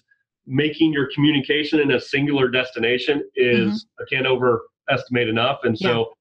making 0.47 0.93
your 0.93 1.09
communication 1.15 1.81
in 1.81 1.93
a 1.93 2.01
singular 2.01 2.49
destination 2.49 3.29
is 3.35 3.87
I 3.99 4.05
can't 4.11 4.27
overestimate 4.27 5.29
enough. 5.29 5.61
And 5.65 5.77
so. 5.77 6.13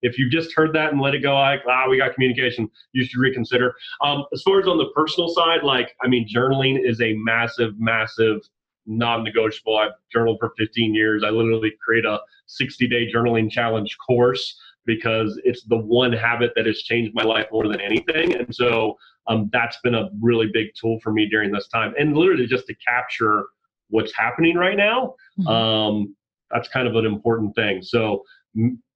If 0.00 0.16
you 0.16 0.30
just 0.30 0.54
heard 0.54 0.72
that 0.74 0.92
and 0.92 1.00
let 1.00 1.16
it 1.16 1.24
go, 1.24 1.34
like, 1.34 1.62
ah, 1.68 1.88
we 1.90 1.98
got 1.98 2.14
communication, 2.14 2.70
you 2.92 3.04
should 3.04 3.18
reconsider. 3.18 3.74
Um, 4.00 4.26
as 4.32 4.42
far 4.42 4.60
as 4.60 4.68
on 4.68 4.78
the 4.78 4.86
personal 4.94 5.28
side, 5.28 5.64
like, 5.64 5.96
I 6.00 6.06
mean, 6.06 6.24
journaling 6.32 6.78
is 6.80 7.00
a 7.00 7.14
massive, 7.14 7.72
massive 7.80 8.42
non-negotiable. 8.88 9.76
I've 9.76 9.92
journaled 10.12 10.38
for 10.40 10.52
15 10.56 10.94
years. 10.94 11.22
I 11.24 11.30
literally 11.30 11.72
create 11.84 12.04
a 12.04 12.20
60-day 12.48 13.12
journaling 13.12 13.50
challenge 13.50 13.96
course 14.04 14.56
because 14.88 15.38
it's 15.44 15.64
the 15.64 15.76
one 15.76 16.12
habit 16.12 16.50
that 16.56 16.64
has 16.64 16.78
changed 16.82 17.14
my 17.14 17.22
life 17.22 17.46
more 17.52 17.68
than 17.68 17.80
anything. 17.80 18.34
And 18.34 18.52
so 18.52 18.96
um, 19.28 19.50
that's 19.52 19.78
been 19.84 19.94
a 19.94 20.08
really 20.20 20.48
big 20.52 20.68
tool 20.80 20.98
for 21.02 21.12
me 21.12 21.28
during 21.28 21.52
this 21.52 21.68
time. 21.68 21.92
And 21.98 22.16
literally 22.16 22.46
just 22.46 22.66
to 22.68 22.74
capture 22.74 23.44
what's 23.90 24.12
happening 24.16 24.56
right 24.56 24.76
now, 24.76 25.14
Mhm. 25.38 25.48
um, 25.48 26.16
that's 26.50 26.68
kind 26.68 26.88
of 26.88 26.96
an 26.96 27.04
important 27.04 27.54
thing. 27.54 27.82
So 27.82 28.24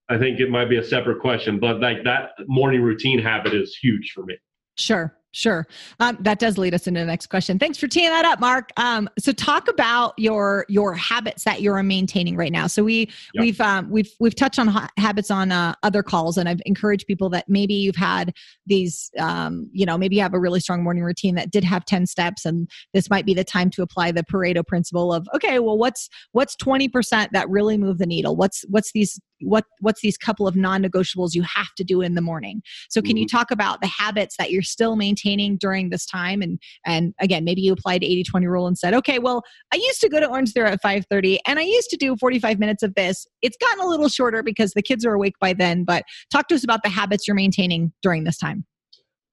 I 0.09 0.17
think 0.19 0.41
it 0.41 0.51
might 0.51 0.71
be 0.71 0.79
a 0.79 0.83
separate 0.85 1.21
question, 1.21 1.61
but 1.61 1.81
like 1.81 2.03
that 2.05 2.31
morning 2.47 2.81
routine 2.81 3.19
habit 3.19 3.53
is 3.53 3.77
huge 3.77 4.13
for 4.15 4.25
me. 4.25 4.39
Sure, 4.79 5.15
sure. 5.33 5.67
Um, 6.01 6.17
that 6.21 6.39
does 6.39 6.59
lead 6.59 6.75
us 6.75 6.87
into 6.87 7.01
the 7.01 7.07
next 7.07 7.27
question. 7.27 7.59
Thanks 7.59 7.79
for 7.79 7.89
teeing 7.89 8.11
that 8.11 8.25
up, 8.25 8.41
Mark. 8.41 8.71
Um, 8.77 9.09
so 9.19 9.33
talk 9.33 9.69
about 9.69 10.15
your 10.19 10.65
your 10.69 10.95
habits 10.95 11.45
that 11.45 11.63
you're 11.63 11.83
maintaining 11.83 12.37
right 12.37 12.53
now. 12.53 12.67
So 12.67 12.85
we 12.85 13.11
Yep. 13.35 13.43
we've 13.43 13.61
um, 13.61 13.91
we've 13.91 14.11
we've 14.21 14.35
touched 14.35 14.59
on 14.59 14.69
ha- 14.69 14.89
habits 14.97 15.31
on 15.31 15.53
uh, 15.53 15.75
other 15.83 16.03
calls, 16.03 16.37
and 16.39 16.49
I've 16.49 16.61
encouraged 16.67 17.07
people 17.07 17.29
that 17.31 17.49
maybe 17.49 17.75
you've 17.75 17.97
had 17.97 18.35
these, 18.67 19.11
um, 19.19 19.69
you 19.73 19.87
know, 19.87 19.99
maybe 19.99 20.17
you 20.17 20.23
have 20.23 20.35
a 20.35 20.41
really 20.41 20.61
strong 20.61 20.83
morning 20.83 21.03
routine 21.03 21.35
that 21.37 21.51
did 21.51 21.65
have 21.65 21.85
ten 21.85 22.07
steps, 22.07 22.45
and 22.45 22.69
this 22.93 23.11
might 23.11 23.27
be 23.27 23.35
the 23.35 23.45
time 23.45 23.71
to 23.71 23.83
apply 23.83 24.13
the 24.13 24.23
Pareto 24.23 24.67
principle 24.67 25.13
of 25.13 25.27
okay, 25.35 25.59
well, 25.59 25.79
what's 25.79 26.09
what's 26.33 26.55
twenty 26.57 26.89
percent 26.89 27.33
that 27.33 27.49
really 27.49 27.77
move 27.79 27.99
the 27.99 28.07
needle? 28.07 28.37
What's 28.37 28.65
what's 28.69 28.93
these 28.93 29.21
what 29.43 29.65
what's 29.81 30.01
these 30.01 30.17
couple 30.17 30.47
of 30.47 30.57
non-negotiables 30.57 31.35
you 31.35 31.43
have 31.43 31.75
to 31.77 31.85
do 31.85 32.01
in 32.01 32.15
the 32.15 32.21
morning? 32.21 32.63
So 32.89 33.03
can 33.03 33.17
you 33.17 33.27
talk 33.27 33.51
about 33.51 33.81
the 33.81 33.87
habits 33.87 34.37
that 34.39 34.51
you're 34.51 34.63
still 34.63 34.97
maintaining 34.97 35.57
during 35.57 35.91
this 35.91 36.07
time? 36.07 36.43
And 36.43 36.59
and 36.85 37.15
again, 37.21 37.45
maybe 37.45 37.63
you 37.63 37.73
applied 37.73 38.03
80-20 38.03 38.49
rule 38.49 38.67
and 38.67 38.79
said, 38.79 38.95
okay, 38.95 39.19
well, 39.19 39.43
I 39.73 39.77
used 39.77 40.01
to 40.01 40.09
go 40.09 40.21
to 40.21 40.29
Orangetheory 40.29 40.71
at 40.71 40.83
5:30 40.83 41.39
and 41.47 41.59
I 41.59 41.63
used 41.63 41.91
to 41.91 41.97
do 41.97 42.17
45 42.17 42.59
minutes 42.59 42.83
of 42.83 42.95
this. 42.95 43.27
It's 43.43 43.57
gotten 43.57 43.85
a 43.85 43.87
little 43.87 44.09
shorter 44.09 44.43
because 44.43 44.73
the 44.73 44.83
kids 44.83 45.05
are 45.05 45.15
awake 45.15 45.35
by 45.41 45.53
then, 45.53 45.85
but 45.85 46.05
talk 46.31 46.49
to 46.49 46.55
us 46.55 46.65
about 46.65 46.83
the 46.83 46.89
habits 46.89 47.27
you're 47.27 47.35
maintaining 47.35 47.93
during 48.03 48.25
this 48.25 48.39
time. 48.39 48.65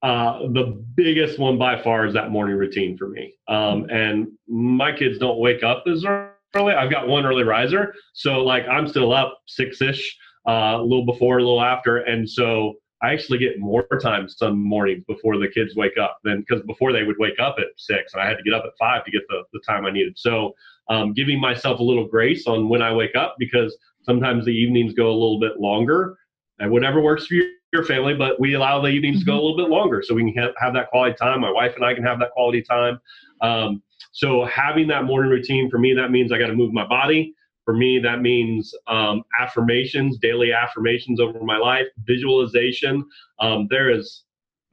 Uh, 0.01 0.47
the 0.53 0.82
biggest 0.95 1.39
one 1.39 1.57
by 1.57 1.82
far 1.82 2.05
is 2.05 2.14
that 2.14 2.32
morning 2.32 2.55
routine 2.55 2.97
for 2.97 3.10
me. 3.10 3.34
Um, 3.47 3.86
and 3.89 4.28
my 4.47 4.95
kids 4.95 5.18
don't 5.18 5.39
wake 5.39 5.62
up 5.62 5.84
as 5.91 6.05
early. 6.05 6.30
I've 6.55 6.89
got 6.89 7.07
one 7.07 7.25
early 7.25 7.43
riser, 7.43 7.93
so 8.13 8.39
like 8.39 8.67
I'm 8.67 8.87
still 8.87 9.13
up 9.13 9.39
six 9.45 9.81
ish, 9.81 10.17
uh, 10.47 10.77
a 10.79 10.81
little 10.81 11.05
before, 11.05 11.37
a 11.37 11.43
little 11.43 11.61
after, 11.61 11.97
and 11.97 12.29
so 12.29 12.75
I 13.01 13.13
actually 13.13 13.37
get 13.37 13.59
more 13.59 13.87
time 14.01 14.27
some 14.27 14.61
mornings 14.61 15.03
before 15.07 15.37
the 15.37 15.47
kids 15.47 15.75
wake 15.75 15.97
up 15.97 16.17
than 16.23 16.39
because 16.39 16.63
before 16.65 16.91
they 16.91 17.03
would 17.03 17.17
wake 17.19 17.39
up 17.39 17.55
at 17.59 17.67
six, 17.77 18.13
and 18.13 18.21
I 18.21 18.27
had 18.27 18.37
to 18.37 18.43
get 18.43 18.53
up 18.53 18.63
at 18.65 18.71
five 18.79 19.05
to 19.05 19.11
get 19.11 19.21
the 19.29 19.43
the 19.53 19.61
time 19.67 19.85
I 19.85 19.91
needed. 19.91 20.17
So 20.17 20.53
um, 20.89 21.13
giving 21.13 21.39
myself 21.39 21.79
a 21.79 21.83
little 21.83 22.07
grace 22.07 22.47
on 22.47 22.67
when 22.67 22.81
I 22.81 22.93
wake 22.93 23.15
up 23.15 23.35
because 23.37 23.77
sometimes 24.01 24.45
the 24.45 24.51
evenings 24.51 24.93
go 24.93 25.07
a 25.07 25.13
little 25.13 25.39
bit 25.39 25.59
longer, 25.59 26.17
and 26.57 26.71
whatever 26.71 26.99
works 27.01 27.27
for 27.27 27.35
you 27.35 27.53
your 27.71 27.83
family, 27.83 28.15
but 28.15 28.39
we 28.39 28.55
allow 28.55 28.81
the 28.81 28.87
evenings 28.87 29.19
to 29.19 29.25
go 29.25 29.33
a 29.33 29.41
little 29.41 29.57
bit 29.57 29.69
longer 29.69 30.01
so 30.03 30.15
we 30.15 30.31
can 30.31 30.41
have, 30.41 30.53
have 30.57 30.73
that 30.73 30.89
quality 30.89 31.15
time. 31.15 31.41
My 31.41 31.51
wife 31.51 31.75
and 31.75 31.85
I 31.85 31.93
can 31.93 32.03
have 32.03 32.19
that 32.19 32.31
quality 32.31 32.61
time. 32.61 32.99
Um, 33.41 33.83
so 34.12 34.45
having 34.45 34.88
that 34.88 35.05
morning 35.05 35.32
routine 35.32 35.70
for 35.70 35.78
me, 35.78 35.93
that 35.93 36.12
means 36.12 36.32
I 36.32 36.38
got 36.38 36.47
to 36.47 36.55
move 36.55 36.74
my 36.74 36.88
body. 36.88 37.34
For 37.66 37.74
me, 37.76 37.99
that 37.99 38.22
means 38.22 38.74
um, 38.88 39.22
affirmations, 39.39 40.18
daily 40.18 40.51
affirmations 40.51 41.20
over 41.20 41.39
my 41.43 41.57
life, 41.57 41.86
visualization. 42.05 43.05
Um, 43.39 43.68
there 43.70 43.91
is 43.91 44.24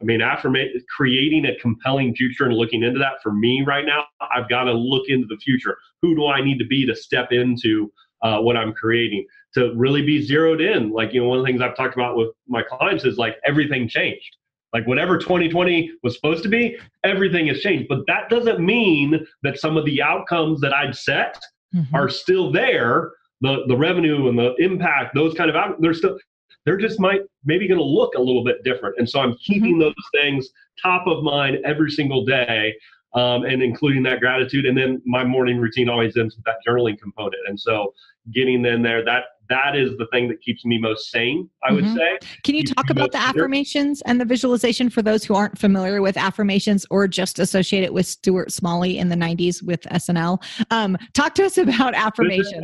I 0.01 0.05
mean, 0.05 0.21
affirmation, 0.21 0.83
creating 0.95 1.47
a 1.47 1.57
compelling 1.57 2.15
future 2.15 2.45
and 2.45 2.55
looking 2.55 2.83
into 2.83 2.99
that 2.99 3.23
for 3.23 3.33
me 3.33 3.63
right 3.67 3.85
now, 3.85 4.05
I've 4.21 4.49
got 4.49 4.65
to 4.65 4.73
look 4.73 5.05
into 5.09 5.27
the 5.27 5.39
future. 5.39 5.79
Who 6.03 6.15
do 6.15 6.27
I 6.27 6.43
need 6.43 6.59
to 6.59 6.67
be 6.67 6.85
to 6.87 6.95
step 6.95 7.33
into 7.33 7.91
uh, 8.23 8.41
what 8.41 8.57
I'm 8.57 8.75
creating 8.75 9.27
to 9.55 9.73
really 9.75 10.03
be 10.03 10.21
zeroed 10.21 10.61
in? 10.61 10.91
Like, 10.91 11.15
you 11.15 11.23
know, 11.23 11.29
one 11.29 11.39
of 11.39 11.45
the 11.45 11.51
things 11.51 11.63
I've 11.63 11.77
talked 11.77 11.95
about 11.95 12.17
with 12.17 12.29
my 12.47 12.63
clients 12.63 13.05
is 13.05 13.17
like 13.17 13.37
everything 13.45 13.89
changed. 13.89 14.37
Like, 14.77 14.87
whatever 14.87 15.17
2020 15.17 15.91
was 16.03 16.15
supposed 16.15 16.43
to 16.43 16.51
be, 16.51 16.77
everything 17.03 17.47
has 17.47 17.61
changed. 17.61 17.89
But 17.89 18.01
that 18.09 18.29
doesn't 18.29 18.61
mean 18.61 19.27
that 19.43 19.59
some 19.59 19.79
of 19.79 19.87
the 19.87 20.03
outcomes 20.03 20.61
that 20.61 20.75
I'd 20.75 20.95
set 20.95 21.43
mm-hmm. 21.75 21.95
are 21.95 22.11
still 22.11 22.53
there. 22.53 23.13
The, 23.41 23.65
the 23.69 23.77
revenue 23.77 24.29
and 24.29 24.39
the 24.39 24.55
impact, 24.59 25.15
those 25.15 25.35
kind 25.35 25.51
of 25.51 25.57
out, 25.57 25.81
they're 25.81 25.95
still 25.95 26.19
they're 26.67 26.77
just 26.77 27.01
might 27.01 27.21
maybe 27.45 27.67
going 27.67 27.79
to 27.79 27.85
look 27.85 28.15
a 28.17 28.21
little 28.21 28.45
bit 28.45 28.63
different. 28.65 28.97
And 28.99 29.09
so 29.09 29.21
I'm 29.21 29.35
keeping 29.37 29.75
mm-hmm. 29.75 29.81
those 29.81 29.95
things 30.13 30.49
top 30.83 31.07
of 31.07 31.23
mind 31.23 31.59
every 31.65 31.91
single 31.91 32.25
day, 32.25 32.75
um, 33.15 33.45
and 33.45 33.63
including 33.63 34.03
that 34.03 34.21
gratitude. 34.21 34.67
And 34.67 34.77
then 34.77 35.01
my 35.07 35.25
morning 35.25 35.59
routine 35.59 35.89
always 35.89 36.17
ends 36.17 36.37
with 36.37 36.45
that 36.45 36.57
journaling 36.67 36.99
component. 36.99 37.41
And 37.47 37.59
so 37.59 37.95
getting 38.35 38.65
in 38.67 38.83
there, 38.83 39.05
that 39.05 39.25
that 39.49 39.77
is 39.77 39.97
the 39.99 40.07
thing 40.13 40.29
that 40.29 40.41
keeps 40.43 40.65
me 40.65 40.79
most 40.79 41.11
sane. 41.11 41.49
I 41.63 41.71
mm-hmm. 41.71 41.77
would 41.77 41.97
say. 41.97 42.19
Can 42.45 42.55
you 42.55 42.65
talk 42.65 42.91
about 42.91 43.13
the 43.13 43.19
affirmations 43.19 44.03
and 44.03 44.21
the 44.21 44.25
visualization 44.25 44.91
for 44.91 45.03
those 45.03 45.25
who 45.25 45.35
aren't 45.35 45.59
familiar 45.59 46.03
with 46.03 46.17
affirmations 46.17 46.87
or 46.91 47.09
just 47.09 47.39
associate 47.39 47.85
it 47.85 47.93
with 47.93 48.07
Stuart 48.07 48.53
Smalley 48.53 48.99
in 48.99 49.09
the 49.09 49.17
'90s 49.17 49.63
with 49.63 49.83
SNL? 49.83 50.43
Um, 50.71 50.97
talk 51.15 51.35
to 51.37 51.45
us 51.45 51.59
about 51.59 51.95
affirmation. 51.95 52.63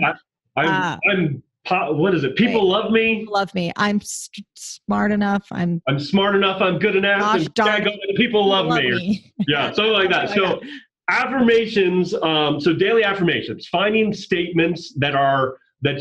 I'm, 0.56 0.68
uh, 0.68 0.98
I'm 1.10 1.42
what 1.70 2.14
is 2.14 2.24
it? 2.24 2.36
People 2.36 2.68
love 2.68 2.90
me. 2.90 3.26
Love 3.28 3.54
me. 3.54 3.72
I'm 3.76 4.00
st- 4.00 4.46
smart 4.54 5.12
enough. 5.12 5.46
I'm. 5.52 5.80
I'm 5.88 5.98
smart 5.98 6.34
enough. 6.34 6.60
I'm 6.60 6.78
good 6.78 6.96
enough. 6.96 7.20
Gosh, 7.20 7.46
darn 7.54 7.86
people 8.16 8.48
love, 8.48 8.66
love 8.66 8.82
me. 8.82 8.90
me. 8.90 9.32
yeah, 9.46 9.66
something 9.72 9.92
like 9.92 10.10
that. 10.10 10.30
so 10.30 10.60
affirmations. 11.08 12.14
Um, 12.14 12.60
so 12.60 12.72
daily 12.72 13.04
affirmations. 13.04 13.68
Finding 13.68 14.12
statements 14.12 14.92
that 14.98 15.14
are 15.14 15.56
that 15.82 16.00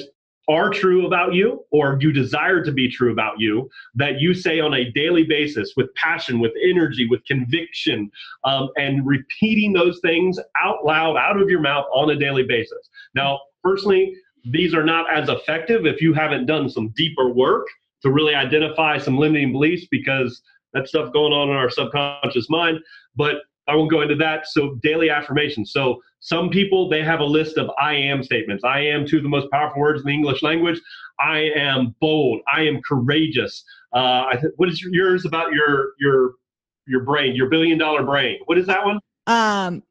are 0.51 0.69
true 0.69 1.07
about 1.07 1.33
you 1.33 1.63
or 1.71 1.97
you 2.01 2.11
desire 2.11 2.63
to 2.63 2.71
be 2.71 2.89
true 2.91 3.11
about 3.11 3.39
you 3.39 3.69
that 3.95 4.19
you 4.19 4.33
say 4.33 4.59
on 4.59 4.73
a 4.73 4.91
daily 4.91 5.23
basis 5.23 5.73
with 5.77 5.93
passion 5.95 6.39
with 6.39 6.51
energy 6.69 7.07
with 7.09 7.23
conviction 7.25 8.11
um, 8.43 8.69
and 8.75 9.05
repeating 9.05 9.73
those 9.73 9.99
things 10.01 10.39
out 10.61 10.85
loud 10.85 11.15
out 11.17 11.41
of 11.41 11.49
your 11.49 11.61
mouth 11.61 11.85
on 11.93 12.09
a 12.09 12.15
daily 12.15 12.43
basis 12.43 12.89
now 13.15 13.39
personally 13.63 14.13
these 14.45 14.73
are 14.73 14.83
not 14.83 15.05
as 15.13 15.29
effective 15.29 15.85
if 15.85 16.01
you 16.01 16.13
haven't 16.13 16.45
done 16.45 16.69
some 16.69 16.89
deeper 16.89 17.29
work 17.29 17.67
to 18.01 18.11
really 18.11 18.35
identify 18.35 18.97
some 18.97 19.17
limiting 19.17 19.51
beliefs 19.51 19.87
because 19.91 20.41
that 20.73 20.87
stuff 20.87 21.13
going 21.13 21.33
on 21.33 21.49
in 21.49 21.55
our 21.55 21.69
subconscious 21.69 22.49
mind. 22.49 22.79
But 23.15 23.35
I 23.67 23.75
won't 23.75 23.91
go 23.91 24.01
into 24.01 24.15
that. 24.15 24.47
So 24.47 24.75
daily 24.81 25.09
affirmations. 25.09 25.71
So 25.71 26.01
some 26.21 26.49
people 26.49 26.87
they 26.87 27.03
have 27.03 27.19
a 27.19 27.25
list 27.25 27.57
of 27.57 27.69
I 27.81 27.93
am 27.93 28.23
statements. 28.23 28.63
I 28.63 28.79
am 28.79 29.05
two 29.05 29.17
of 29.17 29.23
the 29.23 29.29
most 29.29 29.49
powerful 29.51 29.81
words 29.81 30.01
in 30.01 30.07
the 30.07 30.13
English 30.13 30.41
language. 30.41 30.79
I 31.19 31.49
am 31.55 31.95
bold. 31.99 32.41
I 32.51 32.61
am 32.61 32.79
courageous. 32.87 33.63
Uh, 33.93 34.25
I 34.31 34.37
th- 34.39 34.53
what 34.55 34.69
is 34.69 34.81
yours 34.81 35.25
about 35.25 35.51
your 35.51 35.93
your 35.99 36.35
your 36.87 37.03
brain, 37.03 37.35
your 37.35 37.49
billion 37.49 37.77
dollar 37.77 38.03
brain? 38.03 38.39
What 38.45 38.57
is 38.57 38.67
that 38.67 38.85
one? 38.85 38.99
Um, 39.27 39.83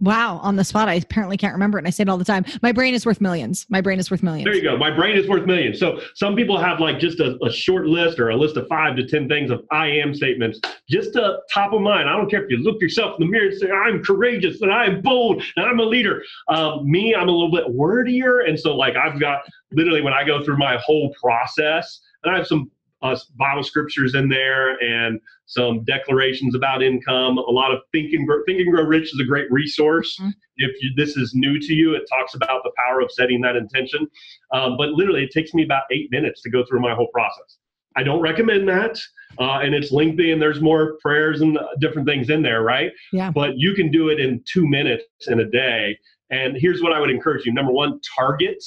Wow, 0.00 0.38
on 0.42 0.56
the 0.56 0.64
spot, 0.64 0.88
I 0.88 0.94
apparently 0.94 1.36
can't 1.36 1.52
remember 1.52 1.76
it. 1.78 1.82
And 1.82 1.86
I 1.86 1.90
say 1.90 2.02
it 2.02 2.08
all 2.08 2.16
the 2.16 2.24
time. 2.24 2.44
My 2.62 2.72
brain 2.72 2.94
is 2.94 3.04
worth 3.04 3.20
millions. 3.20 3.66
My 3.68 3.82
brain 3.82 3.98
is 3.98 4.10
worth 4.10 4.22
millions. 4.22 4.46
There 4.46 4.54
you 4.54 4.62
go. 4.62 4.78
My 4.78 4.90
brain 4.90 5.16
is 5.16 5.28
worth 5.28 5.46
millions. 5.46 5.78
So 5.78 6.00
some 6.14 6.34
people 6.34 6.58
have 6.58 6.80
like 6.80 6.98
just 6.98 7.20
a, 7.20 7.38
a 7.44 7.52
short 7.52 7.86
list 7.86 8.18
or 8.18 8.30
a 8.30 8.36
list 8.36 8.56
of 8.56 8.66
five 8.68 8.96
to 8.96 9.06
10 9.06 9.28
things 9.28 9.50
of 9.50 9.62
I 9.70 9.88
am 9.88 10.14
statements, 10.14 10.58
just 10.88 11.12
to 11.14 11.40
top 11.52 11.74
of 11.74 11.82
mind. 11.82 12.08
I 12.08 12.16
don't 12.16 12.30
care 12.30 12.42
if 12.42 12.50
you 12.50 12.56
look 12.58 12.80
yourself 12.80 13.20
in 13.20 13.26
the 13.26 13.30
mirror 13.30 13.48
and 13.48 13.58
say, 13.58 13.70
I'm 13.70 14.02
courageous 14.02 14.62
and 14.62 14.72
I'm 14.72 15.02
bold 15.02 15.42
and 15.56 15.66
I'm 15.66 15.80
a 15.80 15.84
leader. 15.84 16.22
Um, 16.48 16.90
me, 16.90 17.14
I'm 17.14 17.28
a 17.28 17.32
little 17.32 17.52
bit 17.52 17.66
wordier. 17.68 18.40
And 18.48 18.58
so, 18.58 18.74
like, 18.74 18.96
I've 18.96 19.20
got 19.20 19.42
literally 19.72 20.00
when 20.00 20.14
I 20.14 20.24
go 20.24 20.42
through 20.42 20.58
my 20.58 20.78
whole 20.78 21.14
process, 21.20 22.00
and 22.24 22.34
I 22.34 22.38
have 22.38 22.46
some 22.46 22.70
uh, 23.02 23.16
Bible 23.36 23.62
scriptures 23.62 24.14
in 24.14 24.28
there 24.28 24.76
and 24.82 25.20
some 25.50 25.82
declarations 25.82 26.54
about 26.54 26.80
income. 26.80 27.36
A 27.38 27.50
lot 27.50 27.72
of 27.72 27.80
Think 27.90 28.12
and 28.12 28.26
Grow, 28.26 28.38
Think 28.46 28.60
and 28.60 28.72
Grow 28.72 28.84
Rich 28.84 29.12
is 29.12 29.20
a 29.20 29.24
great 29.24 29.50
resource. 29.50 30.16
Mm-hmm. 30.20 30.30
If 30.58 30.80
you, 30.80 30.90
this 30.94 31.16
is 31.16 31.32
new 31.34 31.58
to 31.58 31.74
you, 31.74 31.94
it 31.94 32.04
talks 32.08 32.34
about 32.34 32.62
the 32.62 32.70
power 32.76 33.00
of 33.00 33.10
setting 33.10 33.40
that 33.40 33.56
intention. 33.56 34.06
Um, 34.52 34.76
but 34.76 34.90
literally, 34.90 35.24
it 35.24 35.32
takes 35.32 35.52
me 35.52 35.64
about 35.64 35.82
eight 35.90 36.08
minutes 36.12 36.40
to 36.42 36.50
go 36.50 36.64
through 36.64 36.80
my 36.80 36.94
whole 36.94 37.08
process. 37.12 37.58
I 37.96 38.04
don't 38.04 38.20
recommend 38.20 38.68
that. 38.68 38.96
Uh, 39.40 39.58
and 39.58 39.74
it's 39.74 39.90
lengthy 39.90 40.30
and 40.30 40.40
there's 40.40 40.60
more 40.60 40.98
prayers 41.02 41.40
and 41.40 41.58
different 41.80 42.06
things 42.06 42.30
in 42.30 42.42
there, 42.42 42.62
right? 42.62 42.92
Yeah. 43.12 43.32
But 43.32 43.58
you 43.58 43.74
can 43.74 43.90
do 43.90 44.08
it 44.08 44.20
in 44.20 44.42
two 44.44 44.68
minutes 44.68 45.04
in 45.26 45.40
a 45.40 45.44
day. 45.44 45.98
And 46.30 46.56
here's 46.56 46.80
what 46.80 46.92
I 46.92 47.00
would 47.00 47.10
encourage 47.10 47.44
you 47.44 47.52
number 47.52 47.72
one, 47.72 48.00
target 48.16 48.62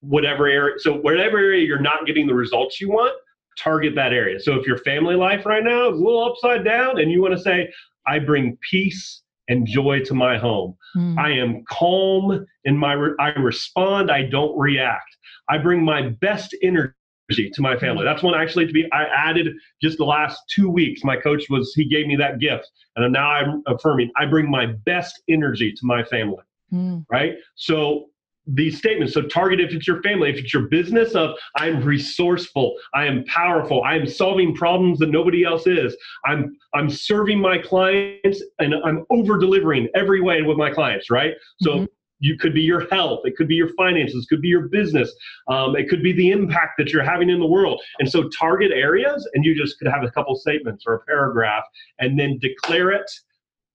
whatever 0.00 0.46
area. 0.46 0.78
So, 0.78 0.94
whatever 0.94 1.38
area 1.38 1.64
you're 1.64 1.80
not 1.80 2.06
getting 2.06 2.26
the 2.26 2.34
results 2.34 2.80
you 2.80 2.88
want, 2.88 3.14
target 3.62 3.94
that 3.96 4.12
area. 4.12 4.40
So 4.40 4.54
if 4.54 4.66
your 4.66 4.78
family 4.78 5.14
life 5.14 5.44
right 5.46 5.64
now 5.64 5.90
is 5.90 5.98
a 5.98 6.02
little 6.02 6.24
upside 6.24 6.64
down 6.64 7.00
and 7.00 7.10
you 7.10 7.20
want 7.20 7.34
to 7.34 7.40
say, 7.40 7.72
I 8.06 8.18
bring 8.18 8.56
peace 8.70 9.22
and 9.48 9.66
joy 9.66 10.00
to 10.04 10.14
my 10.14 10.38
home. 10.38 10.76
Mm. 10.96 11.18
I 11.18 11.30
am 11.32 11.64
calm 11.68 12.46
in 12.64 12.76
my 12.76 12.92
re- 12.92 13.14
I 13.18 13.30
respond, 13.30 14.10
I 14.10 14.24
don't 14.24 14.56
react. 14.58 15.16
I 15.48 15.58
bring 15.58 15.82
my 15.82 16.10
best 16.20 16.54
energy 16.62 16.92
to 17.30 17.62
my 17.62 17.76
family. 17.78 18.04
That's 18.04 18.22
one 18.22 18.34
actually 18.34 18.66
to 18.66 18.72
be 18.72 18.90
I 18.92 19.04
added 19.04 19.48
just 19.82 19.98
the 19.98 20.04
last 20.04 20.40
2 20.54 20.70
weeks. 20.70 21.02
My 21.04 21.16
coach 21.16 21.44
was 21.50 21.72
he 21.74 21.86
gave 21.86 22.06
me 22.06 22.16
that 22.16 22.38
gift 22.38 22.70
and 22.96 23.12
now 23.12 23.30
I'm 23.30 23.62
affirming 23.66 24.10
I 24.16 24.26
bring 24.26 24.50
my 24.50 24.66
best 24.66 25.22
energy 25.28 25.72
to 25.72 25.80
my 25.82 26.04
family. 26.04 26.42
Mm. 26.72 27.04
Right? 27.10 27.34
So 27.56 28.10
these 28.48 28.78
statements. 28.78 29.12
So 29.14 29.22
target 29.22 29.60
if 29.60 29.72
it's 29.72 29.86
your 29.86 30.02
family, 30.02 30.30
if 30.30 30.38
it's 30.38 30.52
your 30.52 30.68
business 30.68 31.14
of 31.14 31.36
I'm 31.56 31.82
resourceful, 31.82 32.76
I 32.94 33.04
am 33.04 33.24
powerful, 33.24 33.82
I 33.82 33.94
am 33.94 34.06
solving 34.06 34.54
problems 34.54 34.98
that 35.00 35.10
nobody 35.10 35.44
else 35.44 35.66
is. 35.66 35.96
I'm 36.24 36.56
I'm 36.74 36.88
serving 36.88 37.40
my 37.40 37.58
clients 37.58 38.42
and 38.58 38.74
I'm 38.84 39.04
over 39.10 39.38
delivering 39.38 39.88
every 39.94 40.20
way 40.20 40.42
with 40.42 40.56
my 40.56 40.70
clients, 40.70 41.10
right? 41.10 41.34
So 41.60 41.70
mm-hmm. 41.70 41.84
you 42.20 42.38
could 42.38 42.54
be 42.54 42.62
your 42.62 42.88
health, 42.88 43.20
it 43.24 43.36
could 43.36 43.48
be 43.48 43.54
your 43.54 43.72
finances, 43.74 44.24
it 44.24 44.34
could 44.34 44.42
be 44.42 44.48
your 44.48 44.68
business, 44.68 45.12
um, 45.48 45.76
it 45.76 45.88
could 45.88 46.02
be 46.02 46.12
the 46.12 46.30
impact 46.30 46.72
that 46.78 46.90
you're 46.90 47.04
having 47.04 47.28
in 47.28 47.40
the 47.40 47.46
world. 47.46 47.82
And 47.98 48.10
so 48.10 48.30
target 48.30 48.72
areas, 48.72 49.28
and 49.34 49.44
you 49.44 49.54
just 49.54 49.78
could 49.78 49.88
have 49.88 50.04
a 50.04 50.10
couple 50.10 50.34
statements 50.36 50.84
or 50.86 50.94
a 50.94 51.00
paragraph, 51.00 51.64
and 51.98 52.18
then 52.18 52.38
declare 52.38 52.90
it. 52.92 53.10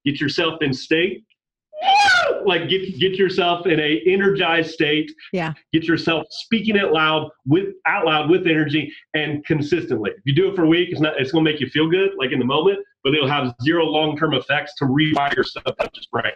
Get 0.03 0.19
yourself 0.19 0.61
in 0.61 0.74
state 0.74 1.24
like 2.45 2.69
get 2.69 2.99
get 2.99 3.15
yourself 3.17 3.65
in 3.67 3.79
a 3.79 4.01
energized 4.05 4.71
state. 4.71 5.11
Yeah. 5.31 5.53
Get 5.71 5.84
yourself 5.84 6.25
speaking 6.29 6.75
it 6.75 6.91
loud 6.91 7.29
with 7.45 7.73
out 7.86 8.05
loud 8.05 8.29
with 8.29 8.47
energy 8.47 8.91
and 9.13 9.45
consistently. 9.45 10.11
If 10.11 10.23
you 10.25 10.36
do 10.36 10.49
it 10.49 10.55
for 10.55 10.63
a 10.63 10.67
week, 10.67 10.89
it's 10.91 11.01
not 11.01 11.19
it's 11.19 11.31
gonna 11.31 11.43
make 11.43 11.59
you 11.59 11.67
feel 11.67 11.89
good, 11.89 12.11
like 12.17 12.31
in 12.31 12.39
the 12.39 12.45
moment, 12.45 12.79
but 13.03 13.13
it'll 13.13 13.29
have 13.29 13.53
zero 13.63 13.86
long 13.86 14.17
term 14.17 14.34
effects 14.34 14.73
to 14.77 14.86
rewire 14.86 15.36
your 15.36 15.45
subconscious 15.45 16.07
brain. 16.11 16.34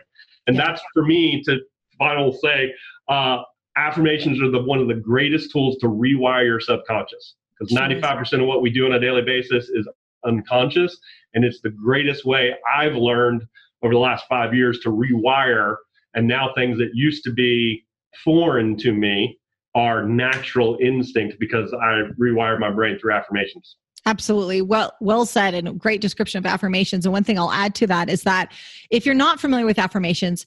And 0.48 0.56
yeah. 0.56 0.66
that's 0.66 0.82
for 0.94 1.06
me 1.06 1.44
to 1.44 1.60
final 1.98 2.32
say, 2.34 2.74
uh, 3.10 3.40
affirmations 3.76 4.42
are 4.42 4.52
the 4.52 4.62
one 4.62 4.80
of 4.80 4.88
the 4.88 4.96
greatest 4.96 5.52
tools 5.52 5.78
to 5.78 5.88
rewire 5.88 6.46
your 6.46 6.60
subconscious. 6.60 7.36
Because 7.60 7.74
95% 7.76 8.42
of 8.42 8.46
what 8.46 8.62
we 8.62 8.70
do 8.70 8.86
on 8.86 8.94
a 8.94 9.00
daily 9.00 9.24
basis 9.24 9.70
is 9.70 9.88
unconscious. 10.26 10.96
And 11.34 11.44
it's 11.44 11.60
the 11.62 11.72
greatest 11.72 12.24
way 12.24 12.54
I've 12.72 12.96
learned 12.96 13.44
over 13.84 13.94
the 13.94 14.00
last 14.00 14.26
five 14.28 14.54
years 14.54 14.80
to 14.82 14.90
rewire. 14.90 15.76
And 16.14 16.28
now 16.28 16.52
things 16.56 16.78
that 16.80 16.90
used 16.94 17.24
to 17.26 17.34
be 17.34 17.86
foreign 18.24 18.78
to 18.78 18.92
me 18.94 19.40
are 19.76 20.08
natural 20.08 20.78
instinct 20.82 21.38
because 21.40 21.74
I 21.74 22.04
rewired 22.20 22.60
my 22.60 22.72
brain 22.72 22.98
through 22.98 23.14
affirmations. 23.14 23.76
Absolutely. 24.06 24.62
Well, 24.62 24.94
well 25.02 25.26
said 25.26 25.54
and 25.54 25.78
great 25.78 26.02
description 26.02 26.40
of 26.40 26.46
affirmations. 26.46 27.06
And 27.06 27.14
one 27.14 27.24
thing 27.24 27.38
I'll 27.38 27.52
add 27.52 27.76
to 27.76 27.88
that 27.88 28.10
is 28.10 28.24
that 28.24 28.52
if 28.90 29.06
you're 29.06 29.14
not 29.14 29.40
familiar 29.40 29.66
with 29.66 29.78
affirmations, 29.78 30.46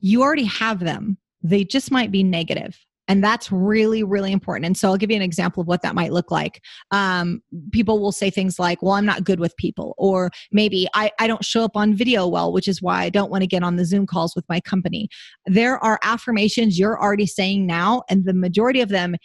you 0.00 0.22
already 0.22 0.44
have 0.44 0.80
them. 0.80 1.16
They 1.42 1.64
just 1.64 1.90
might 1.90 2.10
be 2.10 2.22
negative. 2.22 2.78
And 3.08 3.22
that's 3.22 3.52
really, 3.52 4.02
really 4.02 4.32
important. 4.32 4.66
And 4.66 4.76
so 4.76 4.88
I'll 4.88 4.96
give 4.96 5.10
you 5.10 5.16
an 5.16 5.22
example 5.22 5.60
of 5.60 5.66
what 5.66 5.82
that 5.82 5.94
might 5.94 6.12
look 6.12 6.30
like. 6.30 6.62
Um, 6.90 7.40
people 7.72 8.00
will 8.00 8.12
say 8.12 8.30
things 8.30 8.58
like, 8.58 8.82
well, 8.82 8.92
I'm 8.92 9.06
not 9.06 9.24
good 9.24 9.40
with 9.40 9.56
people, 9.56 9.94
or 9.96 10.30
maybe 10.52 10.88
I, 10.94 11.10
I 11.18 11.26
don't 11.26 11.44
show 11.44 11.64
up 11.64 11.76
on 11.76 11.94
video 11.94 12.26
well, 12.26 12.52
which 12.52 12.68
is 12.68 12.82
why 12.82 13.02
I 13.02 13.10
don't 13.10 13.30
want 13.30 13.42
to 13.42 13.46
get 13.46 13.62
on 13.62 13.76
the 13.76 13.84
Zoom 13.84 14.06
calls 14.06 14.34
with 14.34 14.44
my 14.48 14.60
company. 14.60 15.08
There 15.46 15.82
are 15.84 15.98
affirmations 16.02 16.78
you're 16.78 17.00
already 17.00 17.26
saying 17.26 17.66
now, 17.66 18.02
and 18.08 18.24
the 18.24 18.34
majority 18.34 18.80
of 18.80 18.88
them, 18.88 19.16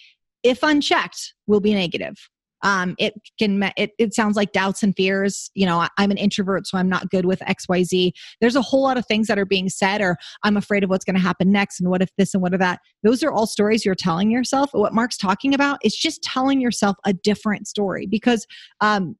if 0.44 0.64
unchecked, 0.64 1.34
will 1.48 1.60
be 1.60 1.74
negative 1.74 2.16
um, 2.64 2.96
it 2.98 3.14
can 3.38 3.72
it, 3.78 3.92
it 3.98 4.14
sounds 4.14 4.36
like 4.36 4.52
doubts 4.52 4.84
and 4.84 4.96
fears 4.96 5.52
you 5.54 5.66
know 5.66 5.88
i'm 5.98 6.12
an 6.12 6.18
introvert 6.18 6.66
so 6.68 6.78
i'm 6.78 6.90
not 6.90 7.10
good 7.10 7.26
with 7.26 7.40
xyz 7.40 8.12
there's 8.40 8.56
a 8.56 8.62
whole 8.62 8.84
lot 8.84 8.98
of 8.98 9.06
things 9.06 9.28
that 9.28 9.38
are 9.38 9.46
being 9.46 9.70
said 9.70 10.02
or 10.02 10.18
i'm 10.44 10.58
afraid 10.58 10.84
of 10.84 10.90
what's 10.90 11.06
going 11.06 11.16
to 11.16 11.22
happen 11.22 11.52
next 11.52 11.80
and 11.80 11.90
what 11.90 12.02
if 12.02 12.10
this 12.18 12.34
and 12.34 12.42
what 12.42 12.54
if 12.54 12.62
that. 12.62 12.80
Those 13.04 13.24
are 13.24 13.32
all 13.32 13.48
stories 13.48 13.86
you're 13.86 13.96
telling 13.96 14.32
yourself. 14.32 14.70
What 14.74 14.94
mark's 14.94 15.18
talking 15.18 15.54
about 15.54 15.80
is 15.84 15.96
just 15.96 16.24
telling 16.24 16.62
yourself 16.62 16.96
a 17.06 17.14
different 17.14 17.68
story 17.68 18.08
because 18.08 18.48
um, 18.80 19.16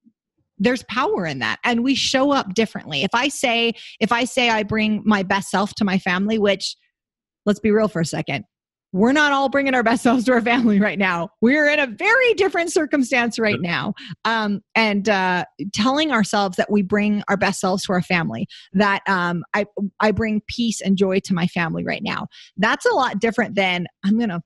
there's 0.58 0.84
power 0.84 1.26
in 1.26 1.40
that 1.40 1.60
and 1.66 1.84
we 1.84 1.96
show 1.96 2.32
up 2.32 2.54
differently. 2.54 3.04
If 3.04 3.12
i 3.14 3.28
say 3.28 3.74
if 4.00 4.12
i 4.12 4.24
say 4.24 4.50
i 4.50 4.64
bring 4.64 5.02
my 5.06 5.24
best 5.24 5.50
self 5.50 5.74
to 5.76 5.84
my 5.84 5.98
family 5.98 6.38
which 6.38 6.76
let's 7.46 7.60
be 7.60 7.72
real 7.72 7.88
for 7.88 8.02
a 8.02 8.06
second 8.06 8.46
we're 8.94 9.12
not 9.12 9.32
all 9.32 9.50
bringing 9.50 9.74
our 9.74 9.84
best 9.84 10.04
selves 10.04 10.26
to 10.26 10.34
our 10.34 10.42
family 10.42 10.80
right 10.80 11.00
now. 11.00 11.30
We're 11.42 11.68
in 11.68 11.80
a 11.80 11.88
very 11.88 12.34
different 12.34 12.72
circumstance 12.72 13.40
right 13.40 13.60
now. 13.60 13.94
Um, 14.26 14.62
and 14.76 15.08
uh, 15.08 15.46
telling 15.74 16.12
ourselves 16.12 16.58
that 16.58 16.70
we 16.70 16.82
bring 16.82 17.24
our 17.30 17.38
best 17.38 17.60
selves 17.60 17.86
to 17.86 17.94
our 17.94 18.02
family, 18.02 18.48
that 18.74 19.02
um, 19.08 19.44
I, 19.54 19.66
I 20.00 20.12
bring 20.12 20.42
peace 20.48 20.82
and 20.82 20.98
joy 20.98 21.20
to 21.22 21.34
my 21.34 21.48
family 21.48 21.84
right 21.84 22.04
now. 22.04 22.28
That's 22.58 22.86
a 22.86 22.94
lot 22.94 23.20
different 23.20 23.56
than 23.56 23.88
I'm 24.04 24.18
going 24.18 24.30
to 24.30 24.42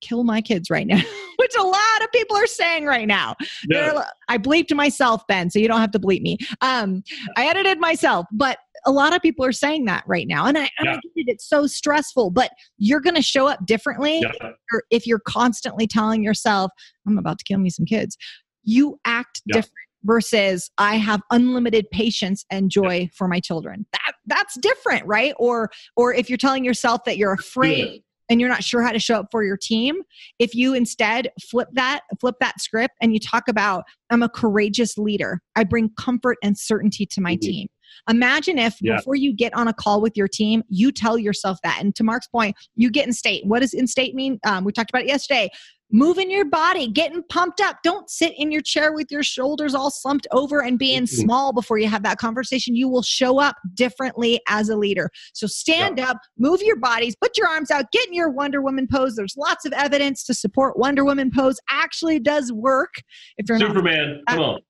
kill 0.00 0.24
my 0.24 0.40
kids 0.40 0.70
right 0.70 0.86
now, 0.86 1.00
which 1.36 1.52
a 1.58 1.62
lot 1.62 2.02
of 2.02 2.10
people 2.12 2.36
are 2.36 2.46
saying 2.46 2.86
right 2.86 3.06
now. 3.06 3.34
Yeah. 3.68 4.04
I 4.28 4.38
bleeped 4.38 4.74
myself, 4.74 5.26
Ben, 5.26 5.50
so 5.50 5.58
you 5.58 5.68
don't 5.68 5.80
have 5.80 5.92
to 5.92 6.00
bleep 6.00 6.22
me. 6.22 6.38
Um, 6.60 7.02
I 7.36 7.46
edited 7.48 7.78
myself, 7.78 8.26
but 8.32 8.58
a 8.84 8.92
lot 8.92 9.14
of 9.14 9.22
people 9.22 9.44
are 9.44 9.52
saying 9.52 9.86
that 9.86 10.04
right 10.06 10.28
now. 10.28 10.46
And 10.46 10.56
I, 10.58 10.68
yeah. 10.82 10.92
I 10.92 10.94
get 10.94 11.12
it, 11.16 11.24
it's 11.28 11.48
so 11.48 11.66
stressful, 11.66 12.30
but 12.30 12.50
you're 12.78 13.00
going 13.00 13.16
to 13.16 13.22
show 13.22 13.46
up 13.46 13.64
differently 13.66 14.20
yeah. 14.20 14.50
if 14.90 15.06
you're 15.06 15.20
constantly 15.20 15.86
telling 15.86 16.22
yourself, 16.22 16.70
I'm 17.06 17.18
about 17.18 17.38
to 17.38 17.44
kill 17.44 17.58
me 17.58 17.70
some 17.70 17.86
kids. 17.86 18.16
You 18.62 18.98
act 19.04 19.42
different 19.46 19.72
versus 20.06 20.70
I 20.78 20.96
have 20.96 21.20
unlimited 21.30 21.90
patience 21.90 22.44
and 22.50 22.70
joy 22.70 23.10
for 23.14 23.28
my 23.28 23.40
children. 23.40 23.86
That 23.92 24.12
that's 24.26 24.56
different, 24.58 25.04
right? 25.06 25.34
Or 25.38 25.70
or 25.96 26.14
if 26.14 26.28
you're 26.28 26.38
telling 26.38 26.64
yourself 26.64 27.04
that 27.04 27.16
you're 27.16 27.32
afraid 27.32 28.02
and 28.28 28.40
you're 28.40 28.48
not 28.48 28.64
sure 28.64 28.82
how 28.82 28.92
to 28.92 28.98
show 28.98 29.20
up 29.20 29.26
for 29.30 29.44
your 29.44 29.56
team 29.56 29.96
if 30.38 30.54
you 30.54 30.74
instead 30.74 31.30
flip 31.40 31.68
that 31.72 32.00
flip 32.20 32.36
that 32.40 32.60
script 32.60 32.94
and 33.00 33.12
you 33.12 33.20
talk 33.20 33.48
about 33.48 33.84
i'm 34.10 34.22
a 34.22 34.28
courageous 34.28 34.96
leader 34.98 35.40
i 35.54 35.64
bring 35.64 35.90
comfort 35.98 36.36
and 36.42 36.58
certainty 36.58 37.06
to 37.06 37.20
my 37.20 37.34
mm-hmm. 37.34 37.50
team 37.50 37.68
Imagine 38.08 38.58
if 38.58 38.76
yeah. 38.80 38.96
before 38.96 39.16
you 39.16 39.34
get 39.34 39.54
on 39.54 39.68
a 39.68 39.72
call 39.72 40.00
with 40.00 40.16
your 40.16 40.28
team, 40.28 40.62
you 40.68 40.92
tell 40.92 41.18
yourself 41.18 41.58
that. 41.62 41.78
And 41.80 41.94
to 41.96 42.04
Mark's 42.04 42.28
point, 42.28 42.56
you 42.74 42.90
get 42.90 43.06
in 43.06 43.12
state. 43.12 43.44
What 43.46 43.60
does 43.60 43.74
in 43.74 43.86
state 43.86 44.14
mean? 44.14 44.38
Um, 44.46 44.64
we 44.64 44.72
talked 44.72 44.90
about 44.90 45.02
it 45.02 45.08
yesterday. 45.08 45.50
Moving 45.92 46.30
your 46.30 46.44
body, 46.44 46.88
getting 46.88 47.22
pumped 47.28 47.60
up. 47.60 47.76
Don't 47.84 48.10
sit 48.10 48.32
in 48.36 48.50
your 48.50 48.60
chair 48.60 48.92
with 48.92 49.06
your 49.10 49.22
shoulders 49.22 49.74
all 49.74 49.90
slumped 49.90 50.26
over 50.32 50.60
and 50.62 50.78
being 50.78 51.04
mm-hmm. 51.04 51.22
small 51.22 51.52
before 51.52 51.78
you 51.78 51.88
have 51.88 52.02
that 52.02 52.18
conversation. 52.18 52.74
You 52.74 52.88
will 52.88 53.02
show 53.02 53.38
up 53.38 53.56
differently 53.74 54.40
as 54.48 54.68
a 54.68 54.76
leader. 54.76 55.10
So 55.32 55.46
stand 55.46 55.98
yeah. 55.98 56.10
up, 56.10 56.18
move 56.38 56.60
your 56.62 56.76
bodies, 56.76 57.14
put 57.20 57.38
your 57.38 57.48
arms 57.48 57.70
out, 57.70 57.92
get 57.92 58.06
in 58.08 58.14
your 58.14 58.30
Wonder 58.30 58.60
Woman 58.60 58.88
pose. 58.90 59.14
There's 59.14 59.36
lots 59.36 59.64
of 59.64 59.72
evidence 59.72 60.24
to 60.24 60.34
support 60.34 60.76
Wonder 60.76 61.04
Woman 61.04 61.30
pose 61.34 61.58
actually 61.70 62.18
does 62.18 62.52
work. 62.52 62.94
If 63.38 63.48
you're 63.48 63.58
Superman, 63.58 64.22
not, 64.26 64.34
come 64.34 64.44
on. 64.44 64.60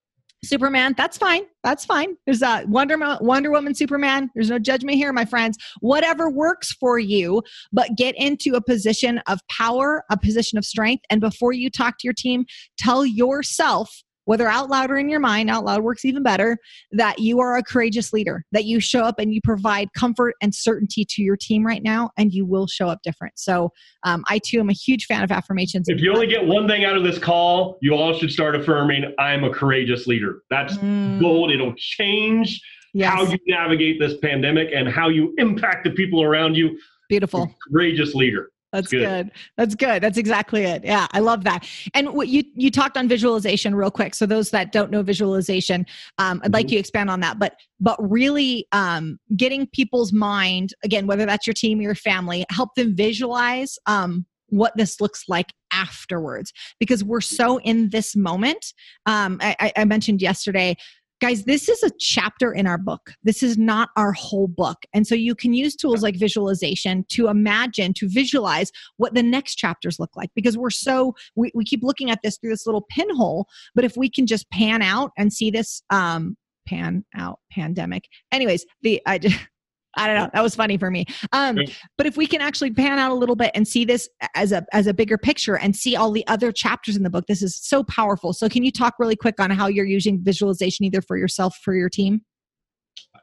Superman, 0.46 0.94
that's 0.96 1.18
fine. 1.18 1.42
That's 1.62 1.84
fine. 1.84 2.16
There's 2.24 2.42
a 2.42 2.64
Wonder 2.66 2.96
Wonder 3.20 3.50
Woman, 3.50 3.74
Superman. 3.74 4.30
There's 4.34 4.50
no 4.50 4.58
judgment 4.58 4.96
here, 4.96 5.12
my 5.12 5.24
friends. 5.24 5.58
Whatever 5.80 6.30
works 6.30 6.72
for 6.72 6.98
you, 6.98 7.42
but 7.72 7.96
get 7.96 8.14
into 8.16 8.54
a 8.54 8.60
position 8.60 9.18
of 9.26 9.40
power, 9.50 10.04
a 10.10 10.16
position 10.16 10.58
of 10.58 10.64
strength, 10.64 11.04
and 11.10 11.20
before 11.20 11.52
you 11.52 11.70
talk 11.70 11.98
to 11.98 12.04
your 12.04 12.14
team, 12.14 12.46
tell 12.78 13.04
yourself 13.04 14.02
whether 14.26 14.46
out 14.46 14.68
loud 14.68 14.90
or 14.90 14.96
in 14.96 15.08
your 15.08 15.20
mind, 15.20 15.48
out 15.48 15.64
loud 15.64 15.82
works 15.82 16.04
even 16.04 16.22
better, 16.22 16.58
that 16.92 17.18
you 17.18 17.40
are 17.40 17.56
a 17.56 17.62
courageous 17.62 18.12
leader, 18.12 18.44
that 18.52 18.64
you 18.64 18.78
show 18.78 19.00
up 19.00 19.18
and 19.18 19.32
you 19.32 19.40
provide 19.42 19.88
comfort 19.94 20.34
and 20.42 20.54
certainty 20.54 21.04
to 21.08 21.22
your 21.22 21.36
team 21.36 21.64
right 21.64 21.82
now, 21.82 22.10
and 22.18 22.32
you 22.32 22.44
will 22.44 22.66
show 22.66 22.88
up 22.88 23.00
different. 23.02 23.38
So, 23.38 23.72
um, 24.04 24.22
I 24.28 24.38
too 24.38 24.60
am 24.60 24.68
a 24.68 24.74
huge 24.74 25.06
fan 25.06 25.24
of 25.24 25.32
affirmations. 25.32 25.88
If 25.88 26.00
you 26.00 26.12
only 26.12 26.26
get 26.26 26.46
one 26.46 26.68
thing 26.68 26.84
out 26.84 26.96
of 26.96 27.02
this 27.02 27.18
call, 27.18 27.78
you 27.80 27.94
all 27.94 28.12
should 28.14 28.30
start 28.30 28.54
affirming, 28.54 29.14
I'm 29.18 29.44
a 29.44 29.50
courageous 29.50 30.06
leader. 30.06 30.42
That's 30.50 30.76
mm. 30.76 31.20
gold. 31.20 31.50
It'll 31.50 31.74
change 31.76 32.60
yes. 32.92 33.12
how 33.12 33.24
you 33.24 33.38
navigate 33.46 34.00
this 34.00 34.18
pandemic 34.18 34.70
and 34.74 34.88
how 34.88 35.08
you 35.08 35.34
impact 35.38 35.84
the 35.84 35.90
people 35.90 36.22
around 36.22 36.56
you. 36.56 36.78
Beautiful. 37.08 37.54
Courageous 37.70 38.14
leader. 38.14 38.50
That's 38.76 38.88
good. 38.88 39.00
good. 39.00 39.30
That's 39.56 39.74
good. 39.74 40.02
That's 40.02 40.18
exactly 40.18 40.64
it. 40.64 40.84
Yeah, 40.84 41.06
I 41.12 41.20
love 41.20 41.44
that. 41.44 41.66
And 41.94 42.12
what 42.12 42.28
you 42.28 42.44
you 42.54 42.70
talked 42.70 42.96
on 42.96 43.08
visualization 43.08 43.74
real 43.74 43.90
quick. 43.90 44.14
So 44.14 44.26
those 44.26 44.50
that 44.50 44.72
don't 44.72 44.90
know 44.90 45.02
visualization, 45.02 45.86
um, 46.18 46.40
I'd 46.42 46.46
mm-hmm. 46.46 46.54
like 46.54 46.70
you 46.70 46.76
to 46.76 46.80
expand 46.80 47.10
on 47.10 47.20
that. 47.20 47.38
But 47.38 47.56
but 47.80 47.96
really 47.98 48.66
um, 48.72 49.18
getting 49.36 49.66
people's 49.68 50.12
mind 50.12 50.74
again, 50.84 51.06
whether 51.06 51.24
that's 51.24 51.46
your 51.46 51.54
team 51.54 51.78
or 51.78 51.82
your 51.82 51.94
family, 51.94 52.44
help 52.50 52.74
them 52.74 52.94
visualize 52.94 53.78
um, 53.86 54.26
what 54.48 54.76
this 54.76 55.00
looks 55.00 55.24
like 55.28 55.52
afterwards 55.72 56.52
because 56.78 57.02
we're 57.02 57.20
so 57.20 57.58
in 57.60 57.90
this 57.90 58.14
moment. 58.14 58.74
Um, 59.06 59.38
I, 59.40 59.72
I 59.76 59.84
mentioned 59.84 60.22
yesterday 60.22 60.76
Guys, 61.20 61.44
this 61.44 61.68
is 61.70 61.82
a 61.82 61.90
chapter 61.98 62.52
in 62.52 62.66
our 62.66 62.76
book. 62.76 63.12
This 63.22 63.42
is 63.42 63.56
not 63.56 63.88
our 63.96 64.12
whole 64.12 64.48
book. 64.48 64.84
And 64.92 65.06
so 65.06 65.14
you 65.14 65.34
can 65.34 65.54
use 65.54 65.74
tools 65.74 66.02
like 66.02 66.16
visualization 66.16 67.06
to 67.08 67.28
imagine, 67.28 67.94
to 67.94 68.08
visualize 68.08 68.70
what 68.98 69.14
the 69.14 69.22
next 69.22 69.54
chapters 69.54 69.98
look 69.98 70.14
like 70.14 70.28
because 70.34 70.58
we're 70.58 70.68
so, 70.68 71.14
we, 71.34 71.50
we 71.54 71.64
keep 71.64 71.82
looking 71.82 72.10
at 72.10 72.20
this 72.22 72.36
through 72.36 72.50
this 72.50 72.66
little 72.66 72.86
pinhole. 72.90 73.48
But 73.74 73.86
if 73.86 73.96
we 73.96 74.10
can 74.10 74.26
just 74.26 74.50
pan 74.50 74.82
out 74.82 75.12
and 75.16 75.32
see 75.32 75.50
this, 75.50 75.82
um, 75.88 76.36
pan 76.68 77.02
out 77.16 77.40
pandemic. 77.50 78.08
Anyways, 78.30 78.66
the, 78.82 79.00
I 79.06 79.16
just, 79.18 79.38
I 79.96 80.06
don't 80.06 80.16
know. 80.16 80.30
That 80.32 80.42
was 80.42 80.54
funny 80.54 80.76
for 80.76 80.90
me. 80.90 81.06
Um, 81.32 81.58
but 81.96 82.06
if 82.06 82.16
we 82.16 82.26
can 82.26 82.40
actually 82.40 82.70
pan 82.72 82.98
out 82.98 83.10
a 83.10 83.14
little 83.14 83.36
bit 83.36 83.50
and 83.54 83.66
see 83.66 83.84
this 83.84 84.08
as 84.34 84.52
a 84.52 84.64
as 84.72 84.86
a 84.86 84.94
bigger 84.94 85.18
picture 85.18 85.56
and 85.56 85.74
see 85.74 85.96
all 85.96 86.10
the 86.10 86.26
other 86.26 86.52
chapters 86.52 86.96
in 86.96 87.02
the 87.02 87.10
book, 87.10 87.26
this 87.26 87.42
is 87.42 87.56
so 87.56 87.82
powerful. 87.84 88.32
So 88.32 88.48
can 88.48 88.62
you 88.62 88.70
talk 88.70 88.94
really 88.98 89.16
quick 89.16 89.40
on 89.40 89.50
how 89.50 89.66
you're 89.66 89.86
using 89.86 90.22
visualization 90.22 90.84
either 90.84 91.00
for 91.00 91.16
yourself 91.16 91.56
for 91.62 91.74
your 91.74 91.88
team? 91.88 92.22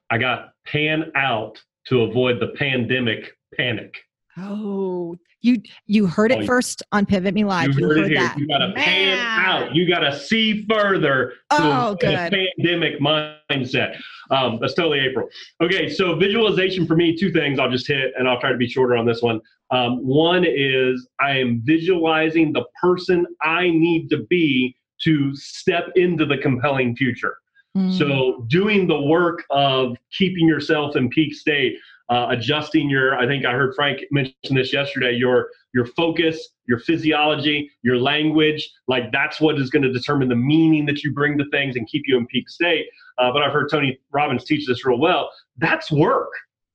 I 0.09 0.17
got 0.17 0.49
pan 0.65 1.11
out 1.15 1.61
to 1.87 2.01
avoid 2.01 2.39
the 2.39 2.47
pandemic 2.57 3.33
panic. 3.55 3.95
Oh, 4.37 5.15
you 5.43 5.61
you 5.85 6.07
heard 6.07 6.31
it 6.31 6.43
oh, 6.43 6.45
first 6.45 6.81
on 6.91 7.05
Pivot 7.05 7.33
Me 7.35 7.43
Live. 7.43 7.73
You, 7.77 7.81
you 7.81 7.87
heard, 7.87 7.97
it 7.99 8.07
here. 8.07 8.19
That. 8.19 8.37
You 8.37 8.47
got 8.47 8.59
to 8.59 8.73
pan 8.73 9.19
out. 9.19 9.75
You 9.75 9.87
got 9.87 9.99
to 9.99 10.17
see 10.17 10.65
further. 10.65 11.33
Oh, 11.51 11.95
good. 11.99 12.33
Pandemic 12.57 12.99
mindset. 12.99 13.97
Um, 14.31 14.57
that's 14.59 14.73
totally 14.73 14.99
April. 14.99 15.27
Okay, 15.61 15.89
so 15.89 16.15
visualization 16.15 16.87
for 16.87 16.95
me, 16.95 17.15
two 17.15 17.31
things 17.31 17.59
I'll 17.59 17.69
just 17.69 17.87
hit, 17.87 18.13
and 18.17 18.27
I'll 18.27 18.39
try 18.39 18.51
to 18.51 18.57
be 18.57 18.67
shorter 18.67 18.95
on 18.95 19.05
this 19.05 19.21
one. 19.21 19.41
Um, 19.69 19.97
one 19.97 20.45
is 20.45 21.07
I 21.19 21.37
am 21.37 21.61
visualizing 21.63 22.53
the 22.53 22.63
person 22.81 23.25
I 23.41 23.69
need 23.69 24.09
to 24.11 24.23
be 24.29 24.75
to 25.01 25.35
step 25.35 25.89
into 25.95 26.25
the 26.25 26.37
compelling 26.37 26.95
future. 26.95 27.35
Mm. 27.75 27.97
So 27.97 28.45
doing 28.47 28.87
the 28.87 29.01
work 29.01 29.43
of 29.49 29.97
keeping 30.11 30.47
yourself 30.47 30.95
in 30.95 31.09
peak 31.09 31.33
state 31.33 31.75
uh, 32.13 32.27
adjusting 32.29 32.89
your 32.89 33.17
i 33.17 33.25
think 33.25 33.43
i 33.45 33.51
heard 33.51 33.73
frank 33.75 33.99
mention 34.11 34.55
this 34.55 34.71
yesterday 34.71 35.11
your 35.11 35.49
your 35.73 35.85
focus 35.85 36.49
your 36.65 36.79
physiology 36.79 37.69
your 37.81 37.97
language 37.97 38.71
like 38.87 39.11
that's 39.11 39.41
what 39.41 39.59
is 39.59 39.69
going 39.69 39.83
to 39.83 39.91
determine 39.91 40.29
the 40.29 40.35
meaning 40.35 40.85
that 40.85 41.03
you 41.03 41.11
bring 41.11 41.37
to 41.37 41.45
things 41.49 41.75
and 41.75 41.87
keep 41.87 42.03
you 42.05 42.17
in 42.17 42.25
peak 42.27 42.49
state. 42.49 42.85
Uh, 43.17 43.31
but 43.31 43.41
i've 43.41 43.51
heard 43.51 43.69
tony 43.69 43.99
robbins 44.11 44.45
teach 44.45 44.67
this 44.67 44.85
real 44.85 44.99
well. 44.99 45.31
That's 45.57 45.91
work. 45.91 46.29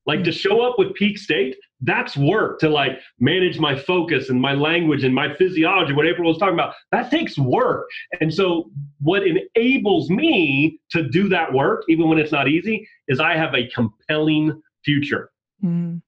Like 0.07 0.25
to 0.25 0.33
show 0.33 0.63
up 0.63 0.79
with 0.79 0.95
peak 0.95 1.19
state 1.19 1.57
that's 1.83 2.17
work 2.17 2.59
to 2.59 2.69
like 2.69 2.99
manage 3.21 3.61
my 3.61 3.79
focus 3.79 4.31
and 4.31 4.41
my 4.41 4.53
language 4.53 5.05
and 5.05 5.15
my 5.15 5.33
physiology 5.37 5.93
what 5.93 6.07
april 6.07 6.29
was 6.29 6.39
talking 6.39 6.55
about. 6.55 6.75
That 6.91 7.11
takes 7.11 7.39
work. 7.39 7.87
And 8.21 8.35
so 8.35 8.71
what 9.01 9.23
enables 9.25 10.11
me 10.11 10.81
to 10.91 11.09
do 11.09 11.29
that 11.29 11.53
work 11.53 11.85
even 11.89 12.09
when 12.09 12.19
it's 12.19 12.33
not 12.33 12.49
easy 12.49 12.89
is 13.07 13.21
i 13.21 13.37
have 13.37 13.55
a 13.55 13.69
compelling 13.69 14.61
future. 14.89 15.31
Mm. 15.63 16.01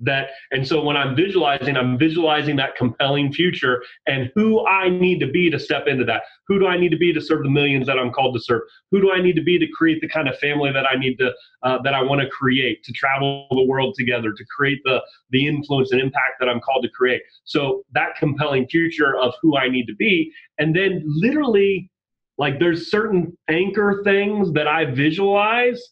That 0.00 0.28
and 0.52 0.64
so 0.64 0.80
when 0.80 0.96
I'm 0.96 1.16
visualizing, 1.16 1.76
I'm 1.76 1.98
visualizing 1.98 2.54
that 2.54 2.76
compelling 2.76 3.32
future 3.32 3.82
and 4.06 4.30
who 4.36 4.64
I 4.64 4.88
need 4.88 5.18
to 5.18 5.26
be 5.26 5.50
to 5.50 5.58
step 5.58 5.88
into 5.88 6.04
that. 6.04 6.22
Who 6.46 6.60
do 6.60 6.68
I 6.68 6.78
need 6.78 6.90
to 6.90 6.96
be 6.96 7.12
to 7.12 7.20
serve 7.20 7.42
the 7.42 7.50
millions 7.50 7.88
that 7.88 7.98
I'm 7.98 8.12
called 8.12 8.36
to 8.36 8.40
serve? 8.40 8.62
Who 8.92 9.00
do 9.00 9.10
I 9.10 9.20
need 9.20 9.34
to 9.34 9.42
be 9.42 9.58
to 9.58 9.66
create 9.76 10.00
the 10.00 10.06
kind 10.06 10.28
of 10.28 10.38
family 10.38 10.70
that 10.70 10.86
I 10.86 10.94
need 10.96 11.16
to 11.16 11.32
uh, 11.64 11.78
that 11.82 11.94
I 11.94 12.02
want 12.02 12.20
to 12.20 12.28
create 12.28 12.84
to 12.84 12.92
travel 12.92 13.48
the 13.50 13.64
world 13.64 13.96
together 13.98 14.32
to 14.32 14.44
create 14.56 14.78
the 14.84 15.02
the 15.30 15.48
influence 15.48 15.90
and 15.90 16.00
impact 16.00 16.34
that 16.38 16.48
I'm 16.48 16.60
called 16.60 16.84
to 16.84 16.90
create. 16.90 17.22
So 17.42 17.82
that 17.90 18.10
compelling 18.20 18.68
future 18.68 19.16
of 19.16 19.34
who 19.42 19.56
I 19.56 19.68
need 19.68 19.86
to 19.86 19.96
be, 19.96 20.32
and 20.58 20.76
then 20.76 21.02
literally 21.04 21.90
like 22.38 22.60
there's 22.60 22.88
certain 22.88 23.36
anchor 23.48 24.00
things 24.04 24.52
that 24.52 24.68
I 24.68 24.84
visualize 24.84 25.82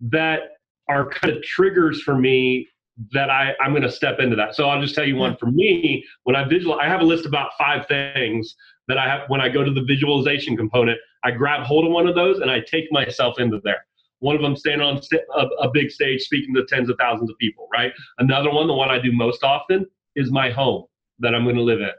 that 0.00 0.55
are 0.88 1.08
kind 1.08 1.36
of 1.36 1.42
triggers 1.42 2.02
for 2.02 2.16
me 2.16 2.68
that 3.12 3.28
I, 3.28 3.52
I'm 3.60 3.72
going 3.72 3.82
to 3.82 3.90
step 3.90 4.20
into 4.20 4.36
that. 4.36 4.54
So 4.54 4.68
I'll 4.68 4.80
just 4.80 4.94
tell 4.94 5.04
you 5.04 5.16
one 5.16 5.36
for 5.36 5.50
me. 5.50 6.04
When 6.24 6.34
I 6.34 6.48
visual, 6.48 6.78
I 6.78 6.88
have 6.88 7.00
a 7.00 7.04
list 7.04 7.26
about 7.26 7.50
five 7.58 7.86
things 7.86 8.54
that 8.88 8.96
I 8.96 9.06
have 9.06 9.22
when 9.28 9.40
I 9.40 9.48
go 9.48 9.62
to 9.62 9.72
the 9.72 9.82
visualization 9.82 10.56
component. 10.56 10.98
I 11.24 11.32
grab 11.32 11.64
hold 11.64 11.84
of 11.84 11.92
one 11.92 12.06
of 12.06 12.14
those 12.14 12.38
and 12.38 12.50
I 12.50 12.60
take 12.60 12.90
myself 12.90 13.38
into 13.38 13.60
there. 13.64 13.84
One 14.20 14.34
of 14.34 14.40
them 14.40 14.56
standing 14.56 14.86
on 14.86 15.02
st- 15.02 15.22
a, 15.36 15.46
a 15.60 15.70
big 15.70 15.90
stage 15.90 16.22
speaking 16.22 16.54
to 16.54 16.64
tens 16.64 16.88
of 16.88 16.96
thousands 16.98 17.30
of 17.30 17.36
people, 17.38 17.68
right? 17.70 17.92
Another 18.18 18.50
one, 18.50 18.66
the 18.66 18.74
one 18.74 18.88
I 18.88 18.98
do 18.98 19.12
most 19.12 19.44
often, 19.44 19.86
is 20.14 20.30
my 20.30 20.50
home 20.50 20.84
that 21.18 21.34
I'm 21.34 21.44
going 21.44 21.56
to 21.56 21.62
live 21.62 21.80
in. 21.80 21.90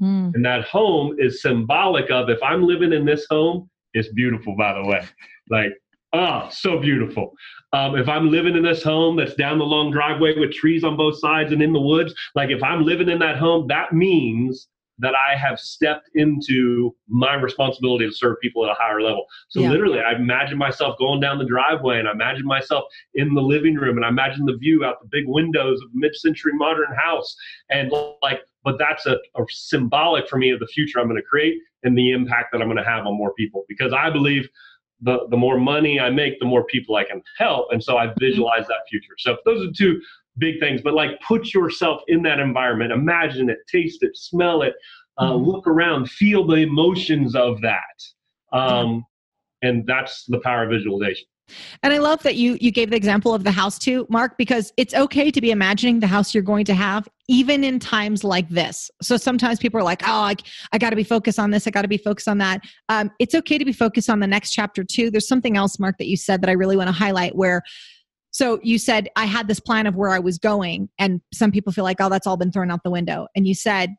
Mm. 0.00 0.34
And 0.34 0.44
that 0.44 0.64
home 0.64 1.16
is 1.18 1.42
symbolic 1.42 2.10
of 2.10 2.30
if 2.30 2.42
I'm 2.42 2.66
living 2.66 2.92
in 2.92 3.04
this 3.04 3.26
home, 3.28 3.68
it's 3.92 4.08
beautiful, 4.08 4.56
by 4.56 4.72
the 4.74 4.88
way. 4.88 5.04
Like, 5.50 5.72
oh, 6.16 6.48
so 6.50 6.78
beautiful. 6.78 7.32
Um, 7.72 7.96
if 7.96 8.08
I'm 8.08 8.30
living 8.30 8.56
in 8.56 8.62
this 8.62 8.82
home 8.82 9.16
that's 9.16 9.34
down 9.34 9.58
the 9.58 9.64
long 9.64 9.90
driveway 9.90 10.38
with 10.38 10.52
trees 10.52 10.84
on 10.84 10.96
both 10.96 11.18
sides 11.18 11.52
and 11.52 11.62
in 11.62 11.72
the 11.72 11.80
woods, 11.80 12.14
like 12.34 12.50
if 12.50 12.62
I'm 12.62 12.84
living 12.84 13.08
in 13.08 13.18
that 13.18 13.36
home, 13.36 13.66
that 13.68 13.92
means 13.92 14.68
that 14.98 15.12
I 15.14 15.36
have 15.36 15.60
stepped 15.60 16.08
into 16.14 16.94
my 17.06 17.34
responsibility 17.34 18.06
to 18.06 18.12
serve 18.12 18.36
people 18.40 18.64
at 18.64 18.70
a 18.70 18.74
higher 18.74 19.02
level. 19.02 19.26
So 19.48 19.60
yeah. 19.60 19.70
literally, 19.70 20.00
I 20.00 20.14
imagine 20.14 20.56
myself 20.56 20.96
going 20.98 21.20
down 21.20 21.38
the 21.38 21.44
driveway 21.44 21.98
and 21.98 22.08
I 22.08 22.12
imagine 22.12 22.46
myself 22.46 22.84
in 23.14 23.34
the 23.34 23.42
living 23.42 23.74
room 23.74 23.96
and 23.96 24.06
I 24.06 24.08
imagine 24.08 24.46
the 24.46 24.56
view 24.56 24.84
out 24.84 25.02
the 25.02 25.08
big 25.10 25.24
windows 25.26 25.80
of 25.82 25.88
mid-century 25.92 26.52
modern 26.54 26.94
house. 26.96 27.36
And 27.68 27.92
like, 28.22 28.40
but 28.64 28.78
that's 28.78 29.04
a, 29.06 29.18
a 29.36 29.44
symbolic 29.50 30.28
for 30.28 30.38
me 30.38 30.50
of 30.50 30.60
the 30.60 30.66
future 30.66 30.98
I'm 30.98 31.08
going 31.08 31.20
to 31.20 31.28
create 31.28 31.58
and 31.82 31.96
the 31.96 32.12
impact 32.12 32.52
that 32.52 32.62
I'm 32.62 32.68
going 32.68 32.82
to 32.82 32.84
have 32.84 33.06
on 33.06 33.16
more 33.16 33.34
people 33.34 33.64
because 33.68 33.92
I 33.92 34.10
believe 34.10 34.48
the, 35.00 35.26
the 35.30 35.36
more 35.36 35.58
money 35.58 36.00
I 36.00 36.10
make, 36.10 36.38
the 36.40 36.46
more 36.46 36.64
people 36.64 36.96
I 36.96 37.04
can 37.04 37.22
help. 37.38 37.68
And 37.70 37.82
so 37.82 37.98
I 37.98 38.06
mm-hmm. 38.06 38.14
visualize 38.18 38.66
that 38.66 38.80
future. 38.88 39.14
So 39.18 39.36
those 39.44 39.66
are 39.66 39.72
two 39.76 40.00
big 40.38 40.60
things, 40.60 40.80
but 40.82 40.94
like 40.94 41.20
put 41.26 41.52
yourself 41.52 42.02
in 42.08 42.22
that 42.22 42.40
environment, 42.40 42.92
imagine 42.92 43.50
it, 43.50 43.58
taste 43.70 44.02
it, 44.02 44.16
smell 44.16 44.62
it, 44.62 44.74
uh, 45.18 45.32
mm-hmm. 45.32 45.44
look 45.44 45.66
around, 45.66 46.10
feel 46.10 46.46
the 46.46 46.56
emotions 46.56 47.34
of 47.34 47.60
that. 47.62 48.02
Um, 48.52 49.04
and 49.62 49.86
that's 49.86 50.24
the 50.26 50.40
power 50.40 50.64
of 50.64 50.70
visualization. 50.70 51.26
And 51.82 51.92
I 51.92 51.98
love 51.98 52.22
that 52.24 52.34
you 52.34 52.58
you 52.60 52.72
gave 52.72 52.90
the 52.90 52.96
example 52.96 53.32
of 53.32 53.44
the 53.44 53.52
house 53.52 53.78
too, 53.78 54.06
Mark, 54.10 54.36
because 54.36 54.72
it's 54.76 54.94
okay 54.94 55.30
to 55.30 55.40
be 55.40 55.52
imagining 55.52 56.00
the 56.00 56.06
house 56.06 56.34
you're 56.34 56.42
going 56.42 56.64
to 56.64 56.74
have 56.74 57.08
even 57.28 57.64
in 57.64 57.78
times 57.78 58.22
like 58.22 58.48
this. 58.48 58.90
So 59.02 59.16
sometimes 59.16 59.58
people 59.58 59.80
are 59.80 59.84
like, 59.84 60.02
"Oh, 60.06 60.12
I, 60.12 60.36
I 60.72 60.78
got 60.78 60.90
to 60.90 60.96
be 60.96 61.04
focused 61.04 61.38
on 61.38 61.50
this. 61.50 61.66
I 61.66 61.70
got 61.70 61.82
to 61.82 61.88
be 61.88 61.98
focused 61.98 62.28
on 62.28 62.38
that." 62.38 62.60
Um, 62.88 63.10
it's 63.18 63.34
okay 63.34 63.58
to 63.58 63.64
be 63.64 63.72
focused 63.72 64.08
on 64.08 64.20
the 64.20 64.26
next 64.26 64.52
chapter 64.52 64.84
too. 64.84 65.10
There's 65.10 65.28
something 65.28 65.56
else, 65.56 65.78
Mark, 65.78 65.98
that 65.98 66.06
you 66.06 66.16
said 66.16 66.40
that 66.42 66.50
I 66.50 66.54
really 66.54 66.76
want 66.76 66.88
to 66.88 66.92
highlight. 66.92 67.34
Where 67.34 67.62
so 68.30 68.60
you 68.62 68.78
said 68.78 69.08
I 69.16 69.24
had 69.24 69.48
this 69.48 69.60
plan 69.60 69.86
of 69.86 69.96
where 69.96 70.10
I 70.10 70.18
was 70.18 70.38
going, 70.38 70.88
and 70.98 71.20
some 71.32 71.50
people 71.50 71.72
feel 71.72 71.84
like, 71.84 72.00
oh, 72.00 72.08
that's 72.08 72.26
all 72.26 72.36
been 72.36 72.52
thrown 72.52 72.70
out 72.70 72.80
the 72.84 72.90
window. 72.90 73.26
And 73.34 73.46
you 73.46 73.54
said, 73.54 73.94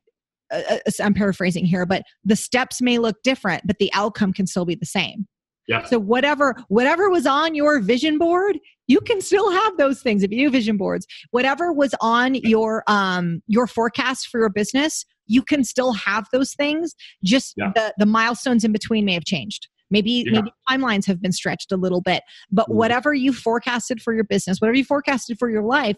uh, 0.51 0.61
uh 0.69 0.79
I'm 1.01 1.13
paraphrasing 1.13 1.65
here, 1.65 1.85
but 1.85 2.03
the 2.23 2.35
steps 2.35 2.81
may 2.81 2.97
look 2.97 3.15
different, 3.23 3.63
but 3.65 3.77
the 3.79 3.91
outcome 3.93 4.33
can 4.33 4.47
still 4.47 4.65
be 4.65 4.75
the 4.75 4.85
same. 4.85 5.27
Yeah. 5.67 5.83
So 5.83 5.99
whatever 5.99 6.55
whatever 6.69 7.09
was 7.09 7.25
on 7.25 7.53
your 7.53 7.79
vision 7.81 8.17
board, 8.17 8.57
you 8.87 9.01
can 9.01 9.21
still 9.21 9.51
have 9.51 9.77
those 9.77 10.01
things 10.01 10.23
if 10.23 10.31
you 10.31 10.45
do 10.45 10.49
vision 10.49 10.77
boards. 10.77 11.05
Whatever 11.31 11.73
was 11.73 11.93
on 12.01 12.35
your 12.35 12.83
um 12.87 13.41
your 13.47 13.67
forecast 13.67 14.27
for 14.27 14.39
your 14.39 14.49
business, 14.49 15.05
you 15.25 15.41
can 15.41 15.63
still 15.63 15.91
have 15.93 16.27
those 16.31 16.53
things. 16.53 16.95
Just 17.23 17.53
yeah. 17.57 17.71
the 17.75 17.93
the 17.97 18.05
milestones 18.05 18.63
in 18.63 18.71
between 18.71 19.05
may 19.05 19.13
have 19.13 19.25
changed. 19.25 19.67
Maybe 19.89 20.25
yeah. 20.25 20.31
maybe 20.39 20.51
timelines 20.69 21.05
have 21.05 21.21
been 21.21 21.31
stretched 21.31 21.71
a 21.71 21.77
little 21.77 22.01
bit, 22.01 22.23
but 22.51 22.67
mm. 22.67 22.75
whatever 22.75 23.13
you 23.13 23.33
forecasted 23.33 24.01
for 24.01 24.13
your 24.13 24.23
business, 24.23 24.59
whatever 24.59 24.77
you 24.77 24.85
forecasted 24.85 25.37
for 25.37 25.49
your 25.49 25.63
life, 25.63 25.97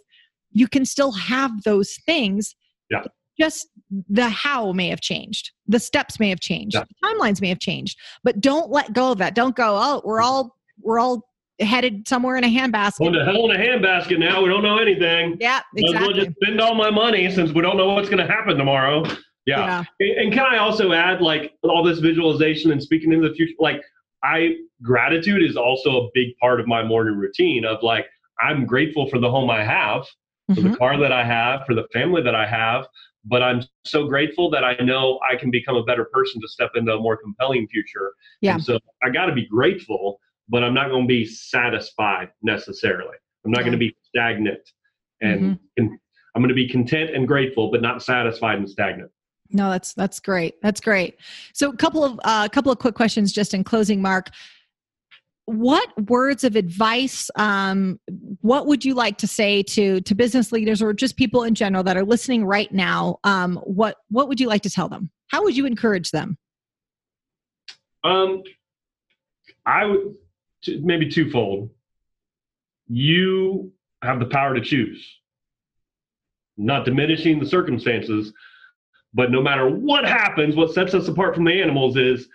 you 0.52 0.68
can 0.68 0.86
still 0.86 1.12
have 1.12 1.52
those 1.64 1.96
things. 2.06 2.56
Yeah. 2.90 3.04
Just 3.40 3.68
the 4.10 4.30
how 4.30 4.72
may 4.72 4.90
have 4.90 5.02
changed. 5.02 5.52
The 5.68 5.80
steps 5.80 6.20
may 6.20 6.30
have 6.30 6.40
changed. 6.40 6.76
Yeah. 6.76 6.84
The 6.84 7.08
timelines 7.08 7.42
may 7.42 7.50
have 7.50 7.60
changed. 7.60 7.98
But 8.24 8.42
don't 8.42 8.70
let 8.70 8.94
go 8.94 9.12
of 9.12 9.18
that. 9.20 9.36
Don't 9.36 9.56
go, 9.56 9.78
oh, 9.80 10.02
we're 10.04 10.22
all 10.22 10.56
we're 10.82 11.00
all 11.00 11.28
headed 11.60 12.08
somewhere 12.08 12.38
in 12.38 12.44
a 12.44 12.48
handbasket. 12.48 13.00
Well, 13.00 13.12
the 13.12 13.26
hell 13.26 13.50
in 13.50 13.60
a 13.60 13.60
handbasket 13.60 14.20
now. 14.20 14.42
We 14.42 14.50
don't 14.50 14.64
know 14.64 14.78
anything. 14.78 15.38
Yeah, 15.40 15.62
exactly. 15.76 16.08
I'll 16.08 16.14
just 16.14 16.38
spend 16.42 16.62
all 16.62 16.76
my 16.76 16.90
money 16.90 17.30
since 17.32 17.52
we 17.52 17.62
don't 17.62 17.78
know 17.78 17.94
what's 17.94 18.10
going 18.10 18.26
to 18.26 18.32
happen 18.32 18.58
tomorrow. 18.58 19.04
Yeah. 19.46 19.84
yeah. 20.00 20.22
And 20.22 20.32
can 20.32 20.46
I 20.46 20.58
also 20.58 20.92
add, 20.92 21.22
like, 21.22 21.54
all 21.64 21.84
this 21.84 22.00
visualization 22.00 22.72
and 22.72 22.82
speaking 22.82 23.12
into 23.12 23.28
the 23.28 23.34
future? 23.36 23.56
Like, 23.60 23.82
I 24.24 24.56
gratitude 24.84 25.42
is 25.44 25.58
also 25.58 26.06
a 26.06 26.10
big 26.14 26.38
part 26.40 26.60
of 26.60 26.68
my 26.68 26.84
morning 26.84 27.18
routine. 27.18 27.66
Of 27.66 27.82
like, 27.84 28.06
I'm 28.40 28.66
grateful 28.66 29.10
for 29.10 29.20
the 29.20 29.30
home 29.30 29.50
I 29.50 29.64
have, 29.64 30.06
for 30.48 30.56
mm-hmm. 30.56 30.72
the 30.72 30.78
car 30.78 31.00
that 31.00 31.12
I 31.12 31.26
have, 31.26 31.66
for 31.66 31.74
the 31.74 31.88
family 31.92 32.22
that 32.22 32.36
I 32.36 32.46
have. 32.46 32.86
But 33.26 33.44
I'm 33.44 33.64
so 33.86 34.08
grateful 34.08 34.50
that 34.52 34.64
I 34.64 34.76
know 34.82 35.20
I 35.30 35.36
can 35.36 35.52
become 35.52 35.76
a 35.76 35.84
better 35.84 36.06
person 36.06 36.42
to 36.42 36.48
step 36.48 36.72
into 36.76 36.94
a 36.94 37.00
more 37.00 37.18
compelling 37.18 37.68
future. 37.68 38.14
Yeah. 38.42 38.54
And 38.54 38.64
so 38.64 38.80
I 39.04 39.10
got 39.10 39.26
to 39.26 39.34
be 39.34 39.46
grateful, 39.46 40.20
but 40.48 40.64
I'm 40.64 40.74
not 40.74 40.90
going 40.90 41.04
to 41.04 41.08
be 41.08 41.26
satisfied 41.26 42.30
necessarily. 42.42 43.18
I'm 43.46 43.52
not 43.52 43.60
yeah. 43.60 43.64
going 43.64 43.72
to 43.74 43.78
be 43.78 43.96
stagnant, 44.04 44.70
and 45.22 45.58
mm-hmm. 45.78 45.86
I'm 46.36 46.42
going 46.42 46.50
to 46.50 46.56
be 46.56 46.68
content 46.68 47.12
and 47.12 47.28
grateful, 47.28 47.72
but 47.72 47.82
not 47.82 48.04
satisfied 48.04 48.58
and 48.58 48.70
stagnant. 48.70 49.12
No, 49.52 49.70
that's 49.70 49.94
that's 49.94 50.20
great. 50.20 50.62
That's 50.62 50.80
great. 50.80 51.18
So, 51.54 51.70
a 51.70 51.76
couple 51.76 52.04
of 52.04 52.20
a 52.20 52.28
uh, 52.28 52.48
couple 52.50 52.72
of 52.72 52.80
quick 52.80 52.96
questions, 52.96 53.32
just 53.32 53.54
in 53.54 53.64
closing, 53.64 54.02
Mark. 54.02 54.30
What 55.50 55.90
words 56.08 56.44
of 56.44 56.56
advice? 56.56 57.32
Um, 57.36 58.00
what 58.42 58.68
would 58.68 58.86
you 58.86 58.94
like 58.94 59.18
to 59.18 59.28
say 59.28 59.64
to 59.64 60.00
to 60.02 60.14
business 60.14 60.52
leaders 60.52 60.80
or 60.80 60.94
just 60.94 61.18
people 61.18 61.44
in 61.44 61.56
general 61.56 61.84
that 61.86 61.98
are 61.98 62.06
listening 62.06 62.46
right 62.46 62.72
now? 62.72 63.18
Um, 63.24 63.58
what 63.64 63.96
what 64.10 64.28
would 64.28 64.40
you 64.40 64.48
like 64.48 64.62
to 64.62 64.70
tell 64.70 64.90
them? 64.90 65.10
How 65.30 65.44
would 65.44 65.58
you 65.58 65.66
encourage 65.66 66.12
them? 66.12 66.38
Um, 68.04 68.44
I 69.66 69.86
would 69.86 70.14
maybe 70.82 71.10
twofold. 71.10 71.72
You 72.88 73.72
have 74.04 74.20
the 74.20 74.28
power 74.28 74.54
to 74.54 74.62
choose. 74.62 75.04
Not 76.58 76.86
diminishing 76.86 77.40
the 77.40 77.48
circumstances, 77.48 78.34
but 79.16 79.32
no 79.32 79.42
matter 79.42 79.68
what 79.68 80.06
happens, 80.06 80.56
what 80.56 80.76
sets 80.76 80.94
us 80.94 81.08
apart 81.08 81.34
from 81.34 81.46
the 81.46 81.60
animals 81.60 81.98
is 81.98 82.28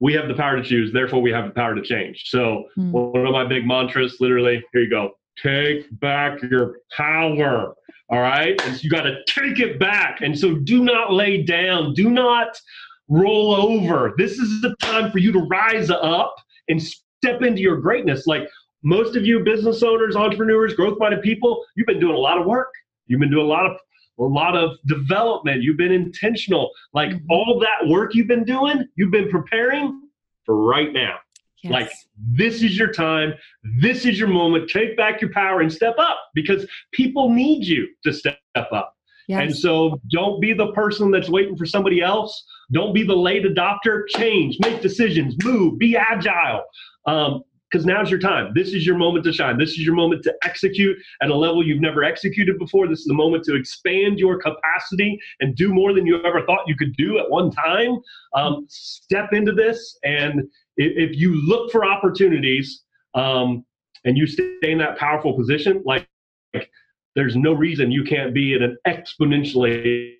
we 0.00 0.14
have 0.14 0.28
the 0.28 0.34
power 0.34 0.56
to 0.56 0.62
choose. 0.62 0.92
Therefore, 0.92 1.20
we 1.20 1.30
have 1.30 1.44
the 1.44 1.52
power 1.52 1.74
to 1.74 1.82
change. 1.82 2.24
So, 2.26 2.64
mm. 2.78 2.90
one 2.90 3.26
of 3.26 3.32
my 3.32 3.46
big 3.46 3.66
mantras, 3.66 4.16
literally, 4.20 4.64
here 4.72 4.82
you 4.82 4.90
go 4.90 5.12
take 5.40 5.86
back 6.00 6.42
your 6.42 6.80
power. 6.96 7.74
All 8.10 8.20
right. 8.20 8.60
And 8.66 8.76
so 8.76 8.80
you 8.82 8.90
got 8.90 9.02
to 9.02 9.16
take 9.26 9.58
it 9.60 9.78
back. 9.78 10.20
And 10.20 10.38
so, 10.38 10.54
do 10.54 10.82
not 10.82 11.12
lay 11.12 11.42
down, 11.42 11.94
do 11.94 12.10
not 12.10 12.58
roll 13.08 13.54
over. 13.54 14.14
This 14.16 14.32
is 14.32 14.60
the 14.62 14.74
time 14.80 15.10
for 15.10 15.18
you 15.18 15.32
to 15.32 15.40
rise 15.40 15.90
up 15.90 16.34
and 16.68 16.82
step 16.82 17.42
into 17.42 17.60
your 17.60 17.76
greatness. 17.76 18.26
Like 18.26 18.48
most 18.82 19.16
of 19.16 19.26
you 19.26 19.40
business 19.40 19.82
owners, 19.82 20.16
entrepreneurs, 20.16 20.74
growth 20.74 20.98
minded 20.98 21.22
people, 21.22 21.64
you've 21.76 21.86
been 21.86 22.00
doing 22.00 22.14
a 22.14 22.18
lot 22.18 22.38
of 22.38 22.46
work. 22.46 22.70
You've 23.06 23.20
been 23.20 23.30
doing 23.30 23.44
a 23.44 23.48
lot 23.48 23.66
of 23.66 23.76
a 24.20 24.24
lot 24.24 24.56
of 24.56 24.76
development. 24.86 25.62
You've 25.62 25.76
been 25.76 25.92
intentional. 25.92 26.70
Like 26.92 27.10
mm-hmm. 27.10 27.30
all 27.30 27.58
that 27.60 27.88
work 27.88 28.14
you've 28.14 28.28
been 28.28 28.44
doing, 28.44 28.86
you've 28.96 29.10
been 29.10 29.30
preparing 29.30 30.08
for 30.44 30.56
right 30.56 30.92
now. 30.92 31.16
Yes. 31.62 31.72
Like 31.72 31.92
this 32.16 32.62
is 32.62 32.78
your 32.78 32.92
time. 32.92 33.34
This 33.80 34.06
is 34.06 34.18
your 34.18 34.28
moment. 34.28 34.70
Take 34.70 34.96
back 34.96 35.20
your 35.20 35.32
power 35.32 35.60
and 35.60 35.72
step 35.72 35.94
up 35.98 36.18
because 36.34 36.66
people 36.92 37.30
need 37.30 37.64
you 37.64 37.88
to 38.04 38.12
step 38.12 38.38
up. 38.54 38.94
Yes. 39.28 39.42
And 39.42 39.56
so 39.56 40.00
don't 40.10 40.40
be 40.40 40.52
the 40.52 40.72
person 40.72 41.10
that's 41.10 41.28
waiting 41.28 41.56
for 41.56 41.66
somebody 41.66 42.00
else. 42.00 42.44
Don't 42.72 42.92
be 42.92 43.02
the 43.02 43.14
late 43.14 43.44
adopter. 43.44 44.02
Change, 44.08 44.56
make 44.60 44.80
decisions, 44.80 45.36
move, 45.44 45.78
be 45.78 45.96
agile. 45.96 46.62
Um, 47.06 47.42
because 47.70 47.86
now's 47.86 48.10
your 48.10 48.18
time. 48.18 48.52
This 48.54 48.74
is 48.74 48.84
your 48.84 48.96
moment 48.96 49.24
to 49.24 49.32
shine. 49.32 49.58
This 49.58 49.70
is 49.70 49.80
your 49.80 49.94
moment 49.94 50.22
to 50.24 50.34
execute 50.44 50.96
at 51.22 51.30
a 51.30 51.34
level 51.34 51.64
you've 51.64 51.80
never 51.80 52.02
executed 52.02 52.58
before. 52.58 52.88
This 52.88 53.00
is 53.00 53.06
the 53.06 53.14
moment 53.14 53.44
to 53.44 53.54
expand 53.54 54.18
your 54.18 54.38
capacity 54.40 55.18
and 55.40 55.54
do 55.54 55.72
more 55.72 55.92
than 55.92 56.06
you 56.06 56.22
ever 56.24 56.44
thought 56.44 56.66
you 56.66 56.76
could 56.76 56.94
do 56.96 57.18
at 57.18 57.30
one 57.30 57.50
time. 57.50 57.98
Um, 58.34 58.66
step 58.68 59.32
into 59.32 59.52
this, 59.52 59.98
and 60.02 60.40
if, 60.76 61.10
if, 61.10 61.16
you 61.16 61.34
look 61.46 61.70
for 61.70 61.84
opportunities 61.84 62.82
um, 63.14 63.64
and 64.04 64.16
you 64.16 64.26
stay 64.26 64.56
in 64.62 64.78
that 64.78 64.98
powerful 64.98 65.36
position, 65.36 65.82
like, 65.84 66.08
like 66.54 66.70
there's 67.14 67.36
no 67.36 67.52
reason 67.52 67.90
you 67.90 68.04
can't 68.04 68.34
be 68.34 68.54
in 68.54 68.62
an 68.62 68.76
exponentially 68.86 70.14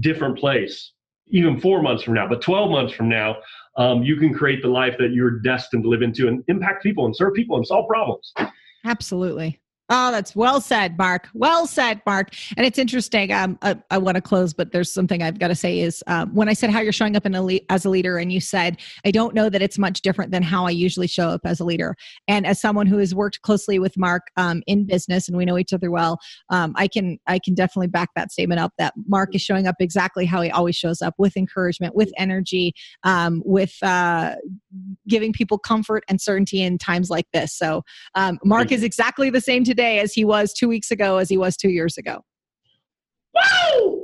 different 0.00 0.38
place 0.38 0.93
even 1.28 1.60
four 1.60 1.82
months 1.82 2.02
from 2.02 2.14
now, 2.14 2.28
but 2.28 2.40
12 2.40 2.70
months 2.70 2.92
from 2.92 3.08
now, 3.08 3.36
um, 3.76 4.02
you 4.02 4.16
can 4.16 4.32
create 4.32 4.62
the 4.62 4.68
life 4.68 4.94
that 4.98 5.12
you're 5.12 5.40
destined 5.40 5.82
to 5.82 5.88
live 5.88 6.02
into 6.02 6.28
and 6.28 6.44
impact 6.48 6.82
people 6.82 7.06
and 7.06 7.16
serve 7.16 7.34
people 7.34 7.56
and 7.56 7.66
solve 7.66 7.88
problems. 7.88 8.32
Absolutely. 8.84 9.60
Oh, 9.90 10.10
that's 10.10 10.34
well 10.34 10.62
said, 10.62 10.96
Mark. 10.96 11.28
Well 11.34 11.66
said, 11.66 12.00
Mark. 12.06 12.30
And 12.56 12.66
it's 12.66 12.78
interesting. 12.78 13.30
Um, 13.32 13.58
I, 13.60 13.76
I 13.90 13.98
want 13.98 14.14
to 14.14 14.22
close, 14.22 14.54
but 14.54 14.72
there's 14.72 14.90
something 14.90 15.22
I've 15.22 15.38
got 15.38 15.48
to 15.48 15.54
say 15.54 15.80
is 15.80 16.02
um, 16.06 16.34
when 16.34 16.48
I 16.48 16.54
said 16.54 16.70
how 16.70 16.80
you're 16.80 16.90
showing 16.90 17.16
up 17.16 17.26
in 17.26 17.34
a 17.34 17.42
le- 17.42 17.60
as 17.68 17.84
a 17.84 17.90
leader, 17.90 18.16
and 18.16 18.32
you 18.32 18.40
said, 18.40 18.78
I 19.04 19.10
don't 19.10 19.34
know 19.34 19.50
that 19.50 19.60
it's 19.60 19.76
much 19.76 20.00
different 20.00 20.30
than 20.30 20.42
how 20.42 20.66
I 20.66 20.70
usually 20.70 21.06
show 21.06 21.28
up 21.28 21.42
as 21.44 21.60
a 21.60 21.64
leader. 21.64 21.96
And 22.26 22.46
as 22.46 22.62
someone 22.62 22.86
who 22.86 22.96
has 22.96 23.14
worked 23.14 23.42
closely 23.42 23.78
with 23.78 23.98
Mark 23.98 24.22
um, 24.38 24.62
in 24.66 24.86
business, 24.86 25.28
and 25.28 25.36
we 25.36 25.44
know 25.44 25.58
each 25.58 25.74
other 25.74 25.90
well, 25.90 26.18
um, 26.48 26.72
I 26.76 26.88
can 26.88 27.18
I 27.26 27.38
can 27.38 27.54
definitely 27.54 27.88
back 27.88 28.08
that 28.16 28.32
statement 28.32 28.60
up. 28.60 28.72
That 28.78 28.94
Mark 29.06 29.34
is 29.34 29.42
showing 29.42 29.66
up 29.66 29.76
exactly 29.80 30.24
how 30.24 30.40
he 30.40 30.50
always 30.50 30.76
shows 30.76 31.02
up, 31.02 31.14
with 31.18 31.36
encouragement, 31.36 31.94
with 31.94 32.10
energy, 32.16 32.72
um, 33.02 33.42
with 33.44 33.76
uh, 33.82 34.36
giving 35.08 35.34
people 35.34 35.58
comfort 35.58 36.04
and 36.08 36.22
certainty 36.22 36.62
in 36.62 36.78
times 36.78 37.10
like 37.10 37.26
this. 37.34 37.52
So 37.52 37.84
um, 38.14 38.38
Mark 38.44 38.72
is 38.72 38.82
exactly 38.82 39.28
the 39.28 39.42
same 39.42 39.62
today 39.62 39.73
as 39.80 40.12
he 40.12 40.24
was 40.24 40.52
two 40.52 40.68
weeks 40.68 40.90
ago 40.90 41.18
as 41.18 41.28
he 41.28 41.36
was 41.36 41.56
two 41.56 41.70
years 41.70 41.98
ago. 41.98 42.24
Woo! 43.34 44.02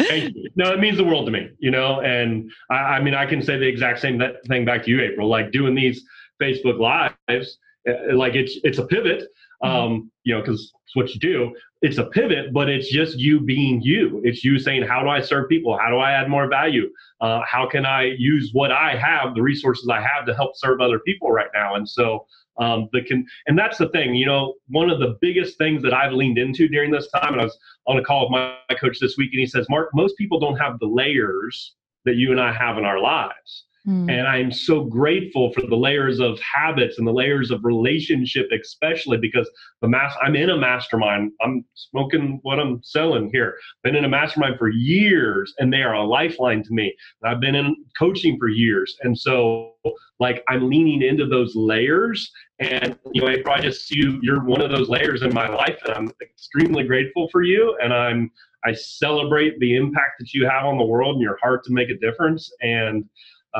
Thank 0.00 0.34
you. 0.34 0.50
No, 0.56 0.72
it 0.72 0.80
means 0.80 0.96
the 0.96 1.04
world 1.04 1.26
to 1.26 1.32
me, 1.32 1.50
you 1.58 1.70
know. 1.70 2.00
And 2.00 2.50
I, 2.70 2.74
I 2.74 3.02
mean, 3.02 3.14
I 3.14 3.26
can 3.26 3.42
say 3.42 3.56
the 3.58 3.66
exact 3.66 4.00
same 4.00 4.20
thing 4.48 4.64
back 4.64 4.84
to 4.84 4.90
you, 4.90 5.00
April. 5.00 5.28
Like 5.28 5.52
doing 5.52 5.74
these 5.74 6.04
Facebook 6.42 6.78
lives, 6.78 7.58
uh, 7.88 8.14
like 8.14 8.34
it's 8.34 8.58
it's 8.64 8.78
a 8.78 8.86
pivot, 8.86 9.24
mm-hmm. 9.62 9.68
um, 9.68 10.10
you 10.24 10.34
know, 10.34 10.40
because 10.40 10.72
it's 10.84 10.96
what 10.96 11.10
you 11.14 11.20
do. 11.20 11.54
It's 11.82 11.98
a 11.98 12.04
pivot, 12.04 12.52
but 12.52 12.68
it's 12.68 12.90
just 12.90 13.18
you 13.18 13.40
being 13.40 13.82
you. 13.82 14.20
It's 14.24 14.44
you 14.44 14.58
saying, 14.58 14.82
"How 14.82 15.02
do 15.02 15.08
I 15.08 15.20
serve 15.20 15.48
people? 15.48 15.78
How 15.78 15.90
do 15.90 15.96
I 15.96 16.12
add 16.12 16.28
more 16.28 16.48
value? 16.48 16.90
Uh, 17.20 17.42
how 17.46 17.68
can 17.68 17.86
I 17.86 18.14
use 18.18 18.50
what 18.52 18.72
I 18.72 18.96
have, 18.96 19.34
the 19.34 19.42
resources 19.42 19.88
I 19.88 20.00
have, 20.00 20.26
to 20.26 20.34
help 20.34 20.56
serve 20.56 20.80
other 20.80 20.98
people 21.00 21.30
right 21.30 21.50
now?" 21.54 21.76
And 21.76 21.88
so 21.88 22.26
um, 22.58 22.88
the 22.92 23.02
can 23.02 23.26
and 23.46 23.58
that's 23.58 23.78
the 23.78 23.88
thing 23.90 24.14
you 24.14 24.26
know 24.26 24.54
one 24.68 24.90
of 24.90 24.98
the 25.00 25.16
biggest 25.20 25.58
things 25.58 25.82
that 25.82 25.92
i've 25.92 26.12
leaned 26.12 26.38
into 26.38 26.68
during 26.68 26.90
this 26.90 27.08
time 27.10 27.32
and 27.32 27.40
i 27.40 27.44
was 27.44 27.58
on 27.86 27.98
a 27.98 28.02
call 28.04 28.22
with 28.22 28.30
my, 28.30 28.56
my 28.70 28.76
coach 28.76 28.98
this 29.00 29.16
week 29.16 29.30
and 29.32 29.40
he 29.40 29.46
says 29.46 29.66
mark 29.68 29.88
most 29.94 30.16
people 30.16 30.38
don't 30.38 30.56
have 30.56 30.78
the 30.78 30.86
layers 30.86 31.74
that 32.04 32.16
you 32.16 32.30
and 32.30 32.40
i 32.40 32.52
have 32.52 32.78
in 32.78 32.84
our 32.84 33.00
lives 33.00 33.64
Mm. 33.86 34.10
And 34.10 34.26
I'm 34.26 34.50
so 34.50 34.84
grateful 34.84 35.52
for 35.52 35.60
the 35.60 35.76
layers 35.76 36.18
of 36.18 36.40
habits 36.40 36.96
and 36.96 37.06
the 37.06 37.12
layers 37.12 37.50
of 37.50 37.64
relationship, 37.64 38.48
especially 38.58 39.18
because 39.18 39.50
the 39.82 39.88
mass 39.88 40.14
I'm 40.22 40.36
in 40.36 40.50
a 40.50 40.56
mastermind. 40.56 41.32
I'm 41.42 41.64
smoking 41.74 42.38
what 42.42 42.58
I'm 42.58 42.80
selling 42.82 43.28
here. 43.30 43.56
Been 43.82 43.94
in 43.94 44.06
a 44.06 44.08
mastermind 44.08 44.58
for 44.58 44.70
years 44.70 45.52
and 45.58 45.70
they 45.70 45.82
are 45.82 45.94
a 45.94 46.04
lifeline 46.04 46.62
to 46.62 46.72
me. 46.72 46.94
I've 47.24 47.40
been 47.40 47.54
in 47.54 47.76
coaching 47.98 48.38
for 48.38 48.48
years. 48.48 48.96
And 49.02 49.18
so 49.18 49.74
like 50.18 50.42
I'm 50.48 50.70
leaning 50.70 51.02
into 51.02 51.26
those 51.26 51.54
layers. 51.54 52.30
And 52.60 52.98
you 53.12 53.20
know, 53.20 53.28
April, 53.28 53.54
I 53.54 53.60
just 53.60 53.86
see 53.86 53.98
you, 53.98 54.18
you're 54.22 54.44
one 54.44 54.62
of 54.62 54.70
those 54.70 54.88
layers 54.88 55.20
in 55.20 55.34
my 55.34 55.48
life. 55.48 55.78
And 55.84 55.94
I'm 55.94 56.12
extremely 56.22 56.84
grateful 56.84 57.28
for 57.30 57.42
you. 57.42 57.76
And 57.82 57.92
I'm 57.92 58.30
I 58.66 58.72
celebrate 58.72 59.58
the 59.58 59.76
impact 59.76 60.12
that 60.18 60.32
you 60.32 60.48
have 60.48 60.64
on 60.64 60.78
the 60.78 60.84
world 60.84 61.16
and 61.16 61.22
your 61.22 61.38
heart 61.42 61.64
to 61.64 61.72
make 61.72 61.90
a 61.90 61.98
difference. 61.98 62.50
And 62.62 63.04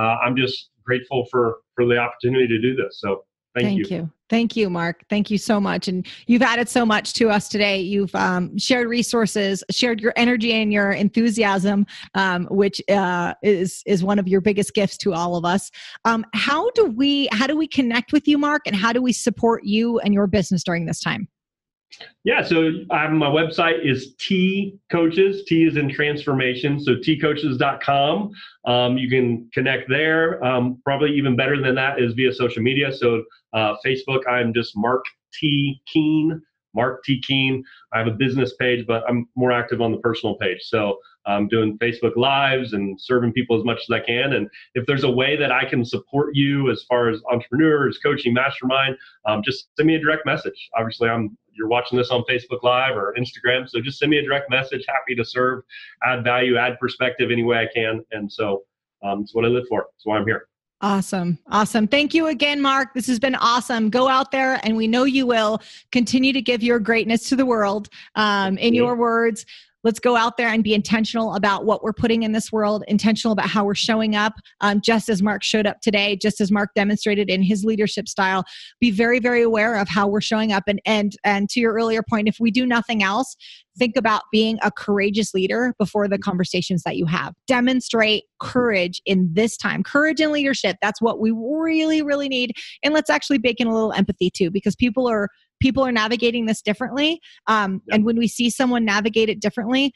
I'm 0.00 0.36
just 0.36 0.70
grateful 0.84 1.26
for 1.30 1.56
for 1.74 1.86
the 1.86 1.98
opportunity 1.98 2.46
to 2.46 2.60
do 2.60 2.74
this. 2.76 3.00
So 3.00 3.24
thank, 3.54 3.78
you. 3.78 3.84
thank 3.84 3.90
you. 3.90 3.96
you. 3.96 4.10
Thank 4.30 4.56
you, 4.56 4.70
Mark. 4.70 5.04
Thank 5.10 5.30
you 5.30 5.38
so 5.38 5.60
much. 5.60 5.86
And 5.86 6.06
you've 6.26 6.42
added 6.42 6.68
so 6.68 6.86
much 6.86 7.12
to 7.14 7.28
us 7.28 7.48
today. 7.48 7.78
You've 7.80 8.14
um, 8.14 8.56
shared 8.58 8.88
resources, 8.88 9.62
shared 9.70 10.00
your 10.00 10.14
energy 10.16 10.52
and 10.52 10.72
your 10.72 10.92
enthusiasm, 10.92 11.86
um, 12.14 12.46
which 12.50 12.80
uh, 12.90 13.34
is 13.42 13.82
is 13.86 14.02
one 14.02 14.18
of 14.18 14.26
your 14.26 14.40
biggest 14.40 14.74
gifts 14.74 14.96
to 14.98 15.12
all 15.12 15.36
of 15.36 15.44
us. 15.44 15.70
Um, 16.04 16.24
how 16.32 16.70
do 16.70 16.86
we 16.86 17.28
how 17.32 17.46
do 17.46 17.56
we 17.56 17.68
connect 17.68 18.12
with 18.12 18.26
you, 18.26 18.38
Mark, 18.38 18.62
and 18.66 18.74
how 18.74 18.92
do 18.92 19.02
we 19.02 19.12
support 19.12 19.64
you 19.64 19.98
and 20.00 20.14
your 20.14 20.26
business 20.26 20.64
during 20.64 20.86
this 20.86 21.00
time? 21.00 21.28
Yeah, 22.24 22.42
so 22.42 22.70
um, 22.90 23.18
my 23.18 23.28
website 23.28 23.84
is 23.84 24.14
T 24.18 24.78
Coaches. 24.90 25.44
T 25.46 25.64
is 25.64 25.76
in 25.76 25.92
transformation, 25.92 26.80
so 26.80 26.96
tcoaches.com. 26.96 28.32
Um, 28.64 28.98
you 28.98 29.08
can 29.08 29.48
connect 29.52 29.88
there. 29.88 30.42
Um, 30.44 30.80
probably 30.84 31.12
even 31.12 31.36
better 31.36 31.60
than 31.60 31.74
that 31.74 32.00
is 32.00 32.14
via 32.14 32.32
social 32.32 32.62
media. 32.62 32.92
So 32.92 33.22
uh, 33.52 33.74
Facebook, 33.84 34.26
I'm 34.28 34.54
just 34.54 34.72
Mark 34.76 35.04
T 35.32 35.80
Keen. 35.86 36.40
Mark 36.74 37.02
T 37.04 37.20
Keen. 37.20 37.64
I 37.92 37.98
have 37.98 38.06
a 38.06 38.12
business 38.12 38.54
page, 38.54 38.86
but 38.86 39.02
I'm 39.08 39.28
more 39.36 39.52
active 39.52 39.80
on 39.80 39.92
the 39.92 39.98
personal 39.98 40.36
page. 40.36 40.60
So 40.62 40.98
I'm 41.26 41.48
doing 41.48 41.78
Facebook 41.78 42.16
Lives 42.16 42.72
and 42.72 43.00
serving 43.00 43.32
people 43.32 43.58
as 43.58 43.64
much 43.64 43.78
as 43.78 43.90
I 43.90 44.00
can. 44.00 44.34
And 44.34 44.48
if 44.74 44.84
there's 44.86 45.04
a 45.04 45.10
way 45.10 45.36
that 45.36 45.50
I 45.50 45.64
can 45.64 45.84
support 45.84 46.34
you 46.34 46.70
as 46.70 46.82
far 46.88 47.08
as 47.08 47.20
entrepreneurs, 47.30 47.98
coaching, 47.98 48.34
mastermind, 48.34 48.96
um, 49.24 49.42
just 49.42 49.68
send 49.76 49.86
me 49.86 49.94
a 49.94 50.00
direct 50.00 50.26
message. 50.26 50.70
Obviously, 50.76 51.08
I'm 51.08 51.36
you're 51.56 51.68
watching 51.68 51.96
this 51.96 52.10
on 52.10 52.24
Facebook 52.28 52.62
Live 52.62 52.96
or 52.96 53.14
Instagram. 53.18 53.68
So 53.68 53.80
just 53.80 53.98
send 53.98 54.10
me 54.10 54.18
a 54.18 54.22
direct 54.22 54.50
message. 54.50 54.84
Happy 54.88 55.14
to 55.14 55.24
serve, 55.24 55.62
add 56.02 56.24
value, 56.24 56.56
add 56.56 56.78
perspective 56.80 57.30
any 57.30 57.44
way 57.44 57.58
I 57.58 57.68
can. 57.72 58.04
And 58.10 58.30
so 58.30 58.62
um, 59.04 59.22
it's 59.22 59.34
what 59.34 59.44
I 59.44 59.48
live 59.48 59.64
for. 59.68 59.86
That's 59.92 60.04
why 60.04 60.18
I'm 60.18 60.26
here. 60.26 60.48
Awesome. 60.84 61.38
Awesome. 61.50 61.88
Thank 61.88 62.12
you 62.12 62.26
again, 62.26 62.60
Mark. 62.60 62.92
This 62.92 63.06
has 63.06 63.18
been 63.18 63.36
awesome. 63.36 63.88
Go 63.88 64.06
out 64.06 64.30
there, 64.30 64.60
and 64.64 64.76
we 64.76 64.86
know 64.86 65.04
you 65.04 65.26
will 65.26 65.62
continue 65.92 66.30
to 66.34 66.42
give 66.42 66.62
your 66.62 66.78
greatness 66.78 67.26
to 67.30 67.36
the 67.36 67.46
world 67.46 67.88
um, 68.16 68.58
in 68.58 68.74
your 68.74 68.94
words 68.94 69.46
let's 69.84 70.00
go 70.00 70.16
out 70.16 70.36
there 70.36 70.48
and 70.48 70.64
be 70.64 70.74
intentional 70.74 71.34
about 71.34 71.64
what 71.64 71.82
we're 71.82 71.92
putting 71.92 72.22
in 72.22 72.32
this 72.32 72.50
world 72.50 72.82
intentional 72.88 73.32
about 73.32 73.48
how 73.48 73.64
we're 73.64 73.74
showing 73.74 74.16
up 74.16 74.32
um, 74.60 74.80
just 74.80 75.08
as 75.08 75.22
mark 75.22 75.42
showed 75.42 75.66
up 75.66 75.80
today 75.80 76.16
just 76.16 76.40
as 76.40 76.50
mark 76.50 76.70
demonstrated 76.74 77.30
in 77.30 77.42
his 77.42 77.64
leadership 77.64 78.08
style. 78.08 78.44
Be 78.80 78.90
very 78.90 79.20
very 79.20 79.42
aware 79.42 79.76
of 79.76 79.88
how 79.88 80.08
we're 80.08 80.20
showing 80.20 80.52
up. 80.52 80.64
And 80.66 80.80
and 80.84 81.14
and 81.24 81.48
to 81.50 81.60
your 81.60 81.74
earlier 81.74 82.02
point 82.02 82.28
if 82.28 82.36
we 82.40 82.50
do 82.50 82.66
nothing 82.66 83.02
else 83.02 83.36
think 83.76 83.96
about 83.96 84.22
being 84.30 84.56
a 84.62 84.70
courageous 84.70 85.34
leader 85.34 85.74
before 85.80 86.06
the 86.06 86.16
conversations 86.16 86.84
that 86.84 86.96
you 86.96 87.06
have. 87.06 87.34
Demonstrate 87.48 88.22
courage 88.40 89.02
in 89.04 89.28
this 89.32 89.56
time. 89.56 89.82
Courage 89.82 90.20
and 90.20 90.30
leadership. 90.30 90.76
That's 90.80 91.02
what 91.02 91.20
we 91.20 91.32
really 91.32 92.02
really 92.02 92.28
need. 92.28 92.52
And 92.82 92.94
let's 92.94 93.10
actually 93.10 93.38
bake 93.38 93.60
in 93.60 93.66
a 93.66 93.74
little 93.74 93.92
empathy 93.92 94.30
too 94.30 94.50
because 94.50 94.76
people 94.76 95.08
are 95.08 95.28
people 95.64 95.82
are 95.82 95.92
navigating 95.92 96.44
this 96.44 96.60
differently. 96.60 97.18
Um, 97.46 97.80
yep. 97.86 97.96
And 97.96 98.04
when 98.04 98.18
we 98.18 98.28
see 98.28 98.50
someone 98.50 98.84
navigate 98.84 99.30
it 99.30 99.40
differently, 99.40 99.94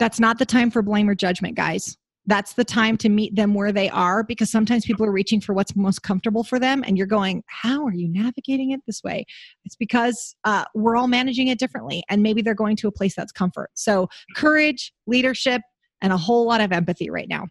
that's 0.00 0.18
not 0.18 0.40
the 0.40 0.44
time 0.44 0.72
for 0.72 0.82
blame 0.82 1.08
or 1.08 1.14
judgment, 1.14 1.54
guys. 1.54 1.96
That's 2.26 2.54
the 2.54 2.64
time 2.64 2.96
to 2.98 3.08
meet 3.08 3.36
them 3.36 3.54
where 3.54 3.70
they 3.70 3.88
are 3.90 4.24
because 4.24 4.50
sometimes 4.50 4.84
people 4.84 5.06
are 5.06 5.12
reaching 5.12 5.40
for 5.40 5.54
what's 5.54 5.76
most 5.76 6.02
comfortable 6.02 6.42
for 6.42 6.58
them, 6.58 6.82
and 6.84 6.98
you're 6.98 7.06
going, 7.06 7.44
How 7.46 7.86
are 7.86 7.94
you 7.94 8.08
navigating 8.08 8.72
it 8.72 8.80
this 8.84 9.02
way? 9.04 9.24
It's 9.64 9.76
because 9.76 10.34
uh, 10.42 10.64
we're 10.74 10.96
all 10.96 11.08
managing 11.08 11.46
it 11.46 11.60
differently, 11.60 12.02
and 12.08 12.22
maybe 12.24 12.42
they're 12.42 12.54
going 12.54 12.76
to 12.76 12.88
a 12.88 12.92
place 12.92 13.14
that's 13.14 13.32
comfort. 13.32 13.70
So, 13.74 14.08
courage, 14.34 14.92
leadership, 15.06 15.62
and 16.00 16.12
a 16.12 16.16
whole 16.16 16.44
lot 16.44 16.60
of 16.60 16.72
empathy 16.72 17.08
right 17.08 17.28
now. 17.28 17.46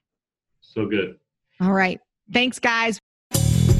So 0.59 0.86
good. 0.86 1.17
All 1.61 1.73
right. 1.73 1.99
Thanks, 2.34 2.59
guys. 2.59 2.99